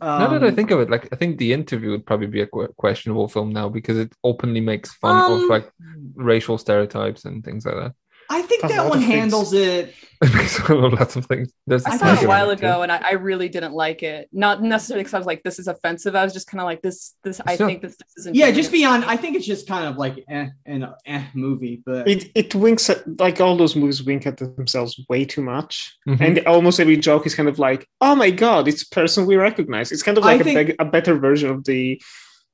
[0.00, 2.26] Um, now that I um, think of it, like I think the interview would probably
[2.26, 5.70] be a questionable film now because it openly makes fun um, of like
[6.14, 7.92] racial stereotypes and things like that.
[8.28, 9.94] I think that one handles it.
[10.22, 11.52] it makes fun of lots of things.
[11.66, 14.28] There's I saw it a while ago, and I, I, really didn't like it.
[14.32, 16.80] Not necessarily because I was like, "This is offensive." I was just kind of like,
[16.80, 18.34] "This, this." I think this, this isn't.
[18.34, 19.04] Yeah, just beyond.
[19.04, 22.88] I think it's just kind of like eh, an eh movie, but it it winks
[22.88, 26.22] at like all those movies wink at themselves way too much, mm-hmm.
[26.22, 29.36] and almost every joke is kind of like, "Oh my god, it's a person we
[29.36, 32.00] recognize." It's kind of like a, think, a better version of the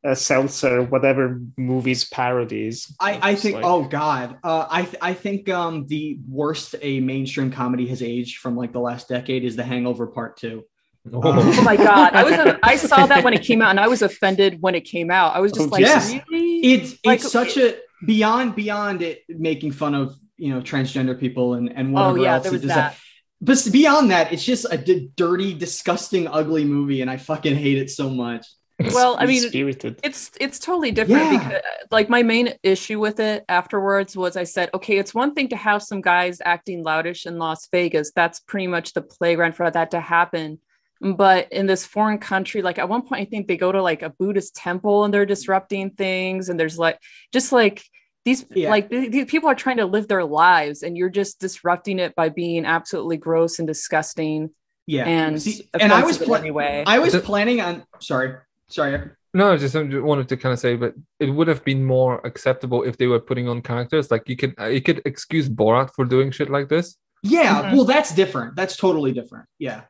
[0.04, 3.64] uh, seltzer whatever movies parodies i i think like...
[3.64, 8.38] oh god uh, i th- i think um the worst a mainstream comedy has aged
[8.38, 10.64] from like the last decade is the hangover part two
[11.12, 11.20] Oh.
[11.24, 12.14] oh my god!
[12.14, 14.82] I was I saw that when it came out, and I was offended when it
[14.82, 15.34] came out.
[15.34, 16.14] I was just oh, like, yes.
[16.30, 16.60] really?
[16.60, 17.76] It's like, it's such a
[18.06, 22.34] beyond beyond it making fun of you know transgender people and and whatever oh, yeah,
[22.34, 22.44] else.
[22.44, 22.96] There was that.
[23.40, 27.78] But beyond that, it's just a d- dirty, disgusting, ugly movie, and I fucking hate
[27.78, 28.46] it so much
[28.92, 29.98] well i mean spirited.
[30.02, 31.38] it's it's totally different yeah.
[31.38, 35.48] because like my main issue with it afterwards was i said okay it's one thing
[35.48, 39.70] to have some guys acting loudish in las vegas that's pretty much the playground for
[39.70, 40.58] that to happen
[41.00, 44.02] but in this foreign country like at one point i think they go to like
[44.02, 46.98] a buddhist temple and they're disrupting things and there's like
[47.32, 47.82] just like
[48.24, 48.70] these yeah.
[48.70, 52.28] like these people are trying to live their lives and you're just disrupting it by
[52.28, 54.50] being absolutely gross and disgusting
[54.86, 58.36] yeah and See, and i was pl- anyway i was planning on sorry
[58.68, 59.10] Sorry.
[59.34, 62.82] No, I just wanted to kind of say, but it would have been more acceptable
[62.82, 64.10] if they were putting on characters.
[64.10, 66.96] Like you could, you could excuse Borat for doing shit like this.
[67.22, 67.76] Yeah, mm-hmm.
[67.76, 68.56] well, that's different.
[68.56, 69.46] That's totally different.
[69.58, 69.82] Yeah.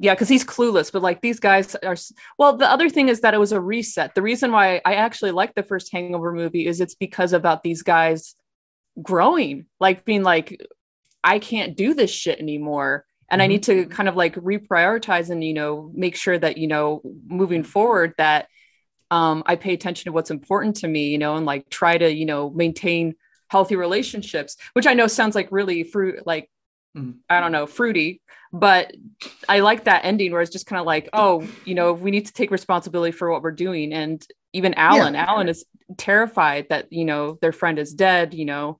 [0.00, 1.96] Yeah, because he's clueless, but like these guys are.
[2.36, 4.14] Well, the other thing is that it was a reset.
[4.14, 7.82] The reason why I actually like the first Hangover movie is it's because about these
[7.82, 8.34] guys
[9.00, 10.60] growing, like being like,
[11.22, 13.90] I can't do this shit anymore and i need to mm-hmm.
[13.90, 18.48] kind of like reprioritize and you know make sure that you know moving forward that
[19.10, 22.12] um, i pay attention to what's important to me you know and like try to
[22.12, 23.14] you know maintain
[23.48, 26.50] healthy relationships which i know sounds like really fruit like
[26.96, 27.12] mm-hmm.
[27.28, 28.20] i don't know fruity
[28.52, 28.92] but
[29.48, 32.26] i like that ending where it's just kind of like oh you know we need
[32.26, 35.26] to take responsibility for what we're doing and even alan yeah.
[35.28, 35.64] alan is
[35.98, 38.78] terrified that you know their friend is dead you know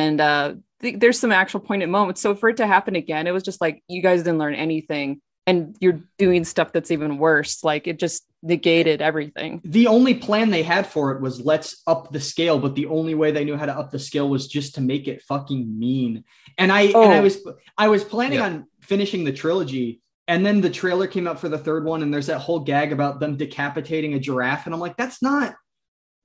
[0.00, 0.48] and uh
[0.82, 2.20] th- there's some actual poignant moments.
[2.20, 5.08] So for it to happen again, it was just like you guys didn't learn anything.
[5.48, 7.62] and you're doing stuff that's even worse.
[7.70, 9.60] Like it just negated everything.
[9.78, 13.14] the only plan they had for it was let's up the scale, but the only
[13.20, 16.24] way they knew how to up the scale was just to make it fucking mean.
[16.58, 17.26] And I and I Oh.
[17.28, 17.36] was
[17.84, 18.46] I was planning Yeah.
[18.48, 18.54] on
[18.92, 19.88] finishing the trilogy,
[20.32, 22.88] and then the trailer came out for the third one, and there's that whole gag
[22.96, 25.54] about them decapitating a giraffe, and I'm like, that's not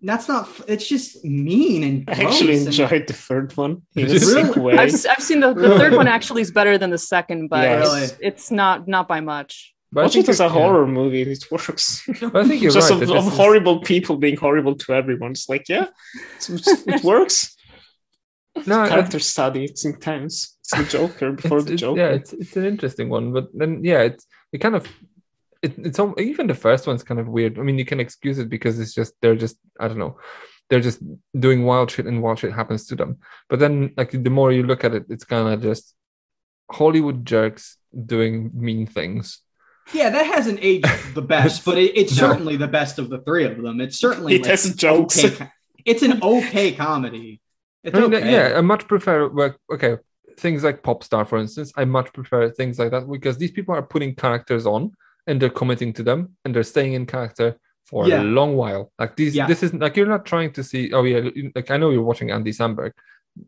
[0.03, 4.77] that's not it's just mean and I actually gross and- enjoyed the third one Really?
[4.77, 7.97] I've, I've seen the, the third one actually is better than the second, but Yeah.
[8.03, 9.73] it's, it's not not by much.
[9.93, 10.49] But I Watch think it as a yeah.
[10.49, 11.21] horror movie.
[11.23, 12.07] It works.
[12.21, 13.01] But I think you're just right.
[13.03, 15.31] of, of this is- horrible people being horrible to everyone.
[15.31, 15.87] It's like, yeah,
[16.37, 17.55] it's- it works.
[18.65, 19.65] No, I- Character study.
[19.65, 20.57] It's intense.
[20.61, 21.99] It's the Joker before it's, the it's- Joker.
[21.99, 24.87] yeah, it's it's an interesting one, but then yeah, it's it kind of
[25.61, 27.59] it, it's al- even the first one's kind of weird.
[27.59, 30.17] I mean, you can excuse it because it's just they're just I don't know,
[30.69, 30.99] they're just
[31.37, 33.17] doing wild shit and wild shit happens to them.
[33.49, 35.93] But then like the more you look at it, it's kind of just
[36.71, 39.39] Hollywood jerks doing mean things.
[39.93, 42.29] yeah that hasn't aged the best but it, it's No.
[42.29, 45.17] certainly the best of the three of them it's certainly It like, has jokes.
[45.25, 45.49] okay
[45.83, 47.41] it's an okay comedy
[47.83, 48.31] it's I mean, okay.
[48.31, 49.97] yeah, I much prefer like okay
[50.37, 51.73] things like pop star, for instance.
[51.75, 54.91] I much prefer things like that because these people are putting characters on
[55.27, 58.21] and they're committing to them and they're staying in character for Yeah.
[58.21, 58.91] a long while.
[58.99, 59.47] Like these, Yeah.
[59.47, 60.91] this is like you're not trying to see.
[60.93, 62.91] Oh yeah, like I know you're watching Andy Samberg,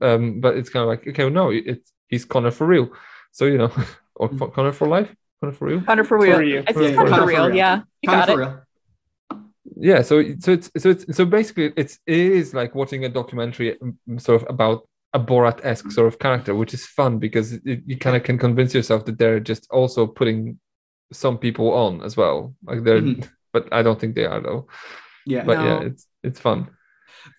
[0.02, 2.90] um, but it's kind of like okay, well, no, it's he's Conner for real.
[3.32, 3.72] So you know,
[4.16, 4.38] or Mm.
[4.40, 5.80] for, Conner for life, Conner for real.
[5.82, 6.40] Hunter for real.
[6.40, 6.64] real.
[6.68, 7.48] I think Yeah, Hunter Hunter for for real.
[7.48, 7.56] real.
[7.56, 8.46] Yeah, you Kinda got for it.
[8.46, 8.60] real.
[9.78, 13.70] yeah so so it's so it's so basically it's it is like watching a documentary
[13.82, 17.98] um, sort of about a borat-esque sort of character which is fun because it, you
[17.98, 20.60] kind of can convince yourself that they're just also putting
[21.14, 23.28] some people on as well like they're Mhm.
[23.54, 24.68] but i don't think they are though
[25.26, 25.44] Yeah.
[25.46, 26.68] but yeah it's it's fun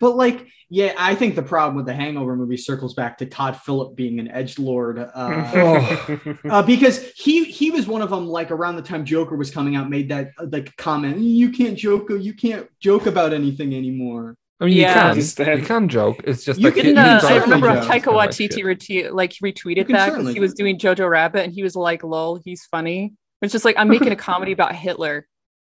[0.00, 3.54] But like, yeah, I think the problem with the Hangover movie circles back to Todd
[3.64, 5.06] Phillip being an edge lord, uh,
[6.54, 8.24] uh, because he he was one of them.
[8.26, 11.76] Like around the time Joker was coming out, made that uh, like comment: "You can't
[11.76, 15.12] joke, you can't joke about anything anymore." i mean Yeah.
[15.12, 17.08] you can that- you can joke it's just You like can, you- In you the,
[17.10, 17.92] can don't I have to certainly remember joke.
[17.92, 18.64] joke Taika Waititi shit.
[18.72, 22.40] rete- like retweeted that because he was doing Jojo Rabbit and he was like, "Lol,
[22.44, 23.00] he's funny."
[23.44, 25.26] It's just like I'm making a comedy about Hitler,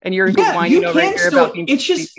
[0.03, 1.69] and you're Yeah, whining you over can here still- about being.
[1.69, 2.19] it's just-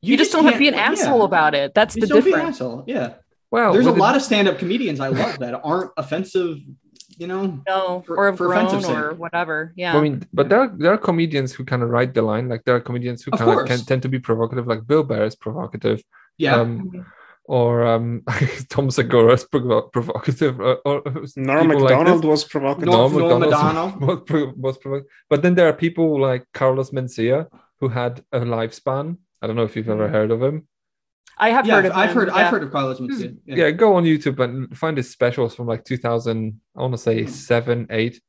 [0.00, 1.24] you, just don't have to be an asshole yeah.
[1.24, 1.74] about it.
[1.74, 2.56] That's Just the don't be an difference.
[2.56, 2.84] asshole.
[2.88, 3.14] Yeah,
[3.50, 6.58] well there's a with lot of stand-up comedians I love that aren't offensive.
[7.18, 9.72] You know, No, For- or for grown offensive or whatever.
[9.76, 9.96] Yeah.
[9.96, 12.48] I mean, but there are, there are comedians who kind of ride the line.
[12.48, 13.68] Like there are comedians who kind of course.
[13.68, 14.66] can tend to be provocative.
[14.66, 16.02] Like Bill Burr is provocative.
[16.38, 16.56] yeah.
[16.56, 17.06] um,
[17.58, 18.22] or um,
[18.70, 21.02] Tom Segura is provo- provocative, or, or
[21.36, 22.88] Norm people like Macdonald was provocative.
[22.88, 24.30] Norm- Norm Norm Macdonald Macdonald.
[24.30, 25.10] was, was provocative.
[25.30, 27.48] But then there are people like Carlos Mencia
[27.80, 29.18] who had a lifespan.
[29.42, 30.12] I don't know if you've ever Mm.
[30.12, 30.66] heard of him.
[31.36, 32.34] I have yeah, heard I've, of I've him, heard yeah.
[32.36, 33.36] I've heard of Carlos Mencia.
[33.44, 33.70] Yeah.
[33.70, 36.58] go on YouTube and find his specials from like 2000.
[36.76, 38.20] I want to say seven, eight,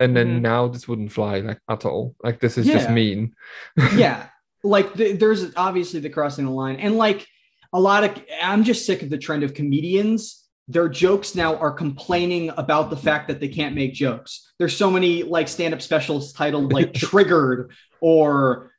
[0.00, 0.40] and then Mhm.
[0.42, 2.14] now this wouldn't fly like at all.
[2.24, 3.34] Like this is just mean.
[3.96, 4.28] yeah
[4.64, 7.26] like th- there's obviously the crossing the line and like
[7.72, 10.38] a lot of i'm just sick of the trend of comedians.
[10.68, 14.52] Their jokes now are complaining about the fact that they can't make jokes.
[14.58, 18.70] There's so many like stand-up specials titled like triggered or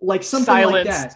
[0.00, 1.14] like something like that.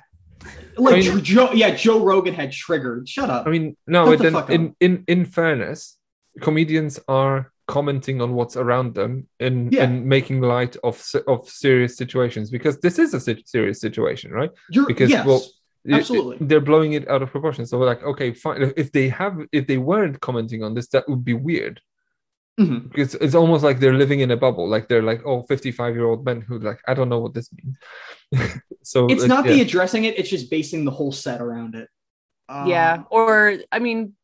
[0.77, 3.09] Like I mean- joe yeah joe rogan had triggered.
[3.09, 3.47] Shut up.
[3.47, 5.99] I mean, no, Shut but the then in, in in fairness,
[6.41, 9.85] comedians are commenting on what's around them and, Yeah.
[9.85, 14.51] and making light of of serious situations because this is a serious situation, right?
[14.71, 15.49] you're because, yes well, it-
[15.91, 16.37] Absolutely.
[16.41, 17.67] they're blowing it out of proportion.
[17.67, 18.73] So we're like, okay, fine.
[18.77, 21.81] If they have, if they weren't commenting on this, that would be weird
[22.61, 22.91] Mhm.
[22.91, 24.69] because it's almost like they're living in a bubble.
[24.69, 27.51] Like they're like, oh, 55 year old men who like, I don't know what this
[27.53, 27.77] means.
[28.83, 29.53] so it's like, not yeah.
[29.55, 31.89] the addressing it it's just basing the whole set around it
[32.67, 34.15] yeah Um, or i mean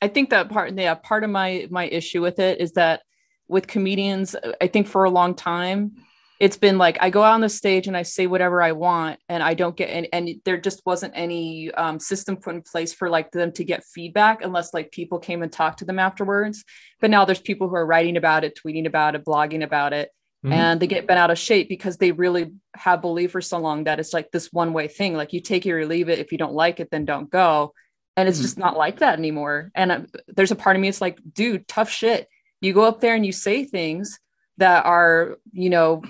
[0.00, 3.02] i think that part yeah part of my my issue with it is that
[3.48, 5.96] with comedians i think for a long time
[6.40, 9.18] it's been like i go out on the stage and i say whatever i want
[9.28, 12.92] and i don't get and, and there just wasn't any um, system put in place
[12.92, 16.64] for like them to get feedback unless like people came and talked to them afterwards.
[17.00, 20.10] But now there's people who are writing about it tweeting about it blogging about it
[20.44, 20.52] Mhm.
[20.52, 23.84] and they get bent out of shape because they really have believed for so long
[23.84, 25.14] that it's like this one way thing.
[25.14, 26.20] Like you take it or leave it.
[26.20, 27.72] If you don't like it then don't go.
[28.16, 28.42] And it's Mhm.
[28.42, 29.70] just not like that anymore.
[29.74, 32.28] And uh, there's a part of me it's like dude tough shit.
[32.60, 34.18] You go up there and you say things
[34.58, 36.02] that are you know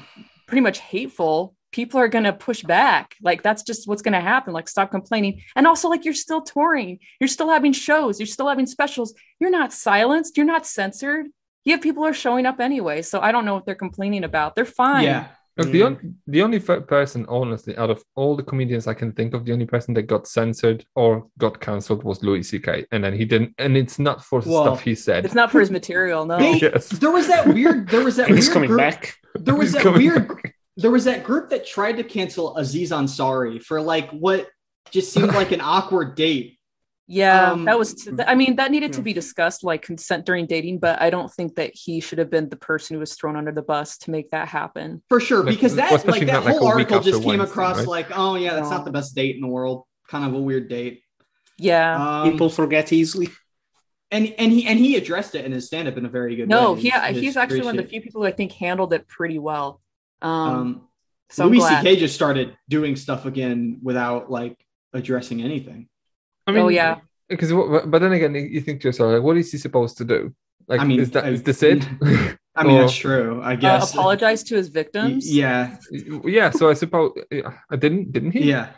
[0.47, 3.15] pretty much hateful people are going to push back.
[3.23, 4.55] Like that's just what's going to happen.
[4.55, 5.43] Like stop complaining.
[5.55, 6.99] And also like you're still touring.
[7.21, 8.19] You're still having shows.
[8.19, 9.15] You're still having specials.
[9.39, 10.37] You're not silenced.
[10.37, 11.27] You're not censored.
[11.65, 13.03] Yeah people are showing up anyway.
[13.03, 14.57] So i don't know what they're complaining about.
[14.57, 15.05] They're fine.
[15.05, 15.29] Yeah
[15.59, 15.85] Look, the, Yeah.
[15.87, 19.45] on, the only fir- person, honestly, out of all the comedians I can think of,
[19.45, 22.87] the only person that got censored or got cancelled was Louis C.K.
[22.93, 25.25] And then he didn't, and it's not for Well, stuff he said.
[25.25, 26.39] It's not for his material, no.
[26.39, 26.89] They- Yes.
[26.89, 27.89] There was that weird.
[27.89, 28.79] There was that And he's weird coming group.
[28.79, 29.15] back.
[29.35, 30.29] There was He's that weird.
[30.29, 30.55] back.
[30.77, 34.49] There was that group that tried to cancel Aziz Ansari for like what
[34.91, 36.58] just seemed like an awkward date.
[37.11, 37.95] Yeah, Um, that was.
[37.95, 40.79] T- I mean, that needed to be discussed, like consent during dating.
[40.79, 43.51] But I don't think that he should have been the person who was thrown under
[43.51, 45.03] the bus to make that happen.
[45.09, 47.51] For sure, Like, because that especially like that not, like, whole article just came Wednesday,
[47.51, 47.87] across right?
[47.87, 48.77] like, oh yeah, that's No.
[48.77, 49.85] not the best date in the world.
[50.07, 51.01] Kind of a weird date.
[51.59, 52.21] Yeah.
[52.23, 53.31] Um, People forget easily.
[54.11, 56.49] and and he and he addressed it in his stand up in a very good
[56.49, 56.81] no, way.
[56.81, 59.09] he, His- he's his actually one of the few people who I think handled it
[59.09, 59.81] pretty well.
[60.21, 60.89] Um, Um,
[61.31, 61.83] so I'm Louis glad.
[61.85, 61.97] C.K.
[62.01, 64.57] just started doing stuff again without like
[64.93, 65.89] addressing anything.
[66.49, 66.97] I mean, Oh, yeah.
[67.29, 70.35] Because, but then again, you think to yourself, like, what is he supposed to do?
[70.67, 71.87] Like, I mean, is that I- is this it?
[72.57, 73.41] I mean, Or- that's true.
[73.43, 73.93] I Uh, guess.
[73.93, 75.31] apologize to his victims.
[75.31, 75.77] Yeah,
[76.25, 76.51] yeah.
[76.51, 77.13] So I suppose
[77.71, 78.13] I didn't.
[78.13, 78.49] Didn't he?
[78.51, 78.71] yeah.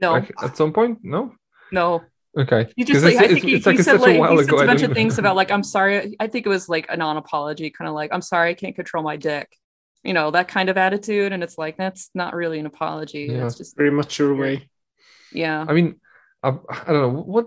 [0.00, 1.32] No, Like, at some point, no.
[1.72, 2.02] no.
[2.36, 2.68] Okay.
[2.76, 3.98] He 'Cause just like it's- I think it's- he, it's like he it's said a
[4.02, 6.16] like he said ago, a I bunch of things about like I'm sorry.
[6.20, 9.02] I think it was like a non-apology, kind of like I'm sorry I can't control
[9.02, 9.48] my dick.
[10.02, 13.28] You know that kind of attitude, and it's like that's not really an apology.
[13.30, 13.40] Yeah.
[13.40, 14.68] That's just Very mature way.
[15.32, 15.64] yeah.
[15.68, 16.00] I mean,
[16.44, 16.48] I,
[16.88, 17.46] I don't know what.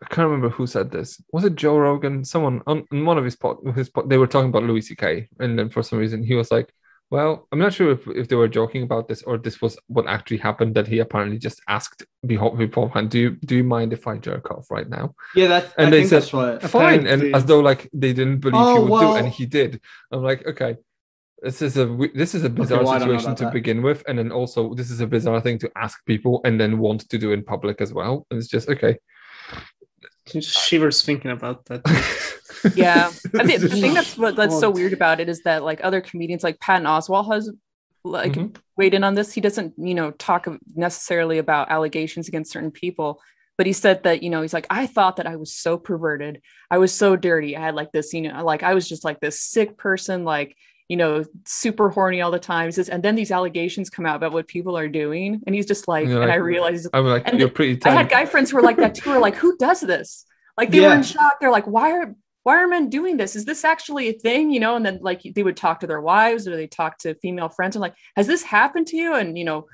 [0.00, 1.20] I can't remember who said this.
[1.32, 2.24] Was it Joe Rogan?
[2.24, 5.28] Someone on, on one of his pod, his pod, they were talking about Louis C.K.
[5.40, 6.72] and then for some reason he was like,
[7.10, 10.06] "Well, I'm not sure if, if they were joking about this or this was what
[10.06, 10.76] actually happened.
[10.76, 14.70] That he apparently just asked beforehand, do you do you mind if I jerk off
[14.70, 15.74] right now?" Yeah, that.
[15.76, 16.70] And I they think said, that's.
[16.70, 19.46] Fine, and as though like they didn't believe Oh, he would well- do, and he
[19.46, 19.80] did.
[20.12, 20.76] I'm like, okay.
[21.42, 23.52] This is a this is a bizarre well, I don't know situation to that.
[23.52, 26.78] begin with, and then also this is a bizarre thing to ask people and then
[26.78, 28.26] want to do in public as well.
[28.30, 28.98] And it's just okay.
[30.26, 31.82] Just shivers thinking about that.
[32.74, 33.06] yeah
[33.38, 36.00] I think the thing that's what that's so weird about it is that like other
[36.00, 37.50] comedians like patton oswalt has
[38.04, 38.56] like Mhm.
[38.76, 43.20] weighed in on this he doesn't you know talk necessarily about allegations against certain people
[43.56, 46.42] but he said that you know he's like i thought that i was so perverted
[46.70, 49.20] i was so dirty i had like this you know like i was just like
[49.20, 50.56] this sick person like
[50.88, 54.32] you know super horny all the time says, and then these allegations come out about
[54.32, 57.38] what people are doing and he's just like You're and i realized I'm like, And
[57.38, 57.90] you're pretty tight.
[57.90, 59.10] I had guy friends who were like that too.
[59.10, 60.24] Were like, who does this?
[60.56, 61.38] Like they were in shock.
[61.40, 63.36] They're like, why are why are men doing this?
[63.36, 64.50] Is this actually a thing?
[64.50, 67.14] You know, and then like they would talk to their wives or they talk to
[67.16, 69.14] female friends and like, has this happened to you?
[69.14, 69.66] And you know,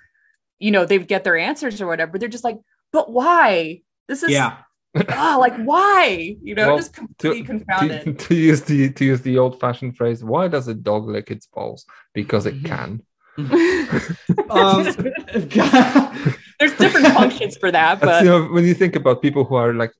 [0.58, 2.18] you know, they would get their answers or whatever.
[2.18, 2.58] They're just like,
[2.92, 3.80] but why?
[4.08, 4.58] This is Yeah,
[5.10, 6.36] ah, like why?
[6.42, 8.04] You know, Well, just completely to, confounded.
[8.04, 11.30] to, to use the to use the old fashioned phrase, why does a dog lick
[11.30, 11.84] its balls?
[12.12, 13.02] Because it can.
[14.50, 14.86] um,
[16.64, 19.74] There's different functions for that, but you know, when you think about people who are
[19.74, 19.92] like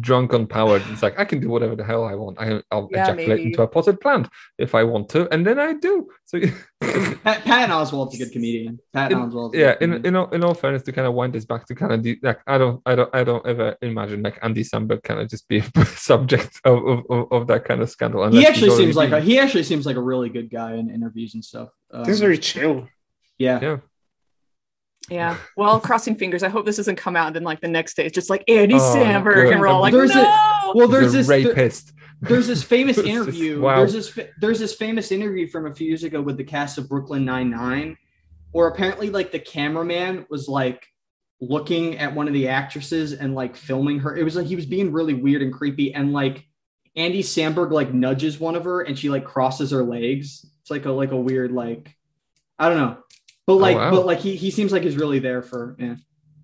[0.00, 2.38] drunk on power, it's like I can do whatever the hell I want.
[2.40, 3.44] I, I'll Yeah, ejaculate maybe.
[3.50, 4.28] into a potted plant
[4.58, 6.08] if I want to, and then I do.
[6.24, 6.40] So
[6.80, 8.78] Pat, Patton Oswalt's a good comedian.
[8.92, 11.32] Patton In- Oswalt's yeah, good in in all, in all fairness, to kind of wind
[11.34, 14.22] this back to kind of the, like I don't I don't I don't ever imagine
[14.22, 17.80] like Andy Samberg kind of just be a subject of, of, of, of that kind
[17.82, 18.28] of scandal.
[18.30, 21.34] he actually seems like a, he actually seems like a really good guy in interviews
[21.34, 21.68] and stuff.
[21.92, 22.88] Um, This is very chill.
[23.38, 23.60] yeah.
[23.62, 23.76] Yeah.
[25.10, 25.36] Yeah.
[25.56, 26.42] Well, crossing fingers.
[26.42, 27.28] I hope this doesn't come out.
[27.28, 29.52] And then like the next day, it's just like Andy Oh, Samberg, good.
[29.52, 31.92] and we're all like, There's a- Well, there's a this there- rapist.
[32.20, 33.60] there's this famous It's just- interview.
[33.60, 33.76] wow.
[33.78, 36.76] There's this fa- there's this famous interview from a few years ago with the cast
[36.78, 37.96] of Brooklyn Nine Nine,
[38.52, 40.86] where apparently like the cameraman was like
[41.40, 44.16] looking at one of the actresses and like filming her.
[44.16, 46.44] It was like he was being really weird and creepy, and like
[46.96, 50.44] Andy Samberg like nudges one of her, and she like crosses her legs.
[50.62, 51.94] It's like a like a weird like
[52.58, 52.98] I don't know,
[53.48, 53.90] but like wow.
[53.90, 55.96] but like he he seems like he's really there for yeah.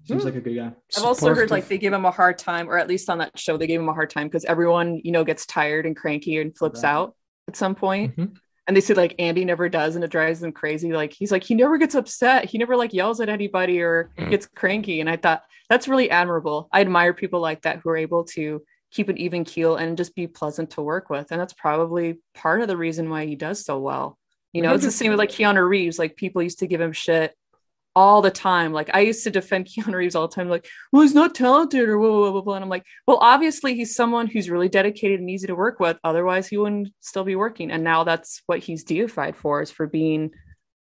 [0.06, 0.26] Seems Hmm.
[0.28, 0.72] like a good guy.
[0.98, 3.39] I've also heard like they give him a hard time, or at least on that
[3.39, 6.39] show, they gave him a hard time because everyone, you know, gets tired and cranky
[6.40, 6.90] and flips Right.
[6.90, 7.14] out
[7.48, 8.14] at some point.
[8.16, 8.36] Mhm.
[8.66, 10.93] And they say like Andy never does, and it drives them crazy.
[10.93, 14.31] Like he's like he never gets upset, he never like yells at anybody or Mm.
[14.31, 15.01] gets cranky.
[15.01, 16.68] And I thought that's really admirable.
[16.72, 20.14] I admire people like that who are able to keep an even keel and just
[20.14, 21.32] be pleasant to work with.
[21.32, 24.18] And that's probably part of the reason why he does so well.
[24.55, 25.98] You know, it's the same with like Keanu Reeves.
[25.98, 27.35] Like people used to give him shit
[27.97, 28.72] all the time.
[28.72, 31.89] Like I used to defend Keanu Reeves all the time, like, well, he's not talented
[31.89, 32.55] or blah, blah, blah, blah.
[32.55, 35.98] And I'm like, well, obviously he's someone who's really dedicated and easy to work with.
[36.05, 37.70] Otherwise, he wouldn't still be working.
[37.72, 40.31] And now that's what he's deified for is for being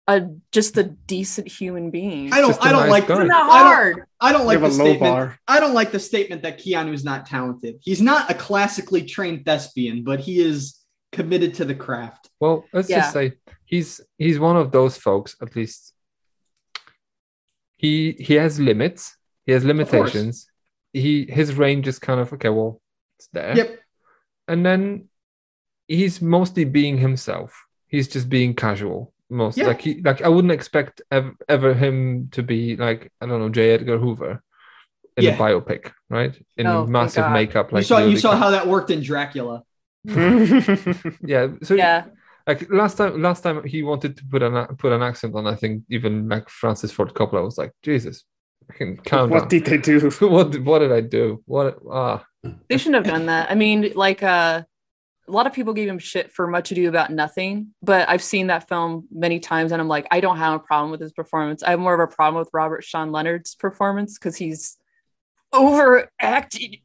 [0.07, 2.33] a just a decent human being.
[2.33, 3.13] I don't Just a I don't nice like guy.
[3.15, 4.03] Isn't I don't- hard?
[4.21, 4.99] I don't like the low statement.
[5.01, 5.39] bar.
[5.47, 7.75] I don't like the statement that Keanu's not talented.
[7.81, 10.77] He's not a classically trained thespian, but he is
[11.11, 12.29] committed to the craft.
[12.39, 13.01] Well, let's Yeah.
[13.01, 13.33] just say
[13.69, 15.35] he's he's one of those folks.
[15.41, 15.93] At least
[17.77, 19.15] he he has limits.
[19.45, 20.47] He has limitations.
[20.93, 22.49] He his range is kind of okay.
[22.49, 22.81] Well,
[23.17, 23.55] it's there.
[23.55, 23.79] Yep.
[24.47, 25.09] And then
[25.87, 27.49] he's mostly being himself.
[27.87, 29.13] He's just being casual.
[29.29, 29.57] most.
[29.57, 29.67] Yeah.
[29.67, 33.49] Like he, like I wouldn't expect ever, ever him to be like I don't know
[33.49, 33.71] J.
[33.75, 34.41] Edgar Hoover
[35.17, 35.35] in Yeah.
[35.35, 36.33] a biopic, right?
[36.57, 37.71] In No, thank massive makeup.
[37.71, 39.63] Like you saw you saw how that worked in Dracula.
[40.05, 41.47] yeah.
[41.61, 42.05] So Yeah.
[42.49, 45.45] Like last time, last time he wanted to put an put an accent on.
[45.45, 48.25] I think even like Francis Ford Coppola was like, Jesus,
[48.67, 49.47] fucking calm what down.
[49.49, 50.09] did they do?
[50.35, 51.43] what did- what did I do?
[51.45, 52.25] What ah
[52.67, 53.51] They shouldn't have done that.
[53.51, 54.63] I mean, like uh
[55.27, 58.47] a lot of people gave him shit for much ado about nothing, but I've seen
[58.47, 61.61] that film many times and I'm like, I don't have a problem with his performance.
[61.61, 64.77] I have more of a problem with Robert Sean Leonard's performance because he's
[65.53, 66.77] overacted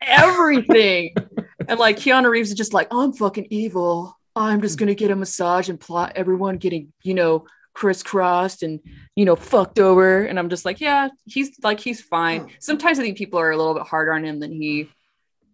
[0.00, 1.14] everything.
[1.68, 4.17] and like Keanu Reeves is just like, I'm fucking evil.
[4.42, 8.80] I'm just gonna get a massage and plot everyone getting, you know, crisscrossed and
[9.14, 13.02] you know fucked over and i'm just like yeah he's like he's fine sometimes i
[13.02, 14.90] think people are a little bit harder on him than he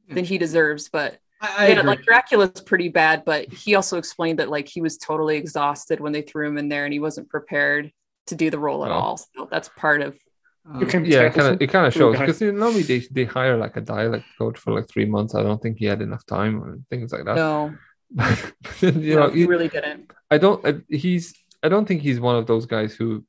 [0.08, 4.38] than he deserves but I, I yeah, like dracula's pretty bad but he also explained
[4.38, 7.28] that like he was totally exhausted when they threw him in there and he wasn't
[7.28, 7.92] prepared
[8.28, 8.94] to do the role at Oh.
[8.94, 10.16] all so that's part of
[10.66, 12.20] Um, can yeah, it kind of it kind of shows guy.
[12.24, 15.34] because you know, normally they, they hire like a dialect coach for like three months.
[15.34, 17.36] I don't think he had enough time or things like that.
[17.36, 17.74] no,
[18.80, 20.64] you know, no he he- really didn't I don't.
[20.66, 21.34] I, he's.
[21.62, 23.24] I don't think he's one of those guys who,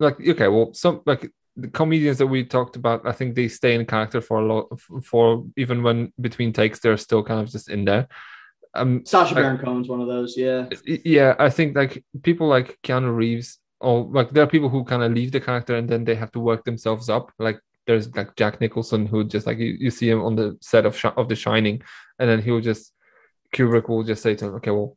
[0.00, 3.06] like, okay, well, some like the comedians that we talked about.
[3.06, 4.80] I think they stay in character for a lot.
[5.04, 8.08] For even when between takes, they're still kind of just in there.
[8.74, 10.36] Um, Sacha I- Baron Cohen's one of those.
[10.36, 10.68] Yeah.
[10.84, 15.02] yeah, I think like people like Keanu Reeves, or like there are people who kind
[15.02, 17.32] of leave the character and then they have to work themselves up.
[17.38, 20.84] Like there's like Jack Nicholson who just like you, you see him on the set
[20.86, 21.82] of Shi- of The Shining,
[22.18, 22.92] and then he'll just
[23.56, 24.96] Kubrick will just say to him, "Okay, well,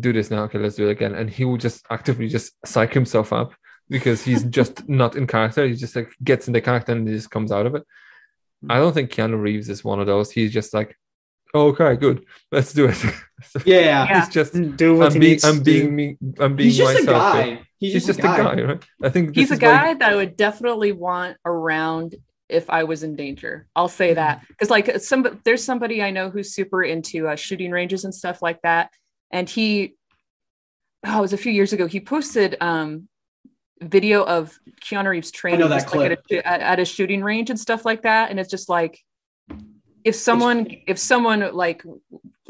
[0.00, 0.44] do this now.
[0.44, 3.52] Okay, let's do it again," and he will just actively just psych himself up
[3.88, 5.66] because he's just not in character.
[5.66, 7.84] He just like gets in the character and he just comes out of it.
[8.68, 10.30] I don't think Keanu Reeves is one of those.
[10.32, 10.96] He's just like,
[11.54, 12.98] oh, okay, good, let's do it.
[13.64, 13.80] Yeah.
[13.80, 14.20] Yeah.
[14.20, 15.92] He's just mm, Do what I'm he being, needs I'm to being do.
[15.92, 16.16] me.
[16.40, 17.32] I'm being He's just a myself.
[17.34, 17.60] guy.
[17.78, 18.84] He's, He's just a guy, right?
[19.00, 22.16] I think he's a this is why- guy that I would definitely want around
[22.48, 23.66] if I was in danger.
[23.76, 24.44] I'll say that.
[24.48, 28.42] Because like some there's somebody I know who's super into uh, shooting ranges and stuff
[28.42, 28.90] like that,
[29.30, 29.94] and he
[31.06, 33.08] oh it was a few years ago he posted um
[33.80, 37.84] video of Keanu Reeves training just, like, at, a, at a shooting range and stuff
[37.84, 38.98] like that, and it's just like
[40.08, 41.82] if someone if someone like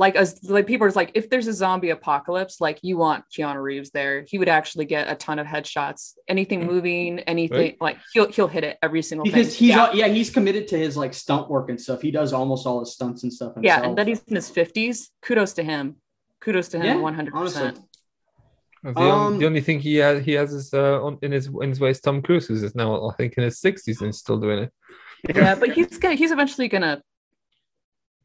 [0.04, 3.60] like us like people are like if there's a zombie apocalypse like you want Keanu
[3.68, 7.76] Reeves there he would actually get a ton of headshots anything moving anything Right.
[7.80, 9.86] like he'll he'll hit it every single because thing he's yeah.
[9.86, 12.00] all- yeah he's committed to his like stunt work and stuff.
[12.00, 13.52] He does almost all his stunts and stuff.
[13.60, 15.96] yeah and that he's in his 50s kudos to him
[16.40, 17.72] kudos to him Yeah, 100% honestly.
[18.84, 21.46] The, on- Um, the only thing he has, he has is uh, on, in his
[21.64, 22.04] in his waist.
[22.04, 24.70] Tom Cruise who's is now, I think, in his sixties and still doing it.
[25.34, 27.02] yeah but he's gonna he's eventually gonna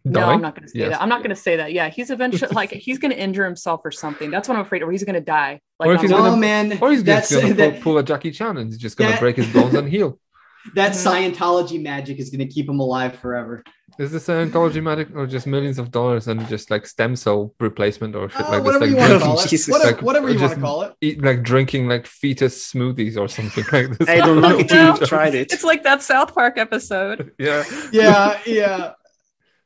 [0.05, 0.31] no Die?
[0.34, 0.91] i'm not gonna say Yes.
[0.91, 3.91] that i'm not gonna say that yeah he's eventually like he's gonna injure himself or
[3.91, 6.19] something that's what i'm afraid of or he's gonna die like Or if he's on-
[6.23, 6.77] no gonna- man.
[6.81, 9.35] Or he's that's just gonna pull, pull a Jackie Chan and he's just gonna break
[9.38, 10.19] his bones and heal.
[10.75, 11.34] that Mhm.
[11.35, 13.65] Scientology magic is going to keep him alive forever.
[13.99, 18.15] Is this Scientology magic or just millions of dollars and just like stem cell replacement
[18.15, 18.63] or shit Uh, like this?
[18.63, 19.49] whatever Like, you want to call it.
[19.49, 19.67] Jesus.
[19.67, 20.93] Whatever, Like, whatever you want just- to call it.
[21.01, 24.07] eat, like drinking like fetus smoothies or something like this.
[24.07, 24.95] I don't know if No.
[24.95, 25.51] you've tried it.
[25.51, 28.91] it's like that south park episode yeah, Yeah, yeah.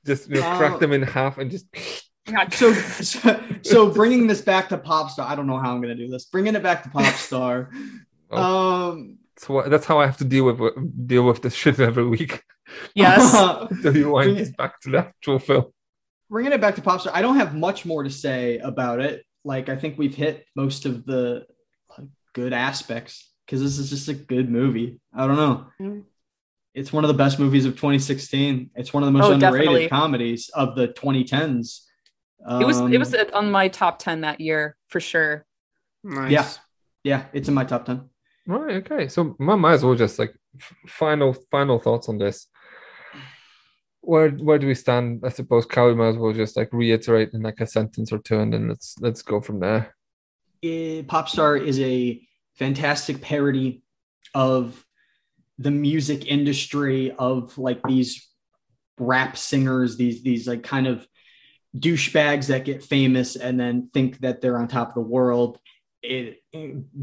[0.07, 1.67] Just you know, Uh, crack them in half and just.
[2.25, 5.29] God, So, so, so bringing this back to pop star.
[5.29, 6.25] I don't know how I'm going to do this.
[6.25, 7.69] Bringing it back to pop star.
[8.29, 8.89] Oh.
[8.89, 12.05] Um, That's, what, that's how I have to deal with deal with this shit every
[12.05, 12.43] week.
[12.93, 13.33] yes
[13.71, 15.65] Until you wind Bring this back to the actual film.
[16.29, 17.15] bringing it back to pop star.
[17.15, 19.23] I don't have much more to say about it.
[19.45, 21.45] Like, I think we've hit most of the
[21.97, 24.99] like, good aspects because this is just a good movie.
[25.15, 26.03] I don't know.
[26.77, 28.69] It's one of the best movies of 2016.
[28.75, 29.87] It's one of the most Oh, underrated definitely.
[29.89, 31.81] comedies of the 2010s.
[32.61, 35.45] it was it was Um, on my top 10 that year for sure
[36.03, 36.31] Nice.
[36.31, 36.47] Yeah.
[37.03, 38.07] yeah, it's in my top 10.
[38.45, 38.75] Right.
[38.77, 39.07] Okay.
[39.07, 40.33] So I might as well just like
[40.87, 42.47] final final thoughts on this.
[44.01, 45.23] Where where do we stand?
[45.25, 48.39] I suppose Cal might as well just like reiterate in like a sentence or two,
[48.39, 49.95] and then let's let's go from there.
[50.63, 52.21] Eh, Popstar is a
[52.55, 53.81] fantastic parody
[54.33, 54.85] of
[55.59, 58.29] the music industry of like these
[58.99, 61.07] rap singers, these these like kind of
[61.75, 65.59] douchebags that get famous and then think that they're on top of the world.
[66.01, 66.41] It,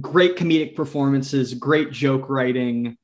[0.00, 2.96] great comedic performances, great joke writing,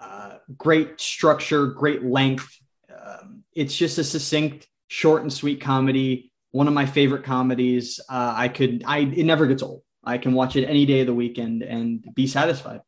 [0.00, 2.48] uh, great structure, great length.
[2.94, 6.32] Um, it's just a succinct, short and sweet comedy.
[6.50, 7.98] One of my favorite comedies.
[8.08, 9.82] Uh, I could, I it never gets old.
[10.04, 12.80] I can watch it any day of the weekend and be satisfied.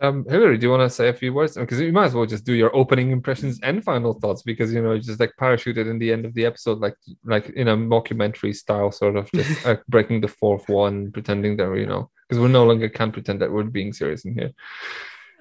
[0.00, 1.56] Um, Hillary, do you want to say a few words?
[1.56, 4.82] Because you might as well just do your opening impressions and final thoughts, because you
[4.82, 8.54] know, just like parachuted in the end of the episode, like like in a mockumentary
[8.54, 12.40] style, sort of just like breaking the fourth wall and pretending that you know, because
[12.40, 14.52] we no longer can pretend that we're being serious in here.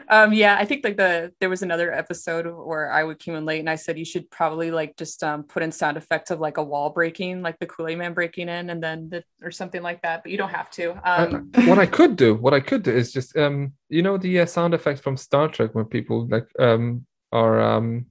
[0.09, 3.45] Um, yeah, I think like the there was another episode where I would came in
[3.45, 6.39] late and I said you should probably like just um put in sound effects of
[6.39, 9.81] like a wall breaking, like the Kool-Aid man breaking in, and then the, or something
[9.81, 10.23] like that.
[10.23, 10.91] But you don't have to.
[11.03, 14.17] Um, Uh, what I could do, what I could do is just um, you know,
[14.17, 18.05] the uh, sound effects from Star Trek when people like um are um,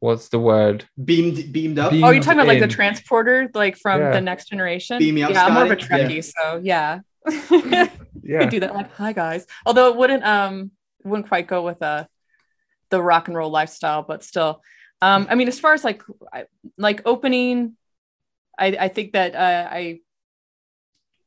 [0.00, 0.84] what's the word?
[1.02, 1.90] Beamed beamed up.
[1.92, 4.12] Beam- oh, you're talking about like the transporter, like from Yeah.
[4.12, 4.98] the Next Generation.
[4.98, 6.04] Beam me up, yeah, I'm more of a Scotty.
[6.04, 7.00] Trekkie, so yeah.
[8.22, 10.70] Yeah, could do that like hi guys although it wouldn't um
[11.04, 12.04] wouldn't quite go with uh
[12.90, 14.62] the rock and roll lifestyle but still.
[15.02, 16.02] Um i mean as far as like
[16.76, 17.76] like opening
[18.58, 20.00] i i think that uh, i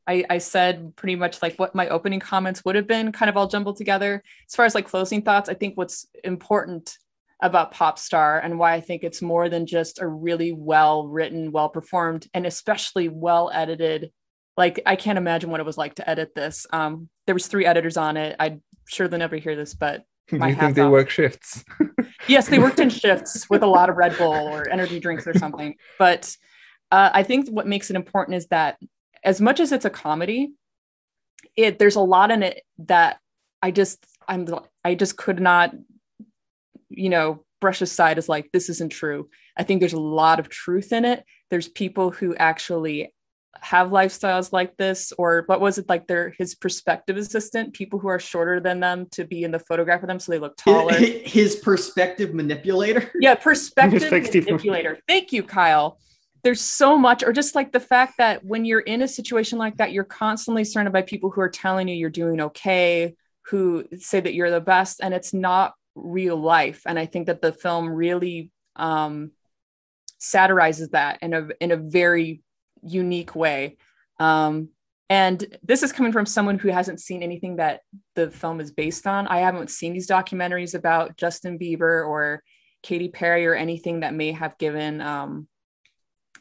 [0.06, 3.38] I, I said pretty much like what my opening comments would have been kind of
[3.38, 4.22] all jumbled together.
[4.46, 6.98] As far as like closing thoughts i think what's important
[7.42, 11.52] about pop star and why i think it's more than just a really well written
[11.52, 14.12] well performed and especially well edited
[14.56, 16.66] like i can't imagine what it was like to edit this.
[16.72, 18.36] Um there was three editors on it.
[18.38, 20.92] I'm sure they'll never hear this but do my you think they off.
[20.92, 21.64] work shifts?
[22.28, 25.34] yes they worked in shifts with a lot of red bull or energy drinks or
[25.34, 25.74] something.
[25.98, 26.36] But
[26.90, 28.78] uh, i think what makes it important is that
[29.24, 30.52] as much as it's a comedy
[31.56, 33.18] it there's a lot in it that
[33.62, 34.46] i just i'm
[34.84, 35.74] i just could not
[36.90, 39.30] you know brush aside as like this isn't true.
[39.56, 41.24] I think there's a lot of truth in it.
[41.48, 43.14] There's people who actually
[43.60, 48.08] have lifestyles like this or what was it like their his perspective assistant people who
[48.08, 50.94] are shorter than them to be in the photograph of them so they look taller
[50.94, 53.10] His, his perspective manipulator.
[53.20, 54.44] yeah perspective Perspective.
[54.46, 55.98] manipulator thank you kyle
[56.42, 59.76] there's so much or just like the fact that when you're in a situation like
[59.78, 63.14] that you're constantly surrounded by people who are telling you you're doing okay
[63.46, 67.40] who say that you're the best and it's not real life and i think that
[67.40, 69.30] the film really um
[70.18, 72.42] satirizes that in a in a very
[72.86, 73.76] unique way
[74.20, 74.68] um
[75.10, 77.80] and this is coming from someone who hasn't seen anything that
[78.14, 82.42] the film is based on i haven't seen these documentaries about justin bieber or
[82.84, 85.48] Katy Perry or anything that may have given um,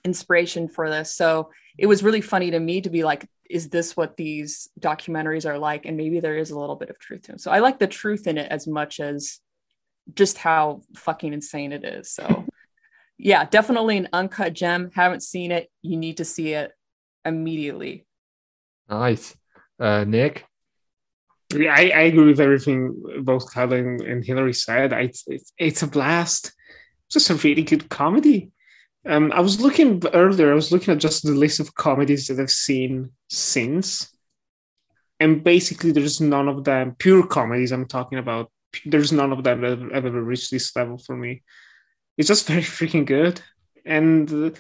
[0.04, 1.16] inspiration for this.
[1.16, 1.50] So
[1.80, 5.58] it was really funny to me to be like, is this what these documentaries are
[5.58, 5.86] like?
[5.86, 7.40] And maybe there is a little bit of truth to them.
[7.40, 9.40] So I like the truth in it as much as
[10.14, 12.12] just how fucking insane it is.
[12.12, 12.46] So
[13.18, 14.92] yeah, definitely an uncut gem.
[14.94, 15.70] Haven't seen it.
[15.82, 16.72] You need to see it
[17.26, 18.06] immediately.
[18.90, 19.36] Nice,
[19.80, 20.46] uh, Nick.
[21.54, 24.92] Yeah, I, I agree with everything both Kyle and, and Hillary said.
[24.92, 25.26] I, it's,
[25.58, 26.48] it's a blast.
[27.08, 28.52] It's just a really good comedy.
[29.06, 32.40] Um, I was looking earlier, I was looking at just the list of comedies that
[32.40, 34.10] I've seen since.
[35.20, 38.52] And basically, there's none of them, pure comedies I'm talking about,
[38.86, 41.44] there's none of them that have, have ever reached this level for me.
[42.18, 43.42] It's just very freaking good.
[43.86, 44.58] And,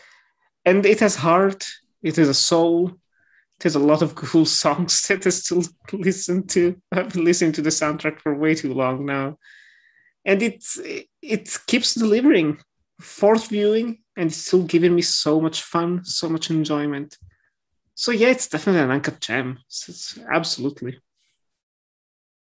[0.65, 1.65] and it has heart,
[2.01, 2.97] it has a soul,
[3.59, 5.63] there's a lot of cool songs that I still
[5.93, 6.75] listen to.
[6.91, 9.37] I've been listening to the soundtrack for way too long now,
[10.25, 10.79] and it's
[11.21, 12.59] it keeps delivering.
[13.01, 17.17] Fourth viewing, and it's still giving me so much fun, so much enjoyment.
[17.95, 19.59] So yeah, it's definitely an uncut gem.
[19.65, 20.99] It's, it's absolutely.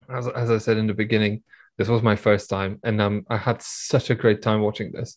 [0.09, 1.43] As, as I said in the beginning,
[1.78, 5.16] this was my first time, and um, I had such a great time watching this.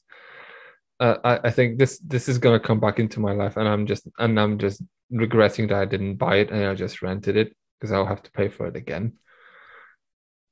[0.99, 3.87] Uh, I, I think this this is gonna come back into my life, and I'm
[3.87, 7.55] just and I'm just regretting that I didn't buy it and I just rented it
[7.79, 9.13] because I'll have to pay for it again.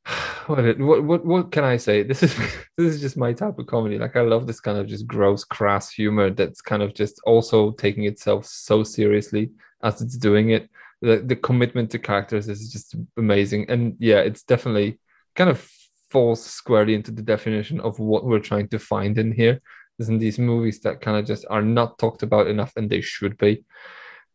[0.48, 2.02] What, what what what can I say?
[2.02, 2.36] This is
[2.78, 4.00] this is just my type of comedy.
[4.00, 7.70] Like I love this kind of just gross, crass humor that's kind of just also
[7.74, 9.52] taking itself so seriously
[9.84, 10.68] as it's doing it.
[11.04, 14.98] The the commitment to characters is just amazing, and yeah, it's definitely
[15.36, 15.70] kind of
[16.10, 19.62] falls squarely into the definition of what we're trying to find in here.
[20.00, 23.38] Isn't these movies that kind of just are not talked about enough, and they should
[23.38, 23.66] be.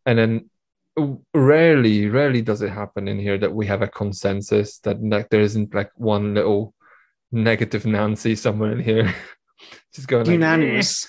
[0.06, 0.50] And then
[1.32, 5.40] rarely, rarely does it happen in here that we have a consensus that like there
[5.40, 6.74] isn't like one little
[7.32, 9.14] negative Nancy somewhere in here,
[9.94, 11.08] just going like, Unanimous.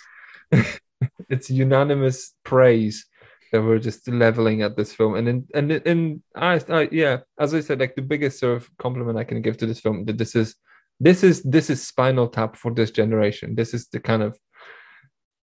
[1.29, 3.05] it's unanimous praise
[3.51, 5.15] that we're just leveling at this film.
[5.15, 8.69] And in and and I, I yeah as i said like the biggest sort of
[8.77, 10.55] compliment i can give to this film that this is
[10.99, 13.55] this is this is spinal tap for this generation.
[13.55, 14.37] This is the kind of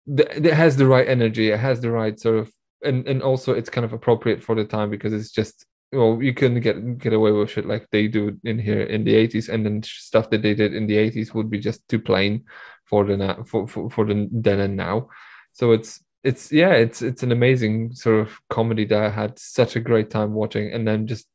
[0.06, 2.52] the, it has the right energy it has the right sort of
[2.82, 6.32] and and also it's kind of appropriate for the time because it's just well you
[6.32, 9.66] couldn't get get away with shit like they do in here in the 80s and
[9.66, 12.44] then stuff that they did in the 80s would be just too plain
[12.84, 15.08] for the na- for, for, for the then and now.
[15.52, 19.76] So it's it's yeah it's it's an amazing sort of comedy that i had such
[19.76, 21.26] a great time watching and then just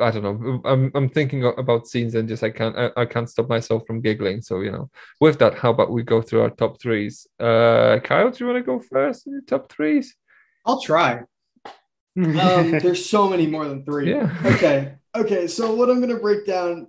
[0.00, 0.60] I don't know.
[0.64, 4.00] I'm I'm thinking about scenes and just I can't I, I can't stop myself from
[4.00, 4.42] giggling.
[4.42, 4.90] So you know,
[5.20, 7.26] with that, how about we go through our top threes?
[7.38, 10.14] Uh, Kyle, do you want to go first in your top threes?
[10.66, 11.22] I'll try.
[12.16, 14.10] Um, there's so many more than three.
[14.10, 14.34] Yeah.
[14.44, 14.94] Okay.
[15.14, 15.46] Okay.
[15.46, 16.88] So what I'm gonna break down.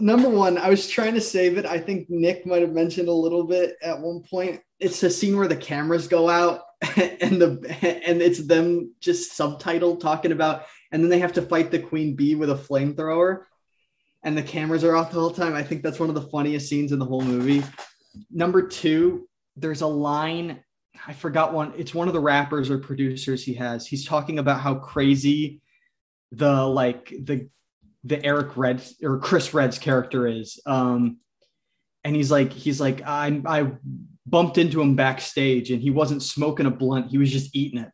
[0.00, 1.66] Number one, I was trying to save it.
[1.66, 4.60] I think Nick might have mentioned a little bit at one point.
[4.80, 6.62] It's a scene where the cameras go out
[7.20, 11.70] and the and it's them just subtitled talking about, and then they have to fight
[11.70, 13.44] the queen bee with a flamethrower,
[14.22, 15.54] and the cameras are off the whole time.
[15.54, 17.62] I think that's one of the funniest scenes in the whole movie.
[18.30, 20.62] Number two, there's a line
[21.06, 21.72] I forgot one.
[21.76, 23.86] It's one of the rappers or producers he has.
[23.86, 25.60] He's talking about how crazy
[26.32, 27.48] the like the
[28.04, 30.60] the Eric Red or Chris Redd's character is.
[30.66, 31.18] Um,
[32.04, 33.72] and he's like, he's like, I I
[34.26, 37.90] bumped into him backstage and he wasn't smoking a blunt, he was just eating it.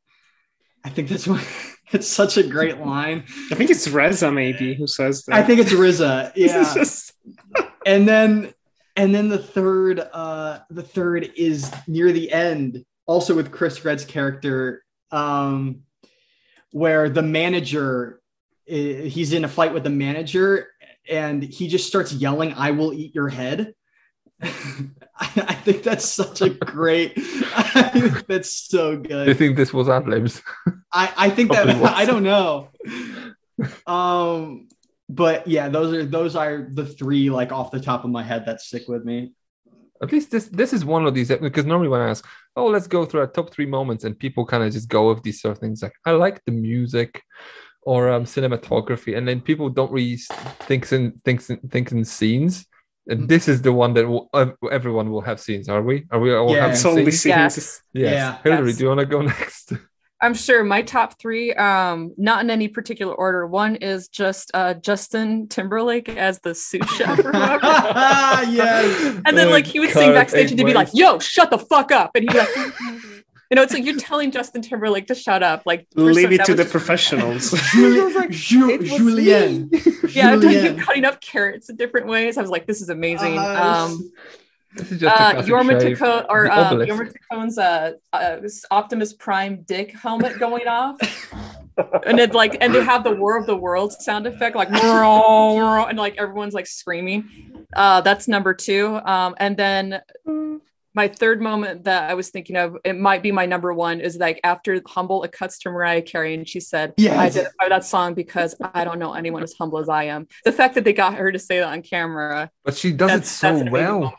[0.85, 1.47] I think that's what
[1.93, 3.25] it's such a great line.
[3.51, 5.35] I think it's RZA maybe who says that.
[5.35, 6.33] I think it's RZA.
[6.37, 6.75] Yeah.
[6.75, 7.13] Just-
[7.87, 8.53] and then
[8.97, 14.05] and then the third uh the third is near the end also with chris redd's
[14.05, 15.81] character um
[16.73, 18.21] where the manager
[18.67, 20.69] he's in a fight with the manager
[21.09, 23.75] and he just starts yelling i will eat your head
[25.21, 27.13] I, think that's such a great
[27.55, 30.43] I think that's so Do you think this was ad libs?
[30.93, 31.77] I, I think that was.
[31.83, 32.69] I don't know.
[33.87, 34.69] Um,
[35.11, 38.47] but yeah, those are those are the three like off the top of my head
[38.47, 39.33] that stick with me.
[40.03, 42.27] At least this this is one of these because normally when I ask,
[42.57, 45.23] oh, let's go through our top three moments, and people kind of just go with
[45.23, 47.23] these sort of things like I like the music
[47.83, 50.17] or um, cinematography, and then people don't really
[50.61, 52.67] think in thinks in, think in scenes.
[53.11, 55.69] And this is the one that will, uh, everyone will have scenes.
[55.69, 56.07] Are we?
[56.13, 56.61] Are we all Yeah.
[56.61, 57.21] having It's only scenes?
[57.21, 57.37] scenes.
[57.37, 57.83] Yes.
[57.93, 58.13] Yes.
[58.13, 58.37] Yeah.
[58.45, 58.77] Hillary, Yes.
[58.79, 59.73] do you want to go next?
[60.23, 63.47] I'm sure my top three, um, not in any particular order.
[63.47, 67.59] One is just uh, Justin Timberlake as the sous chef, or whatever.
[68.51, 69.21] yes.
[69.25, 71.59] and then like he would sing backstage eight and he'd be like, "Yo, shut the
[71.59, 72.49] fuck up," and he'd be like,
[73.51, 76.55] "You know, it's like you're telling Justin Timberlake to shut up." Like Leave it to
[76.55, 77.51] the just- professionals.
[77.73, 79.71] Ju- Ju- It was Julienne.
[80.11, 82.39] Yeah, like, cutting up carrots in different ways.
[82.39, 83.43] I was like, "This is amazing." Uh,
[83.89, 84.13] um,
[84.77, 86.01] This is just a uh, Jorma shave.
[86.29, 86.79] Or The um.
[86.79, 88.37] Jorma Taccone's uh, uh,
[88.71, 90.97] Optimus Prime dick helmet going off,
[92.07, 95.99] and it like and they have the War of the Worlds sound effect like and
[95.99, 97.67] like everyone's like screaming.
[97.75, 99.01] Uh, that's number two.
[99.05, 100.01] Um, and then
[100.95, 104.17] my third moment that I was thinking of, it might be my number one, is
[104.17, 107.17] like after Humble, it cuts to Mariah Carey and she said, Yes.
[107.17, 110.27] I identify that song because I don't know anyone as humble as I am.
[110.45, 113.27] The fact that they got her to say that on camera But she does it
[113.27, 114.15] so that's an amazing well.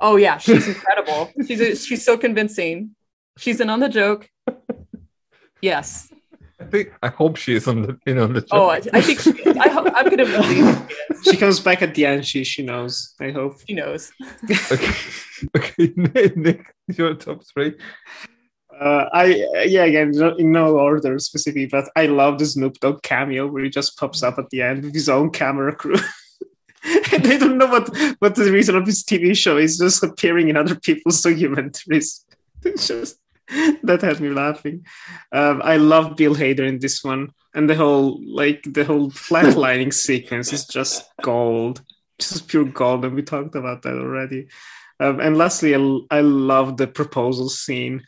[0.00, 1.30] Oh yeah, she's incredible.
[1.46, 2.94] she's she's so convincing.
[3.36, 4.28] She's in on the joke.
[5.60, 6.12] Yes.
[6.60, 8.68] I think I hope she is on the in on the Oh.
[8.68, 10.88] I, I think she, I hope I'm gonna believe
[11.22, 12.26] she comes back at the end.
[12.26, 13.14] She she knows.
[13.20, 13.60] I hope.
[13.66, 14.12] she knows.
[14.72, 14.92] okay,
[15.56, 17.74] okay, Nick, Nick, your top three.
[18.78, 19.24] Uh, I
[19.64, 23.64] yeah again no- in no order specifically, but I love the Snoop Dogg cameo where
[23.64, 25.96] he just pops up at the end with his own camera crew.
[27.12, 30.48] and I don't know what what the reason of his TV show is, just appearing
[30.48, 32.24] in other people's documentaries.
[32.64, 33.18] It's just
[33.82, 34.84] that had me laughing.
[35.32, 39.92] Um, I love Bill Hader in this one, and the whole like the whole flatlining
[40.06, 41.82] sequence is just gold,
[42.18, 44.48] just pure gold, and we talked about that already.
[45.00, 48.02] Um, and lastly, I, I love the proposal scene.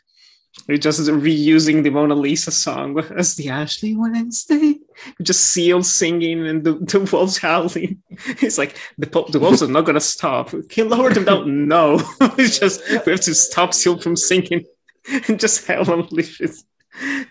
[0.67, 4.79] We're just reusing the Mona Lisa song as the Ashley Wednesday.
[5.23, 8.03] Just Seal singing and the, the wolves howling.
[8.09, 10.53] It's like the the wolves are not gonna stop.
[10.69, 11.67] Can lower them down?
[11.67, 11.99] No.
[12.37, 14.65] it's just we have to stop Seal from singing
[15.37, 16.63] just hell unleashes.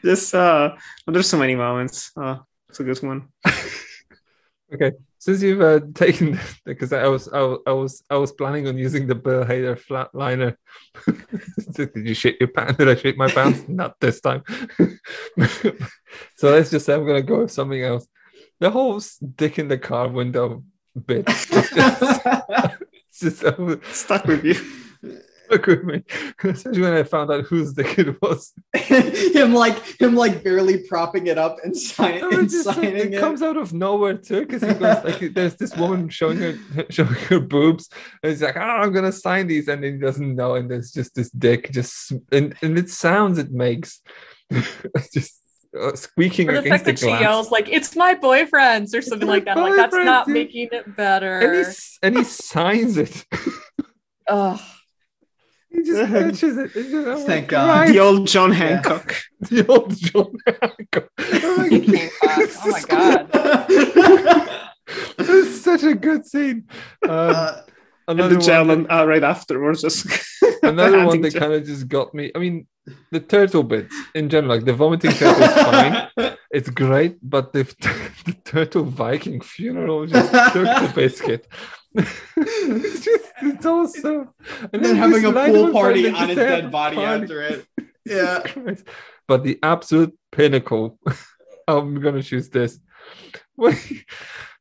[0.03, 0.77] Just uh
[1.07, 2.13] there's so many moments.
[2.17, 3.29] Oh, it's a good one.
[4.73, 8.69] Okay, since you've uh, taken because I was I was I was I was planning
[8.69, 10.55] on using the Bill Hader flatliner.
[11.75, 12.79] Did you shit your pants?
[12.79, 13.65] Did I shit my pants?
[13.69, 14.45] Not this time.
[16.37, 18.07] so let's just say I'm gonna go with something else.
[18.61, 19.01] The whole
[19.35, 20.63] dick in the car window
[21.07, 21.27] bit.
[21.27, 21.73] Just,
[23.11, 24.55] it's just Stuck with you.
[25.51, 26.03] Stuck with me,
[26.43, 28.53] especially when I found out whose dick it was.
[28.75, 32.77] him like him like barely propping it up and, sign, No, and it's just like,
[32.77, 33.21] signing it it.
[33.21, 36.59] comes out of nowhere too, because he goes like, "There's this woman showing her
[36.91, 37.89] showing her boobs,"
[38.23, 40.93] and he's like, "Oh, I'm gonna sign these," and then he doesn't know, and there's
[40.93, 44.01] just this dick, just and and it sounds it makes,
[45.13, 45.41] just
[45.81, 49.03] uh, squeaking Or the against fact the that she yells like "It's my boyfriend's" or
[49.03, 49.57] something like that.
[49.57, 50.35] Like that's not boyfriend's, yeah.
[50.35, 51.39] making it better.
[51.39, 51.73] and he
[52.03, 53.25] and he signs it.
[54.29, 54.61] Ugh.
[55.73, 56.75] He just touches it.
[56.77, 59.15] and like, Thank "Oh, God." Christ." The old John Hancock.
[59.41, 61.09] the old John Hancock.
[61.43, 62.57] Oh my King Fox.
[62.63, 64.61] Oh my god.
[65.19, 66.65] It's such a good scene.
[67.07, 67.63] Uh,
[68.09, 69.83] And another the one, gentleman uh, right afterwards.
[69.83, 70.07] Just
[70.63, 72.33] another one that kind of just got me.
[72.35, 72.67] I mean,
[73.13, 76.37] the turtle bits in general, like the vomiting turtle is fine.
[76.51, 77.63] It's great, but the,
[78.27, 81.47] the turtle Viking funeral just took the biscuit.
[81.95, 84.33] It's just, it's also.
[84.73, 87.23] and then having a pool party on his dead body party.
[87.23, 87.67] after it.
[88.07, 88.43] Yeah.
[89.29, 90.99] But the absolute pinnacle,
[91.69, 92.81] I'm gonna choose this.
[93.55, 94.05] When he,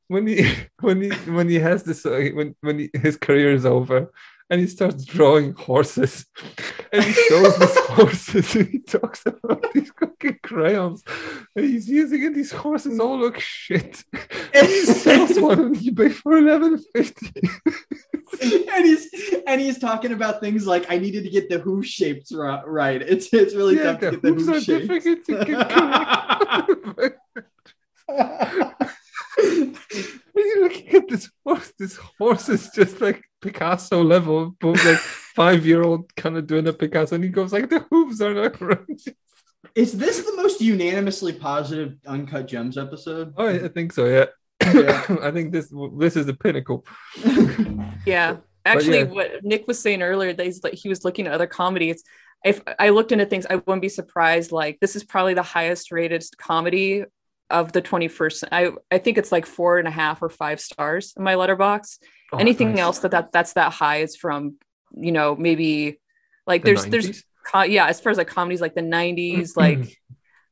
[0.08, 3.66] when he when he when he has this uh, when when he, his career is
[3.66, 4.12] over
[4.50, 6.26] and he starts drawing horses
[6.92, 11.04] and he shows these horses and he talks about these fucking crayons
[11.56, 14.04] and he's using and these horses all look shit.
[14.52, 17.32] And he sells one on eBay for eleven fifty.
[18.42, 19.08] and he's
[19.46, 23.00] and he's talking about things like I needed to get the hoof shapes ri- right.
[23.02, 25.30] It's it's really Yeah, tough to the get the hoof shapes.
[29.42, 30.24] Difficult to get correct.
[30.36, 31.74] You're looking at this horse.
[31.78, 36.68] This horse is just like Picasso level, both like five year old kind of doing
[36.68, 39.04] a Picasso, and he goes like the hooves are not right.
[39.76, 43.34] Is this the most unanimously positive Uncut Gems episode?
[43.38, 44.06] Oh, I think so.
[44.06, 44.26] Yeah,
[44.74, 45.06] Yeah.
[45.22, 46.86] I think this this is the pinnacle.
[48.06, 48.38] Yeah.
[48.66, 49.04] Actually, yeah.
[49.04, 52.04] what Nick was saying earlier, that he's like he was looking at other comedies.
[52.44, 54.52] If I looked into things, I wouldn't be surprised.
[54.52, 57.04] Like this is probably the highest rated comedy
[57.50, 58.44] of the 21st.
[58.52, 62.00] I I think it's like four and a half or five stars in my Letterboxd.
[62.32, 62.80] Oh, Anything nice.
[62.80, 64.56] else that, that that's that high is from,
[64.96, 66.00] you know, maybe
[66.46, 67.24] like The there's there's 90s?
[67.46, 69.98] co- yeah, as far as like comedies like the 90s, like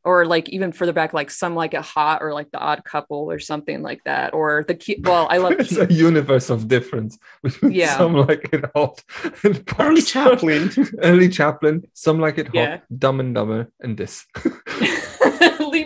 [0.04, 3.30] or like even further back, like some like a hot or like the odd couple
[3.30, 4.34] or something like that.
[4.34, 7.98] Or the key well, I love There's a universe of difference between Yeah.
[7.98, 9.04] some like it hot
[9.44, 10.72] and Early Chaplin.
[11.04, 12.80] Early Chaplin, some like it hot, Yeah.
[12.98, 14.26] Dumb and Dumber, and this.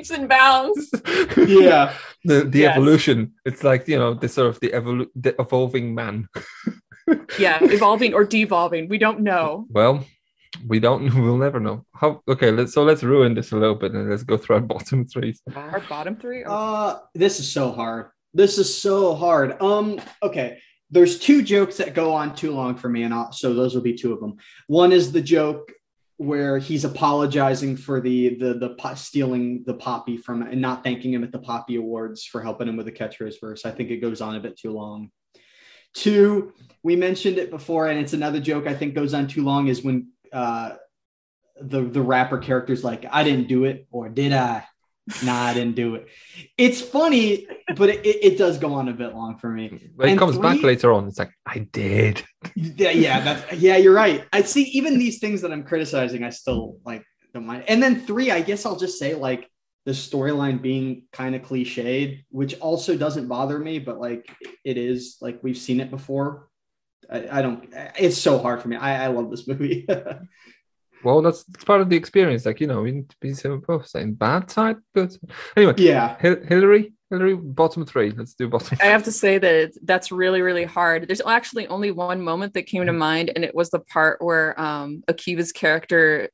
[0.01, 0.89] leaps and bounds.
[1.37, 1.93] yeah.
[2.25, 2.75] the the Yes.
[2.75, 3.33] evolution.
[3.45, 6.27] It's like you know the sort of the evolu- the evolving man.
[7.37, 8.87] Yeah, evolving or devolving.
[8.87, 9.65] We don't know.
[9.69, 10.05] Well,
[10.67, 11.13] we don't.
[11.23, 11.83] We'll never know.
[11.93, 12.21] How?
[12.27, 15.05] Okay, let's so let's ruin this a little bit and let's go through our bottom
[15.05, 15.41] threes.
[15.55, 16.43] Our bottom three.
[16.45, 18.11] Oh, Uh, this is so hard.
[18.33, 19.61] This is so hard.
[19.61, 20.59] Um, okay.
[20.93, 23.81] There's two jokes that go on too long for me, and I'll, so those will
[23.91, 24.35] be two of them.
[24.67, 25.71] One is the joke
[26.21, 31.11] where he's apologizing for the the the po- stealing the poppy from and not thanking
[31.11, 33.65] him at the poppy awards for helping him with the catchphrase verse.
[33.65, 35.09] I think it goes on a bit too long.
[35.95, 36.53] Two,
[36.83, 39.67] we mentioned it before, and it's another joke I think goes on too long.
[39.67, 40.75] Is when uh,
[41.59, 44.63] the the rapper character's like, "I didn't do it," or "Did I?"
[45.23, 46.07] Nah, I didn't do it.
[46.57, 49.65] It's funny, but it, it, it does go on a bit long for me.
[49.99, 52.23] It And comes back later on, it's like I did.
[52.55, 54.25] Yeah, yeah, that's yeah, you're right.
[54.31, 57.03] I see even these things that I'm criticizing, I still like
[57.33, 57.65] don't mind.
[57.67, 59.49] And then three, I guess I'll just say like
[59.85, 64.29] the storyline being kind of cliched, which also doesn't bother me, but like
[64.63, 66.47] it is like we've seen it before.
[67.09, 67.67] I, I don't.
[67.97, 68.75] It's so hard for me.
[68.75, 69.87] I, I love this movie.
[71.03, 72.45] Well, that's, that's part of the experience.
[72.45, 75.17] Like you know, we need to be so both saying bad side, but
[75.55, 75.73] anyway.
[75.77, 76.17] yeah.
[76.19, 78.11] Hil- Hillary, Hillary, bottom three.
[78.11, 78.77] Let's do bottom.
[78.81, 81.07] I have to say that that's really, really hard.
[81.07, 84.59] There's actually only one moment that came to mind, and it was the part where
[84.59, 86.29] um, Akiva's character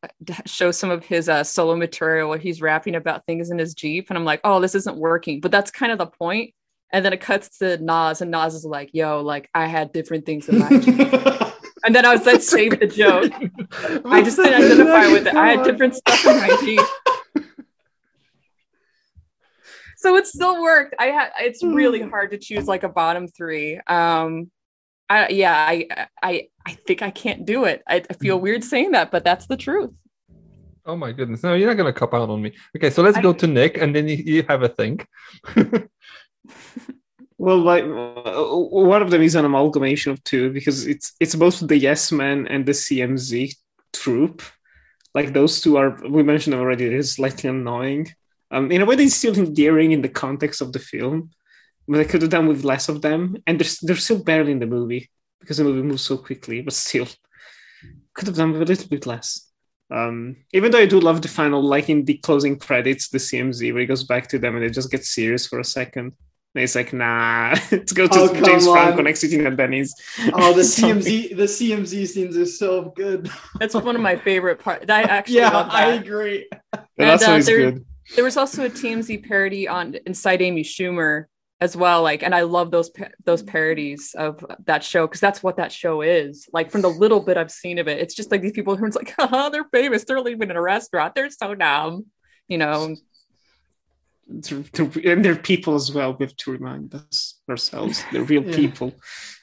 [0.45, 4.09] shows some of his uh, solo material where he's rapping about things in his Jeep.
[4.09, 5.39] And I'm like, oh, this isn't working.
[5.41, 6.53] But that's kind of the point.
[6.93, 10.25] And then it cuts to Nas, and Nas is like, yo, like I had different
[10.25, 11.11] things in my Jeep.
[11.87, 13.31] And then I was like, save the joke.
[14.05, 15.33] I just didn't identify with it.
[15.33, 16.89] I had different stuff in my teeth.
[19.95, 20.95] so it still worked.
[20.99, 23.79] I had it's really hard to choose like a bottom three.
[23.87, 24.51] Um
[25.09, 25.87] I yeah, I
[26.21, 27.83] I I think I can't do it.
[27.87, 29.91] I, I feel weird saying that, but that's the truth.
[30.85, 31.41] Oh my goodness!
[31.41, 32.53] No, you're not gonna cop out on me.
[32.75, 35.07] Okay, so let's go to Nick, and then you, you have a think.
[37.47, 38.57] Well, like uh,
[38.91, 42.45] one of them is an amalgamation of two because it's it's both the Yes Man
[42.47, 43.55] and the CMZ
[43.93, 44.41] troop.
[45.15, 46.89] Like those two are we mentioned already.
[46.89, 48.13] They're slightly annoying.
[48.51, 51.29] Um, in a way, they're still endearing in the context of the film,
[51.87, 53.37] but I could have done with less of them.
[53.47, 55.09] And they're they're still barely in the movie
[55.39, 56.59] because the movie moves so quickly.
[56.59, 57.07] But still,
[58.13, 59.49] could have done with a little bit less.
[59.89, 63.71] Um, even though I do love the final, like in the closing credits, the CMZ
[63.71, 66.11] where he goes back to them and it just gets serious for a second.
[66.55, 69.93] And it's like, nah, let's go to Oh, come James Franco next sitting at Benny's.
[70.33, 71.01] Oh, the Something.
[71.03, 73.29] CMZ, the CMZ scenes are so good.
[73.59, 74.85] That's one of my favorite parts.
[74.89, 75.75] I actually yeah, love that.
[75.75, 76.49] I agree.
[76.97, 77.85] That's And, uh, there- good.
[78.15, 81.25] There was also a TMZ parody on Inside Amy Schumer
[81.59, 82.91] as well like and i love those
[83.25, 87.19] those parodies of that show because that's what that show is like from the little
[87.19, 89.65] bit i've seen of it it's just like these people who are like oh they're
[89.73, 92.05] famous they're leaving in a restaurant they're so dumb
[92.47, 92.95] you know
[94.43, 96.15] to, to, and they're people as well.
[96.17, 98.55] We have to remind us ourselves they're real Yeah.
[98.55, 98.93] people.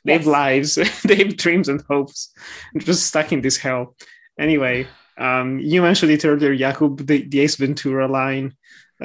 [0.04, 0.74] They have lives,
[1.04, 2.32] they have dreams and hopes.
[2.72, 3.96] They're just stuck in this hell.
[4.38, 4.86] Anyway,
[5.16, 8.54] um, you mentioned it earlier, Jakub, the, the Ace Ventura line.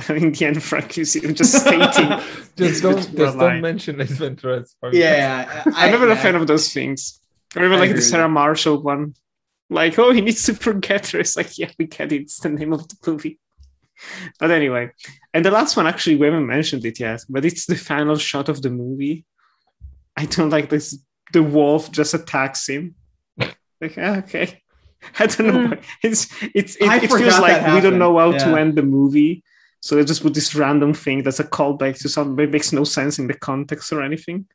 [0.10, 2.20] In the end, Frank is just stating.
[2.56, 4.58] just don't, just don't mention Ace Ventura.
[4.60, 4.92] It's fine.
[4.94, 6.22] Yeah, I, I'm never a yeah.
[6.22, 7.20] fan of those things.
[7.56, 8.30] I remember I like agree the Sarah.
[8.30, 9.16] Marshall one.
[9.72, 11.20] Like, oh, he needs to forget her.
[11.20, 12.22] It's like, yeah, we get it.
[12.22, 13.40] It's the name of the movie.
[14.40, 14.92] But anyway,
[15.34, 18.50] and the last one actually we haven't mentioned it yet, but it's the final shot
[18.50, 19.26] of the movie.
[20.16, 20.98] I don't like this.
[21.34, 22.96] The wolf just attacks him.
[23.82, 24.62] Like, ah, okay.
[25.18, 25.68] I don't know.
[25.68, 25.84] Mm.
[26.04, 28.54] It's it's it, it feels like that we don't know how happened.
[28.54, 29.42] to end the movie.
[29.80, 32.84] So they just put this random thing that's a callback to something that makes no
[32.84, 34.48] sense in the context or anything.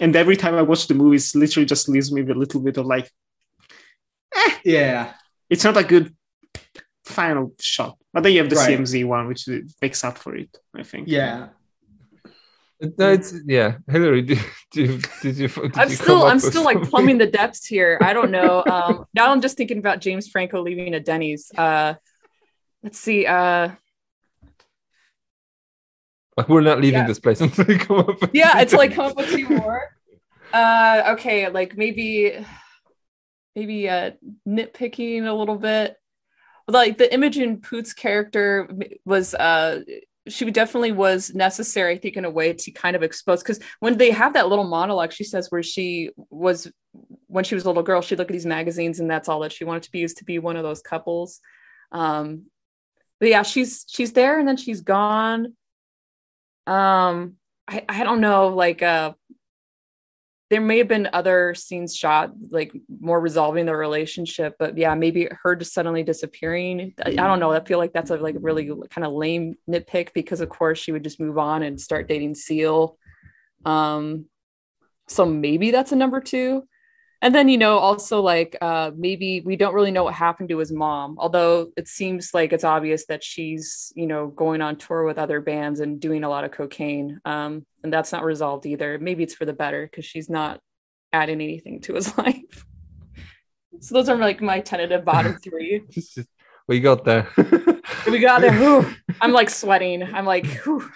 [0.00, 2.60] And every time I watch the movie, it literally just leaves me with a little
[2.60, 3.10] bit of like,
[4.64, 5.12] Yeah,
[5.50, 6.14] it's not a good
[7.10, 7.96] final shot.
[8.12, 8.78] But then you have the Right.
[8.78, 9.48] CMZ one, which
[9.82, 11.08] makes up for it, I think.
[11.08, 11.48] yeah.
[12.98, 13.76] No, it's yeah.
[13.86, 14.38] Hillary, did,
[14.72, 15.48] did, did you?
[15.48, 16.90] Did i'm you still i'm with still like something?
[16.90, 20.62] plumbing the depths here i don't know um now i'm just thinking about james franco
[20.62, 21.92] leaving a denny's uh
[22.82, 23.68] let's see uh
[26.38, 27.06] Like, we're not leaving Yeah.
[27.06, 28.18] this place until we come up.
[28.20, 29.82] with- yeah it's like come up with two more
[30.54, 32.32] uh okay like maybe
[33.54, 34.12] maybe uh
[34.48, 35.96] nitpicking a little bit
[36.72, 38.68] like the imogen poots character
[39.04, 39.80] was uh
[40.28, 43.96] she definitely was necessary i think in a way to kind of expose because when
[43.96, 46.70] they have that little monologue she says where she was
[47.30, 49.52] when she was a little girl she'd look at these magazines and that's all that
[49.52, 51.40] she wanted to be is to be one of those couples.
[51.92, 52.46] Um
[53.20, 55.54] but yeah she's she's there and then she's gone.
[56.66, 57.36] Um
[57.68, 59.12] i i don't know like uh
[60.50, 65.28] there may have been other scenes shot like more resolving the relationship but yeah maybe
[65.42, 66.92] her just suddenly disappearing.
[67.02, 67.52] I, don't know.
[67.52, 70.92] I feel like that's a like really kind of lame nitpick because of course she
[70.92, 72.98] would just move on and start dating seal.
[73.64, 74.26] Um
[75.08, 76.64] so maybe that's a number two
[77.22, 80.58] and then you know also like uh maybe we don't really know what happened to
[80.58, 85.04] his mom although it seems like it's obvious that she's you know going on tour
[85.04, 88.98] with other bands and doing a lot of cocaine um and that's not resolved either.
[88.98, 90.60] Maybe it's for the better because she's not
[91.12, 92.64] adding anything to his life.
[93.80, 95.82] So those are like my tentative bottom three.
[95.90, 96.20] Just-
[96.68, 97.28] we got there.
[98.06, 98.52] we got there.
[98.52, 98.94] Whew.
[99.20, 100.02] i'm like sweating.
[100.02, 100.88] I'm like whew,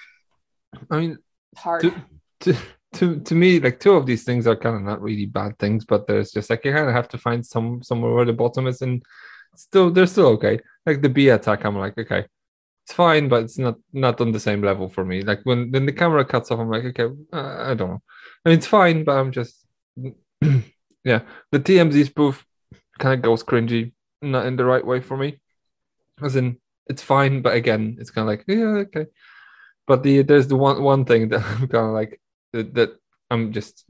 [0.91, 1.19] I mean,
[1.53, 1.83] it's hard.
[1.83, 1.95] to,
[2.41, 2.57] to
[2.95, 5.85] to to me, like two of these things are kind of not really bad things,
[5.85, 8.67] but there's just like you kind of have to find some somewhere where the bottom
[8.67, 9.03] is, and
[9.57, 10.59] still they're still okay.
[10.87, 12.27] Like the B attack, I'm like, okay,
[12.85, 15.23] it's fine, but it's not not on the same level for me.
[15.23, 18.03] Like when when the camera cuts off, I'm like, okay, uh, I don't know.
[18.45, 19.67] I mean, it's fine, but I'm just
[21.05, 21.21] yeah.
[21.53, 22.45] The TMZ spoof
[22.99, 23.93] kind of goes cringy,
[24.23, 25.41] not in the right way for me.
[26.23, 29.07] As in, it's fine, but again, it's kind of like yeah, okay.
[29.87, 32.21] But the there's the one one thing that I'm kind of like
[32.55, 32.91] that, that
[33.31, 33.85] I'm just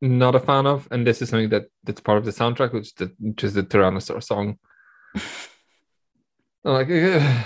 [0.00, 2.94] not a fan of, and this is something that that's part of the soundtrack, which
[2.94, 4.58] the, which is the Tyrannosaur song.
[5.14, 5.22] I'm
[6.64, 7.44] like, eh,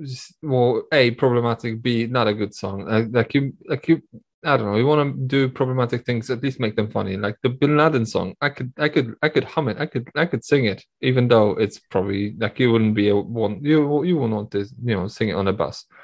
[0.00, 2.86] just, well, a problematic, b not a good song.
[2.86, 4.02] Like, like you, like you,
[4.44, 4.76] I don't know.
[4.76, 7.16] You want to do problematic things, at least make them funny.
[7.16, 9.80] Like the Bin Laden song, I could, I could, I could hum it.
[9.80, 13.16] I could, I could sing it, even though it's probably like you wouldn't be a
[13.16, 13.60] one.
[13.62, 15.86] You, you wouldn't want to, you know, sing it on a bus.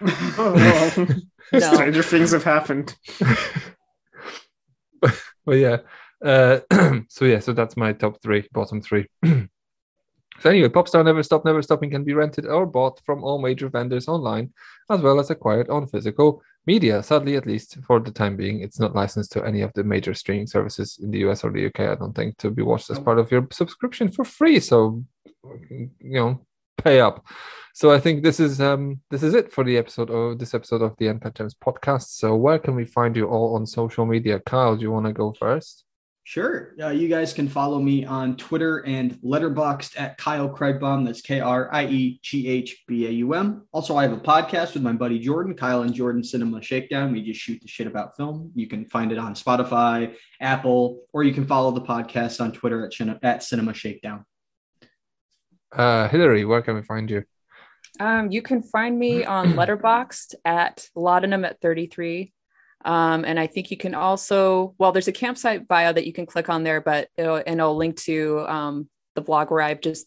[0.38, 1.08] Oh, well.
[1.52, 1.74] No.
[1.74, 2.96] Stranger things have happened.
[5.50, 5.78] But yeah.
[6.24, 6.60] Uh,
[7.08, 9.06] so yeah, so that's my top three, bottom three.
[9.24, 13.68] so anyway, Popstar Never Stop Never Stopping can be rented or bought from all major
[13.68, 14.52] vendors online,
[14.90, 17.02] as well as acquired on physical media.
[17.02, 20.14] Sadly, at least for the time being, it's not licensed to any of the major
[20.14, 21.80] streaming services in the US or the UK.
[21.80, 24.60] I don't think to be watched as part of your subscription for free.
[24.60, 25.02] So
[25.70, 26.46] you know,
[26.82, 27.24] pay up.
[27.72, 30.82] So I think this is um this is it for the episode of this episode
[30.82, 32.08] of the Uncut Gems podcast.
[32.08, 34.40] So where can we find you all on social media?
[34.40, 35.84] Kyle, do you want to go first?
[36.24, 36.74] Sure.
[36.80, 41.04] Uh, you guys can follow me on Twitter and Letterboxd at Kyle Krieghbaum.
[41.04, 43.66] That's K R I E G H B A U M.
[43.72, 47.12] Also, I have a podcast with my buddy Jordan, Kyle and Jordan Cinema Shakedown.
[47.12, 48.52] We just shoot the shit about film.
[48.54, 52.86] You can find it on Spotify, Apple, or you can follow the podcast on Twitter
[52.86, 54.24] at, at Cinema Shakedown.
[55.72, 57.24] Uh, Hillary, where can we find you?
[57.98, 62.32] Um, you can find me on Letterboxd at Laudanum at 33.
[62.84, 66.26] Um, and I think you can also, well, there's a campsite bio that you can
[66.26, 70.06] click on there, but it'll, and it'll link to um, the blog where I've just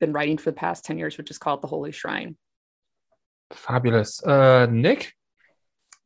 [0.00, 2.36] been writing for the past 10 years, which is called The Holy Shrine.
[3.52, 4.22] Fabulous.
[4.24, 5.12] Uh, Nick?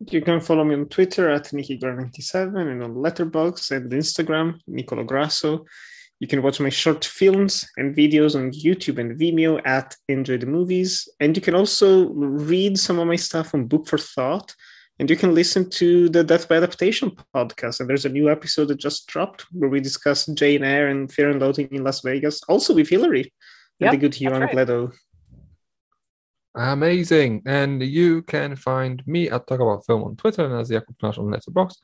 [0.09, 5.67] You can follow me on Twitter at NikiGrar97 and on Letterboxd and Instagram, Nicolo Grasso.
[6.21, 10.47] You can watch my short films and videos on YouTube and Vimeo at Enjoy the
[10.47, 11.09] Movies.
[11.19, 14.55] And you can also read some of my stuff on Book for Thought.
[14.99, 17.81] And you can listen to the Death by Adaptation podcast.
[17.81, 21.31] And there's a new episode that just dropped where we discuss Jane Eyre and Fear
[21.31, 23.33] and Loathing in Las Vegas, also with Hillary
[23.79, 24.55] Yep, and the good that's Johan right.
[24.55, 24.93] Bledo.
[26.55, 27.43] Amazing.
[27.47, 31.19] And you can find me at Talk About Film on Twitter and as Jakub Flasz
[31.19, 31.79] on Letterboxd.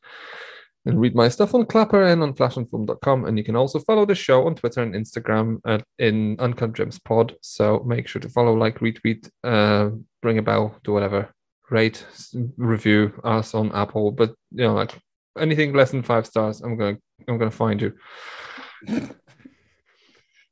[0.86, 3.24] And read my stuff on Clapper and on flashandfilm.com.
[3.24, 7.00] And you can also follow the show on Twitter and Instagram at in Uncut Gems
[7.00, 7.34] Pod.
[7.42, 9.90] So make sure to follow, like, retweet, uh,
[10.24, 11.28] a bell, do whatever.
[11.70, 12.06] Rate,
[12.56, 14.12] review us on Apple.
[14.12, 14.96] But you know, like
[15.36, 17.92] anything less than five stars, I'm gonna I'm gonna find you.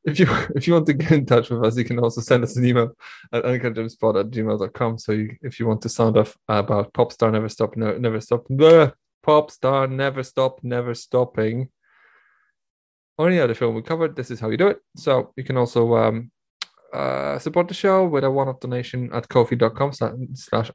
[0.05, 2.44] if you if you want to get in touch with us, you can also send
[2.44, 2.93] us an email
[3.32, 4.98] at uncutgemspod at gmail.com.
[4.98, 8.47] So you, if you want to sound off about Popstar Never Stop, Never, never Stop,
[9.24, 11.68] bleh, Popstar Never Stop, Never Stopping,
[13.18, 14.78] or any other film we covered, this is how you do it.
[14.96, 16.30] So you can also um,
[16.92, 20.70] uh, support the show with a one-off donation at kofi.com slash, slash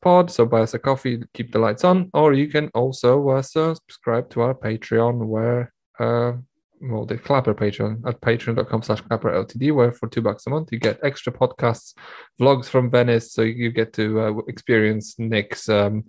[0.00, 0.30] pod.
[0.30, 4.30] So buy us a coffee, keep the lights on, or you can also uh, subscribe
[4.30, 6.32] to our Patreon where uh,
[6.80, 10.70] well, the Clapper Patreon at patreon.com slash Clapper LTD, where for two bucks a month
[10.72, 11.94] you get extra podcasts,
[12.40, 16.04] vlogs from Venice, so you get to uh, experience Nick's um,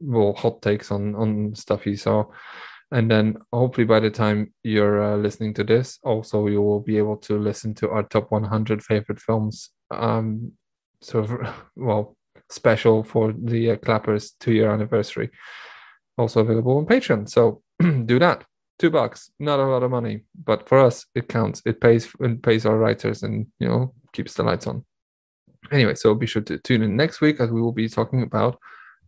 [0.00, 2.24] well hot takes on on stuff he saw.
[2.92, 6.98] And then hopefully by the time you're uh, listening to this, also you will be
[6.98, 10.52] able to listen to our top 100 favorite films, um,
[11.00, 12.16] sort of well
[12.48, 15.30] special for the uh, Clappers two year anniversary,
[16.18, 17.28] also available on Patreon.
[17.28, 17.62] So
[18.04, 18.44] do that
[18.80, 22.42] two bucks not a lot of money but for us it counts it pays it
[22.42, 24.82] pays our writers and you know keeps the lights on
[25.70, 28.58] anyway so be sure to tune in next week as we will be talking about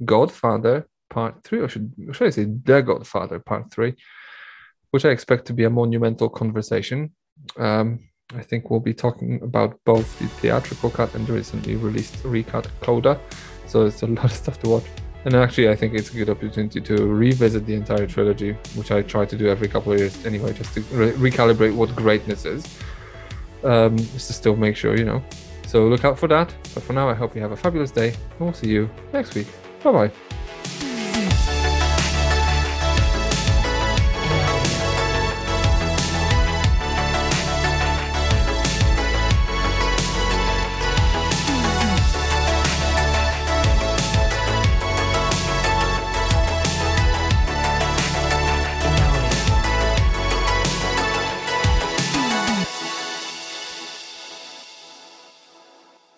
[0.04, 3.94] godfather part three or should, should i say the godfather part three
[4.90, 7.10] which i expect to be a monumental conversation
[7.58, 7.98] um,
[8.36, 12.68] i think we'll be talking about both the theatrical cut and the recently released recut
[12.80, 13.20] coda
[13.66, 14.84] so it's a lot of stuff to watch
[15.24, 19.02] and actually, I think it's a good opportunity to revisit the entire trilogy, which I
[19.02, 22.66] try to do every couple of years anyway, just to re- recalibrate what greatness is.
[23.62, 25.22] Um, just to still make sure, you know.
[25.68, 26.52] So look out for that.
[26.74, 29.36] But for now, I hope you have a fabulous day, and we'll see you next
[29.36, 29.46] week.
[29.82, 30.12] Até mais.